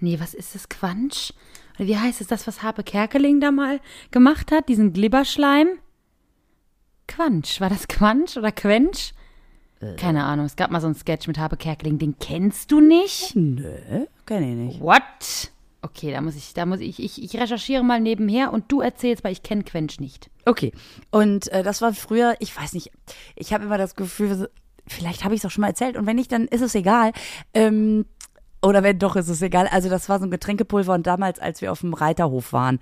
Nee, 0.00 0.18
was 0.20 0.34
ist 0.34 0.54
das? 0.54 0.68
Quansch? 0.68 1.32
Oder 1.76 1.88
wie 1.88 1.98
heißt 1.98 2.20
es 2.20 2.26
das, 2.26 2.46
was 2.46 2.62
Habe 2.62 2.82
Kerkeling 2.82 3.40
da 3.40 3.50
mal 3.50 3.80
gemacht 4.10 4.52
hat? 4.52 4.68
Diesen 4.68 4.92
Glibberschleim? 4.92 5.78
Quansch. 7.06 7.60
War 7.60 7.68
das 7.68 7.88
Quansch 7.88 8.36
oder 8.36 8.52
Quench? 8.52 9.14
Keine 9.96 10.24
Ahnung. 10.24 10.46
Es 10.46 10.56
gab 10.56 10.70
mal 10.70 10.80
so 10.80 10.86
einen 10.86 10.94
Sketch 10.94 11.26
mit 11.26 11.38
Habe 11.38 11.56
Kerkeling. 11.56 11.98
Den 11.98 12.18
kennst 12.18 12.72
du 12.72 12.80
nicht? 12.80 13.36
Nö, 13.36 14.06
kenn 14.26 14.42
ich 14.42 14.56
nicht. 14.56 14.80
What? 14.80 15.50
Okay, 15.82 16.12
da 16.12 16.22
muss 16.22 16.36
ich, 16.36 16.54
da 16.54 16.64
muss 16.64 16.80
ich, 16.80 16.98
ich, 16.98 17.22
ich 17.22 17.38
recherchiere 17.38 17.84
mal 17.84 18.00
nebenher 18.00 18.52
und 18.52 18.72
du 18.72 18.80
erzählst, 18.80 19.22
weil 19.22 19.32
ich 19.32 19.42
kenne 19.42 19.64
Quench 19.64 20.00
nicht. 20.00 20.30
Okay. 20.46 20.72
Und 21.10 21.48
äh, 21.48 21.62
das 21.62 21.82
war 21.82 21.92
früher, 21.92 22.36
ich 22.38 22.56
weiß 22.56 22.72
nicht, 22.72 22.90
ich 23.36 23.52
habe 23.52 23.64
immer 23.64 23.76
das 23.76 23.94
Gefühl, 23.94 24.48
vielleicht 24.86 25.24
habe 25.24 25.34
ich 25.34 25.40
es 25.40 25.44
auch 25.44 25.50
schon 25.50 25.60
mal 25.60 25.68
erzählt 25.68 25.98
und 25.98 26.06
wenn 26.06 26.16
nicht, 26.16 26.32
dann 26.32 26.48
ist 26.48 26.62
es 26.62 26.74
egal. 26.74 27.12
Ähm, 27.52 28.06
oder 28.64 28.82
wenn 28.82 28.98
doch, 28.98 29.16
ist 29.16 29.28
es 29.28 29.42
egal. 29.42 29.68
Also 29.68 29.88
das 29.88 30.08
war 30.08 30.18
so 30.18 30.24
ein 30.24 30.30
Getränkepulver 30.30 30.94
und 30.94 31.06
damals, 31.06 31.38
als 31.38 31.60
wir 31.60 31.70
auf 31.70 31.80
dem 31.80 31.94
Reiterhof 31.94 32.52
waren, 32.52 32.80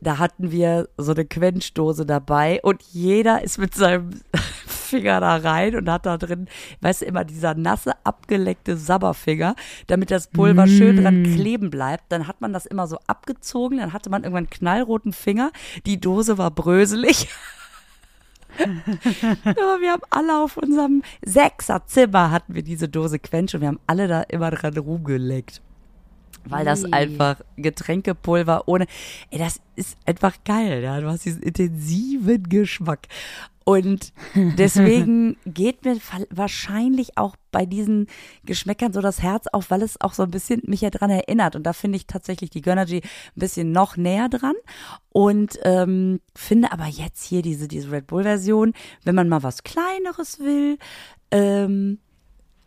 da 0.00 0.18
hatten 0.18 0.50
wir 0.50 0.88
so 0.98 1.12
eine 1.12 1.24
Quenchdose 1.24 2.04
dabei 2.04 2.60
und 2.62 2.82
jeder 2.82 3.42
ist 3.42 3.58
mit 3.58 3.74
seinem 3.74 4.10
Finger 4.66 5.20
da 5.20 5.36
rein 5.36 5.74
und 5.74 5.90
hat 5.90 6.06
da 6.06 6.16
drin, 6.16 6.48
weißt 6.80 7.02
du, 7.02 7.06
immer 7.06 7.24
dieser 7.24 7.54
nasse, 7.54 7.92
abgeleckte 8.04 8.76
Sabberfinger, 8.76 9.56
damit 9.86 10.10
das 10.10 10.28
Pulver 10.28 10.66
schön 10.66 11.02
dran 11.02 11.22
kleben 11.24 11.70
bleibt. 11.70 12.04
Dann 12.10 12.28
hat 12.28 12.40
man 12.40 12.52
das 12.52 12.66
immer 12.66 12.86
so 12.86 12.98
abgezogen, 13.06 13.78
dann 13.78 13.92
hatte 13.92 14.10
man 14.10 14.22
irgendwann 14.22 14.44
einen 14.44 14.50
knallroten 14.50 15.12
Finger, 15.12 15.50
die 15.86 15.98
Dose 15.98 16.38
war 16.38 16.50
bröselig. 16.50 17.28
Aber 19.44 19.80
wir 19.80 19.92
haben 19.92 20.02
alle 20.10 20.38
auf 20.38 20.56
unserem 20.56 21.02
Sechserzimmer 21.24 22.30
hatten 22.30 22.54
wir 22.54 22.62
diese 22.62 22.88
Dose 22.88 23.18
Quench 23.18 23.54
und 23.54 23.60
wir 23.60 23.68
haben 23.68 23.80
alle 23.86 24.08
da 24.08 24.22
immer 24.22 24.50
dran 24.50 24.76
rumgeleckt. 24.76 25.62
Weil 26.48 26.64
das 26.64 26.84
Ih. 26.84 26.92
einfach 26.92 27.40
Getränkepulver 27.56 28.68
ohne, 28.68 28.86
ey, 29.30 29.38
das 29.38 29.60
ist 29.74 29.96
einfach 30.06 30.36
geil, 30.44 30.82
ja. 30.82 31.00
Du 31.00 31.08
hast 31.08 31.24
diesen 31.24 31.42
intensiven 31.42 32.48
Geschmack. 32.48 33.08
Und 33.68 34.12
deswegen 34.34 35.36
geht 35.44 35.84
mir 35.84 35.98
wahrscheinlich 36.30 37.18
auch 37.18 37.34
bei 37.50 37.66
diesen 37.66 38.06
Geschmäckern 38.44 38.92
so 38.92 39.00
das 39.00 39.22
Herz 39.22 39.48
auf, 39.48 39.72
weil 39.72 39.82
es 39.82 40.00
auch 40.00 40.14
so 40.14 40.22
ein 40.22 40.30
bisschen 40.30 40.62
mich 40.66 40.82
ja 40.82 40.90
dran 40.90 41.10
erinnert. 41.10 41.56
Und 41.56 41.64
da 41.64 41.72
finde 41.72 41.96
ich 41.96 42.06
tatsächlich 42.06 42.50
die 42.50 42.62
Gönnergy 42.62 42.98
ein 42.98 43.40
bisschen 43.40 43.72
noch 43.72 43.96
näher 43.96 44.28
dran. 44.28 44.54
Und 45.08 45.58
ähm, 45.64 46.20
finde 46.36 46.70
aber 46.70 46.86
jetzt 46.86 47.24
hier 47.24 47.42
diese, 47.42 47.66
diese 47.66 47.90
Red 47.90 48.06
Bull-Version, 48.06 48.72
wenn 49.02 49.16
man 49.16 49.28
mal 49.28 49.42
was 49.42 49.64
Kleineres 49.64 50.38
will, 50.38 50.78
ähm, 51.32 51.98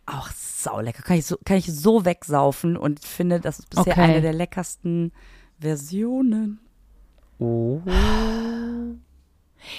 auch 0.04 0.28
saulecker. 0.28 1.02
Kann 1.02 1.16
ich 1.16 1.24
so, 1.24 1.38
kann 1.46 1.56
ich 1.56 1.72
so 1.72 2.04
wegsaufen 2.04 2.76
und 2.76 3.02
finde, 3.02 3.40
das 3.40 3.60
ist 3.60 3.70
bisher 3.70 3.92
Okay. 3.92 4.02
eine 4.02 4.20
der 4.20 4.34
leckersten 4.34 5.12
Versionen. 5.58 6.60
Oh. 7.38 7.80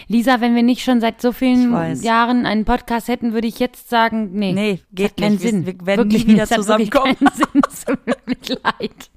Lisa, 0.08 0.42
wenn 0.42 0.56
wir 0.56 0.64
nicht 0.64 0.84
schon 0.84 1.02
seit 1.02 1.22
so 1.22 1.32
vielen. 1.32 2.02
Jahren 2.02 2.46
einen 2.46 2.66
Podcast 2.66 3.08
hätten, 3.08 3.34
würde 3.34 3.48
ich 3.48 3.60
jetzt 3.60 3.90
sagen, 3.90 4.32
nee. 4.34 4.54
Nee, 4.54 4.80
geht 4.94 5.18
keinen 5.18 5.34
nicht. 5.34 5.44
Wir- 5.44 5.50
Sinn. 5.52 5.66
wir 5.66 5.86
werden 5.86 6.06
wirklich 6.06 6.26
nie 6.28 6.34
wieder 6.34 6.48
zusammenkommen. 6.48 7.16
Es 7.72 7.86
tut 7.86 8.00
mir 8.06 8.16
leid. 8.64 9.10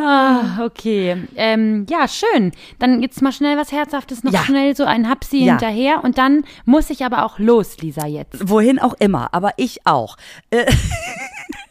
Ah, 0.00 0.64
okay. 0.64 1.16
Ähm, 1.36 1.84
ja, 1.90 2.08
schön. 2.08 2.52
Dann 2.78 3.02
jetzt 3.02 3.20
mal 3.20 3.32
schnell 3.32 3.58
was 3.58 3.72
Herzhaftes, 3.72 4.24
noch 4.24 4.32
Ja. 4.32 4.42
schnell 4.42 4.74
so 4.74 4.84
ein 4.84 5.08
Hapsi 5.08 5.38
Ja. 5.44 5.52
hinterher. 5.52 6.02
Und 6.02 6.16
dann 6.16 6.44
muss 6.64 6.88
ich 6.88 7.04
aber 7.04 7.24
auch 7.26 7.38
los, 7.38 7.76
Lisa, 7.78 8.06
jetzt. 8.06 8.48
Wohin 8.48 8.78
auch 8.78 8.94
immer, 8.94 9.34
aber 9.34 9.52
ich 9.58 9.86
auch. 9.86 10.16
Äh, 10.50 10.64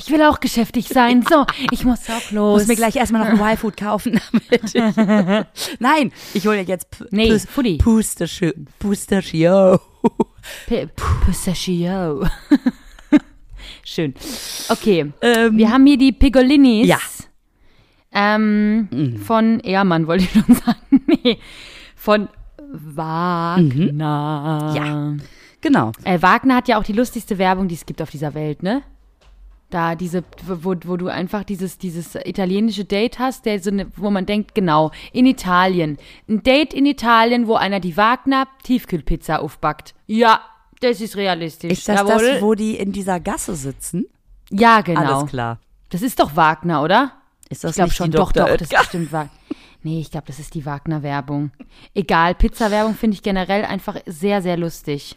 Ich 0.00 0.10
will 0.10 0.22
auch 0.22 0.38
geschäftig 0.40 0.88
sein. 0.88 1.24
So, 1.28 1.44
ich 1.72 1.84
muss 1.84 2.08
auch 2.08 2.30
los. 2.30 2.60
muss 2.60 2.68
mir 2.68 2.76
gleich 2.76 2.94
erstmal 2.96 3.24
noch 3.24 3.40
ein 3.40 3.52
Y-Food 3.52 3.76
kaufen, 3.76 4.20
damit 4.32 4.74
ich. 4.74 4.74
Nein, 5.80 6.12
ich 6.34 6.46
hole 6.46 6.60
jetzt 6.62 6.90
P 6.90 7.04
Nee, 7.10 7.28
Pus-. 7.30 7.46
Pustachio. 7.78 8.52
Pustachio. 8.78 9.80
P- 10.68 10.88
Pistachio. 11.26 12.26
Schön. 13.84 14.14
Okay. 14.68 15.12
Ähm, 15.20 15.56
Wir 15.58 15.70
haben 15.70 15.84
hier 15.86 15.98
die 15.98 16.12
Pigolinis. 16.12 16.86
Ja. 16.88 16.98
Ähm, 18.12 19.18
Von 19.24 19.60
Ehrmann 19.60 20.06
wollte 20.06 20.24
ich 20.24 20.30
schon 20.32 20.54
sagen. 20.54 21.04
Nee. 21.24 21.38
Von 21.96 22.28
Wagner. 22.72 24.72
Ja. 24.76 25.16
Genau. 25.60 25.92
Äh, 26.04 26.22
Wagner 26.22 26.56
hat 26.56 26.68
ja 26.68 26.78
auch 26.78 26.84
die 26.84 26.92
lustigste 26.92 27.36
Werbung, 27.38 27.66
die 27.68 27.74
es 27.74 27.84
gibt 27.84 28.00
auf 28.00 28.10
dieser 28.10 28.34
Welt, 28.34 28.62
ne? 28.62 28.82
Da 29.70 29.94
diese, 29.94 30.24
wo, 30.46 30.74
wo 30.84 30.96
du 30.96 31.08
einfach 31.08 31.44
dieses, 31.44 31.76
dieses 31.76 32.14
italienische 32.14 32.86
Date 32.86 33.18
hast, 33.18 33.44
der 33.44 33.60
so 33.60 33.70
eine, 33.70 33.86
wo 33.96 34.10
man 34.10 34.24
denkt, 34.24 34.54
genau, 34.54 34.92
in 35.12 35.26
Italien. 35.26 35.98
Ein 36.26 36.42
Date 36.42 36.72
in 36.72 36.86
Italien, 36.86 37.46
wo 37.46 37.54
einer 37.54 37.78
die 37.78 37.96
Wagner 37.96 38.48
Tiefkühlpizza 38.62 39.36
aufbackt. 39.36 39.94
Ja, 40.06 40.40
das 40.80 41.00
ist 41.00 41.16
realistisch. 41.16 41.72
Ist 41.72 41.88
das 41.88 42.00
Jawohl. 42.00 42.32
das, 42.32 42.42
wo 42.42 42.54
die 42.54 42.76
in 42.76 42.92
dieser 42.92 43.20
Gasse 43.20 43.54
sitzen? 43.54 44.06
ja, 44.50 44.80
genau. 44.80 45.18
Alles 45.18 45.30
klar. 45.30 45.58
Das 45.90 46.02
ist 46.02 46.18
doch 46.20 46.36
Wagner, 46.36 46.82
oder? 46.82 47.12
Ist 47.50 47.64
das 47.64 47.72
Ich 47.72 47.76
glaube 47.76 47.92
schon, 47.92 48.10
doch, 48.10 48.32
Dr. 48.32 48.46
doch, 48.46 48.56
das 48.56 48.70
ist 48.70 48.78
bestimmt 48.78 49.12
Wagner. 49.12 49.30
Nee, 49.82 50.00
ich 50.00 50.10
glaube, 50.10 50.26
das 50.26 50.38
ist 50.38 50.54
die 50.54 50.66
Wagner-Werbung. 50.66 51.50
Egal, 51.94 52.34
Pizza-Werbung 52.34 52.94
finde 52.94 53.14
ich 53.14 53.22
generell 53.22 53.64
einfach 53.64 53.96
sehr, 54.06 54.42
sehr 54.42 54.56
lustig. 54.56 55.16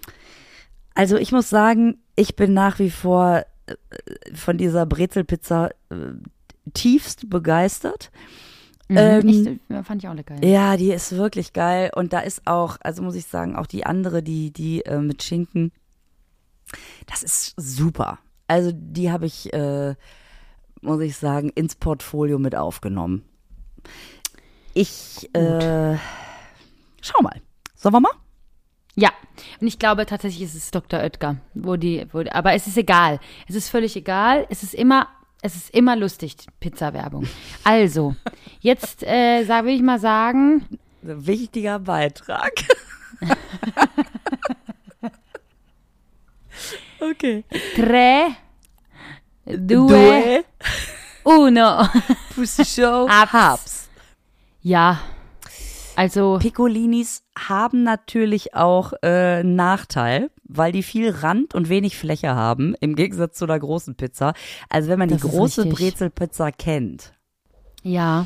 Also 0.93 1.17
ich 1.17 1.31
muss 1.31 1.49
sagen, 1.49 1.97
ich 2.15 2.35
bin 2.35 2.53
nach 2.53 2.79
wie 2.79 2.91
vor 2.91 3.45
von 4.33 4.57
dieser 4.57 4.85
Brezelpizza 4.85 5.69
äh, 5.89 5.95
tiefst 6.73 7.29
begeistert. 7.29 8.11
Mhm, 8.87 8.97
Ähm, 8.97 9.27
ich, 9.69 9.85
fand 9.85 10.03
ich 10.03 10.09
auch 10.09 10.13
lecker. 10.13 10.35
Ja. 10.43 10.49
Ja, 10.49 10.77
die 10.77 10.91
ist 10.91 11.15
wirklich 11.15 11.53
geil. 11.53 11.91
Und 11.95 12.13
da 12.13 12.19
ist 12.19 12.45
auch, 12.45 12.77
also 12.81 13.01
muss 13.01 13.15
ich 13.15 13.25
sagen, 13.25 13.55
auch 13.55 13.67
die 13.67 13.85
andere, 13.85 14.21
die, 14.21 14.51
die 14.51 14.85
äh, 14.85 14.99
mit 14.99 15.23
Schinken, 15.23 15.71
das 17.07 17.23
ist 17.23 17.53
super. 17.57 18.19
Also 18.47 18.71
die 18.73 19.11
habe 19.11 19.25
ich, 19.25 19.53
äh, 19.53 19.95
muss 20.81 21.01
ich 21.01 21.15
sagen, 21.17 21.49
ins 21.49 21.75
Portfolio 21.75 22.37
mit 22.37 22.55
aufgenommen. 22.55 23.23
Ich, 24.73 25.29
äh, 25.33 25.97
schau 27.01 27.21
mal. 27.21 27.41
Sollen 27.75 27.93
wir 27.95 28.01
mal? 28.01 28.11
Ja, 28.95 29.11
und 29.59 29.67
ich 29.67 29.79
glaube 29.79 30.05
tatsächlich 30.05 30.43
ist 30.43 30.55
es 30.55 30.71
Dr. 30.71 30.99
Oetker, 30.99 31.37
wo 31.53 31.75
die, 31.77 32.05
wo, 32.11 32.23
aber 32.29 32.53
es 32.53 32.67
ist 32.67 32.77
egal. 32.77 33.19
Es 33.47 33.55
ist 33.55 33.69
völlig 33.69 33.95
egal. 33.95 34.45
Es 34.49 34.63
ist 34.63 34.73
immer, 34.73 35.07
es 35.41 35.55
ist 35.55 35.73
immer 35.73 35.95
lustig, 35.95 36.35
die 36.37 36.47
Pizza-Werbung. 36.59 37.27
Also, 37.63 38.15
jetzt 38.59 39.03
äh, 39.03 39.43
sag, 39.45 39.65
will 39.65 39.75
ich 39.75 39.81
mal 39.81 39.99
sagen, 39.99 40.65
Ein 41.03 41.25
wichtiger 41.25 41.79
Beitrag. 41.79 42.51
okay. 46.99 47.43
tre, 47.75 48.35
due, 49.45 49.87
Due, 49.87 50.43
uno. 51.23 51.87
Pussy 52.35 52.65
Show, 52.65 53.07
hab's. 53.09 53.89
Ja, 54.63 54.99
also, 56.01 56.39
Piccolinis 56.39 57.21
haben 57.37 57.83
natürlich 57.83 58.55
auch 58.55 58.93
äh, 59.03 59.41
einen 59.41 59.55
Nachteil, 59.55 60.31
weil 60.43 60.71
die 60.71 60.81
viel 60.81 61.11
Rand 61.11 61.53
und 61.53 61.69
wenig 61.69 61.95
Fläche 61.95 62.33
haben, 62.33 62.73
im 62.79 62.95
Gegensatz 62.95 63.37
zu 63.37 63.45
einer 63.45 63.59
großen 63.59 63.93
Pizza. 63.93 64.33
Also 64.67 64.89
wenn 64.89 64.97
man 64.97 65.09
Das 65.09 65.21
die 65.21 65.27
große 65.27 65.65
richtig. 65.65 65.77
Brezelpizza 65.77 66.51
kennt, 66.51 67.13
ja, 67.83 68.25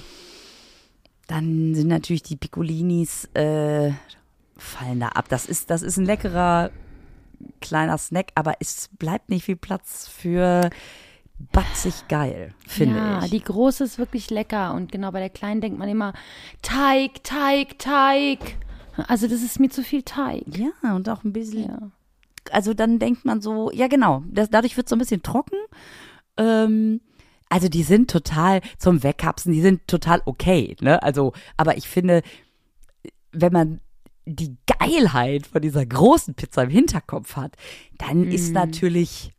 dann 1.27 1.75
sind 1.75 1.89
natürlich 1.89 2.23
die 2.23 2.37
Piccolinis 2.37 3.25
äh, 3.33 3.91
fallen 4.55 5.01
da 5.01 5.09
ab. 5.09 5.25
Das 5.27 5.45
ist, 5.45 5.69
das 5.69 5.81
ist 5.81 5.97
ein 5.97 6.05
leckerer 6.05 6.71
kleiner 7.59 7.97
Snack, 7.97 8.27
aber 8.35 8.53
es 8.61 8.89
bleibt 8.97 9.27
nicht 9.27 9.43
viel 9.43 9.57
Platz 9.57 10.07
für 10.07 10.69
batzig 11.37 12.07
geil, 12.07 12.53
finde 12.67 12.97
ja, 12.97 13.23
ich. 13.23 13.31
die 13.31 13.41
große 13.41 13.83
ist 13.83 13.97
wirklich 13.97 14.29
lecker 14.29 14.73
und 14.73 14.91
genau 14.91 15.11
bei 15.11 15.19
der 15.19 15.29
kleinen 15.29 15.61
denkt 15.61 15.77
man 15.77 15.89
immer 15.89 16.13
Teig, 16.61 17.23
Teig, 17.23 17.77
Teig. 17.79 18.39
Also 19.07 19.27
das 19.27 19.41
ist 19.41 19.59
mir 19.59 19.69
zu 19.69 19.83
viel 19.83 20.03
Teig. 20.03 20.43
ja, 20.57 20.95
und 20.95 21.09
auch 21.09 21.23
ein 21.23 21.33
bisschen 21.33 21.63
Ja. 21.63 21.91
also 22.51 22.73
dann 22.73 22.99
denkt 22.99 23.25
man 23.25 23.41
so, 23.41 23.71
ja 23.71 23.87
genau, 23.87 24.23
das, 24.27 24.49
dadurch 24.49 24.77
wird 24.77 24.87
es 24.87 24.89
so 24.89 24.95
ein 24.95 24.99
bisschen 24.99 25.23
trocken. 25.23 25.57
Ähm, 26.37 27.01
also 27.49 27.67
die 27.67 27.83
sind 27.83 28.09
total 28.09 28.61
zum 28.77 29.03
Wegkapsen, 29.03 29.53
die 29.53 29.61
sind 29.61 29.87
total 29.87 30.21
okay, 30.25 30.75
ne? 30.81 31.01
Also, 31.03 31.33
aber 31.57 31.77
ich 31.77 31.87
finde, 31.87 32.21
wenn 33.31 33.53
man 33.53 33.81
die 34.25 34.57
Geilheit 34.65 35.45
von 35.45 35.61
dieser 35.61 35.85
großen 35.85 36.33
Pizza 36.33 36.63
im 36.63 36.71
Hinterkopf 36.71 37.35
hat, 37.35 37.55
dann 37.97 38.23
ist 38.23 38.51
natürlich, 38.53 39.31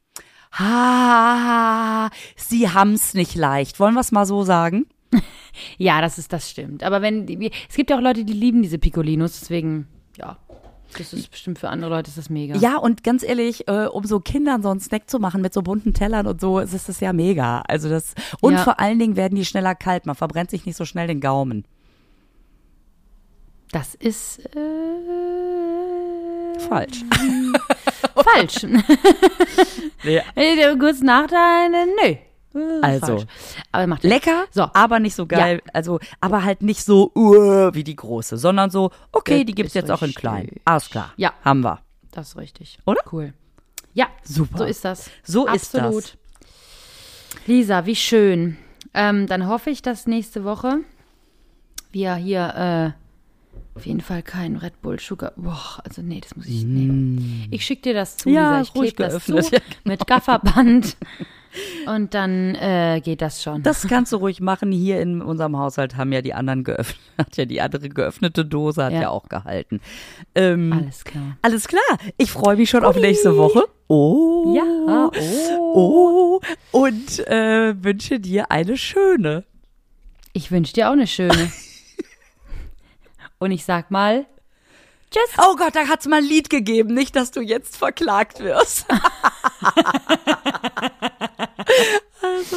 ha, 0.53 2.11
sie 2.37 2.69
haben's 2.71 3.15
nicht 3.15 3.35
leicht. 3.35 3.79
Wollen 3.81 3.95
wir 3.95 4.01
es 4.01 4.13
mal 4.13 4.27
so 4.27 4.43
sagen? 4.45 4.87
Ja, 5.79 6.03
das 6.03 6.19
ist, 6.19 6.35
das 6.35 6.51
stimmt. 6.51 6.83
Aber 6.85 7.01
wenn, 7.01 7.27
es 7.27 7.75
gibt 7.77 7.89
ja 7.89 7.97
auch 7.97 8.03
Leute, 8.03 8.25
die 8.27 8.35
lieben 8.35 8.61
diese 8.61 8.79
Piccolinos, 8.79 9.41
deswegen, 9.41 9.87
ja, 10.19 10.37
das 10.99 11.15
ist 11.15 11.31
bestimmt 11.31 11.59
für 11.59 11.71
andere 11.71 11.89
Leute 11.91 12.09
ist 12.11 12.19
das 12.19 12.29
mega. 12.29 12.57
Ja, 12.57 12.77
und 12.77 13.03
ganz 13.03 13.23
ehrlich, 13.23 13.67
äh, 13.67 13.87
um 13.87 14.05
so 14.05 14.21
Kindern 14.21 14.63
so 14.63 14.69
einen 14.69 14.81
Snack 14.81 15.09
zu 15.09 15.19
machen 15.19 15.41
mit 15.41 15.55
so 15.55 15.63
bunten 15.63 15.95
Tellern 15.95 16.27
und 16.27 16.43
so, 16.43 16.59
ist 16.59 16.91
das 16.91 17.01
ja 17.01 17.15
mega. 17.15 17.63
Also 17.69 17.89
das, 17.89 18.15
und 18.43 18.53
Ja. 18.53 18.65
vor 18.65 18.79
allen 18.81 18.99
Dingen 18.99 19.17
werden 19.17 19.35
die 19.37 19.47
schneller 19.47 19.75
kalt. 19.75 20.05
Man 20.05 20.15
verbrennt 20.15 20.51
sich 20.51 20.67
nicht 20.67 20.77
so 20.77 20.85
schnell 20.85 21.07
den 21.07 21.21
Gaumen. 21.23 21.65
Das 23.73 23.95
ist 23.95 24.41
äh, 24.55 24.59
Falsch. 26.69 27.03
falsch. 28.23 28.67
Ja. 30.03 30.23
Äh, 30.35 30.77
Kurz 30.79 31.01
nach 31.01 31.27
deine, 31.27 31.87
nö. 31.87 32.17
Äh, 32.61 32.81
Also. 32.83 33.07
falsch. 33.07 33.25
Aber 33.73 33.87
macht 33.87 34.05
Lecker, 34.05 34.45
So. 34.53 34.69
aber 34.73 35.01
nicht 35.01 35.14
so 35.14 35.27
geil. 35.27 35.62
Also, 35.73 35.99
aber 36.21 36.45
halt 36.45 36.62
nicht 36.62 36.85
so 36.85 37.11
uh, 37.14 37.75
wie 37.75 37.83
die 37.85 37.97
große, 37.97 38.37
sondern 38.39 38.71
so, 38.71 38.91
okay, 39.12 39.39
Das 39.39 39.47
die 39.47 39.55
gibt's 39.55 39.71
ist 39.71 39.75
jetzt 39.75 39.91
auch 39.91 40.03
in 40.03 40.07
richtig. 40.07 40.21
klein. 40.21 40.51
Alles 40.64 40.89
klar. 40.91 41.12
Ja. 41.17 41.33
Haben 41.45 41.62
wir. 41.64 41.81
Das 42.12 42.29
ist 42.29 42.37
richtig. 42.37 42.79
Oder? 42.87 43.01
Cool. 43.12 43.33
Ja, 43.95 44.07
Super. 44.23 44.59
so 44.59 44.64
ist 44.64 44.85
das. 44.85 45.11
So 45.25 45.47
ist 45.49 45.75
das. 45.75 45.83
Absolut. 45.83 46.17
Lisa, 47.47 47.87
wie 47.87 47.97
schön. 47.97 48.57
Ähm, 48.95 49.27
dann 49.27 49.49
hoffe 49.49 49.71
ich, 49.71 49.83
dass 49.83 50.07
nächste 50.07 50.45
Woche 50.45 50.79
wir 51.93 52.14
hier 52.14 52.95
äh, 52.97 53.06
auf 53.77 53.87
jeden 53.87 54.01
Fall 54.01 54.22
keinen 54.22 54.57
Red 54.57 54.81
Bull 54.83 54.99
Sugar. 54.99 55.33
Boah, 55.37 55.81
also 55.85 56.03
nee, 56.03 56.20
das 56.20 56.35
muss 56.35 56.47
ich 56.47 56.64
nehmen. 56.64 57.47
Ich 57.51 57.64
schicke 57.64 57.83
dir 57.83 57.95
das 57.95 58.16
zu, 58.16 58.29
Mm. 58.29 58.33
Ja, 58.33 58.59
Lisa. 58.59 58.62
Ich 58.72 58.74
ruhig 58.81 58.97
klebe 58.97 59.12
das 59.12 59.24
zu 59.24 59.33
geöffnet. 59.35 59.62
mit 59.85 60.07
Gafferband. 60.07 60.97
Und 61.87 62.12
dann 62.12 62.55
äh, 62.57 63.01
geht 63.03 63.22
das 63.22 63.43
schon. 63.43 63.62
Das 63.62 63.87
kannst 63.89 64.12
du 64.12 64.16
ruhig 64.18 64.41
machen. 64.41 64.72
Hier 64.72 65.01
in 65.01 65.22
unserem 65.22 65.57
Haushalt 65.57 65.97
haben 65.97 66.12
ja 66.12 66.20
die 66.20 66.35
anderen 66.35 66.64
geöffnet, 66.64 66.99
hat 67.18 67.37
ja 67.39 67.45
die 67.47 67.61
andere 67.62 67.89
geöffnete 67.89 68.45
Dose, 68.45 68.85
hat 68.85 68.93
ja, 68.93 69.03
Ja. 69.03 69.09
auch 69.11 69.29
gehalten. 69.29 69.81
Ähm, 70.35 70.72
Alles 70.72 71.05
klar. 71.05 71.37
Alles 71.43 71.66
klar. 71.68 71.81
Ich 72.18 72.31
freue 72.31 72.57
mich 72.57 72.68
schon 72.68 72.85
auf 72.85 72.97
nächste 72.97 73.37
Woche. 73.39 73.64
Oh. 73.89 74.55
Ja. 74.55 75.11
Oh. 75.74 76.41
Und 76.72 77.27
äh, 77.27 77.74
wünsche 77.83 78.20
dir 78.20 78.51
eine 78.51 78.77
schöne. 78.77 79.45
Ich 80.35 80.51
wünsche 80.51 80.74
dir 80.74 80.89
auch 80.89 80.93
eine 80.93 81.07
schöne. 81.07 81.51
Und 83.39 83.51
ich 83.51 83.64
sag 83.64 83.91
mal, 83.91 84.26
tschüss. 85.11 85.37
Oh 85.39 85.57
Gott, 85.57 85.74
da 85.74 85.89
hat's 85.89 86.07
mal 86.07 86.16
ein 86.18 86.24
Lied 86.24 86.49
gegeben. 86.51 86.95
Nicht, 86.95 87.16
dass 87.16 87.30
du 87.30 87.41
jetzt 87.41 87.76
verklagt 87.76 88.41
wirst. 88.41 88.87
also, 92.22 92.57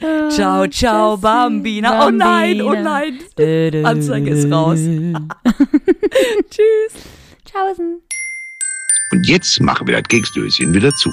ciao, 0.30 0.66
ciao, 0.66 1.14
tschüss, 1.14 1.20
Bambina. 1.22 2.06
Oh 2.06 2.10
nein, 2.10 2.60
oh 2.60 2.66
Bambina. 2.66 2.90
nein. 2.90 3.18
Dö, 3.38 3.70
dö. 3.70 3.84
Anzeige 3.84 4.30
ist 4.30 4.50
raus. 4.50 4.78
Tschüss. 6.50 7.02
Tschaußen. 7.44 8.02
Und 9.12 9.26
jetzt 9.28 9.60
machen 9.60 9.86
wir 9.86 9.94
das 10.00 10.08
Keksdöschen 10.08 10.74
wieder 10.74 10.90
zu. 10.90 11.10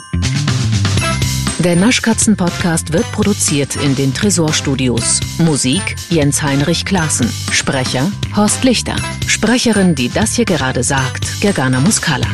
Der 1.64 1.78
Naschkatzen-Podcast 1.78 2.92
wird 2.92 3.10
produziert 3.14 3.78
in 3.78 3.96
den 3.96 4.14
Tresorstudios. 4.14 5.22
Musik 5.38 5.96
Jens 6.10 6.44
Heinrich 6.44 6.84
Klaassen. 6.84 7.32
Sprecher 7.54 8.12
Horst 8.36 8.66
Lichter. 8.66 8.98
Sprecherin, 9.28 9.96
die 9.96 10.10
das 10.10 10.36
hier 10.36 10.44
gerade 10.44 10.84
sagt, 10.84 11.40
Gergana 11.40 11.80
Muscala. 11.80 12.28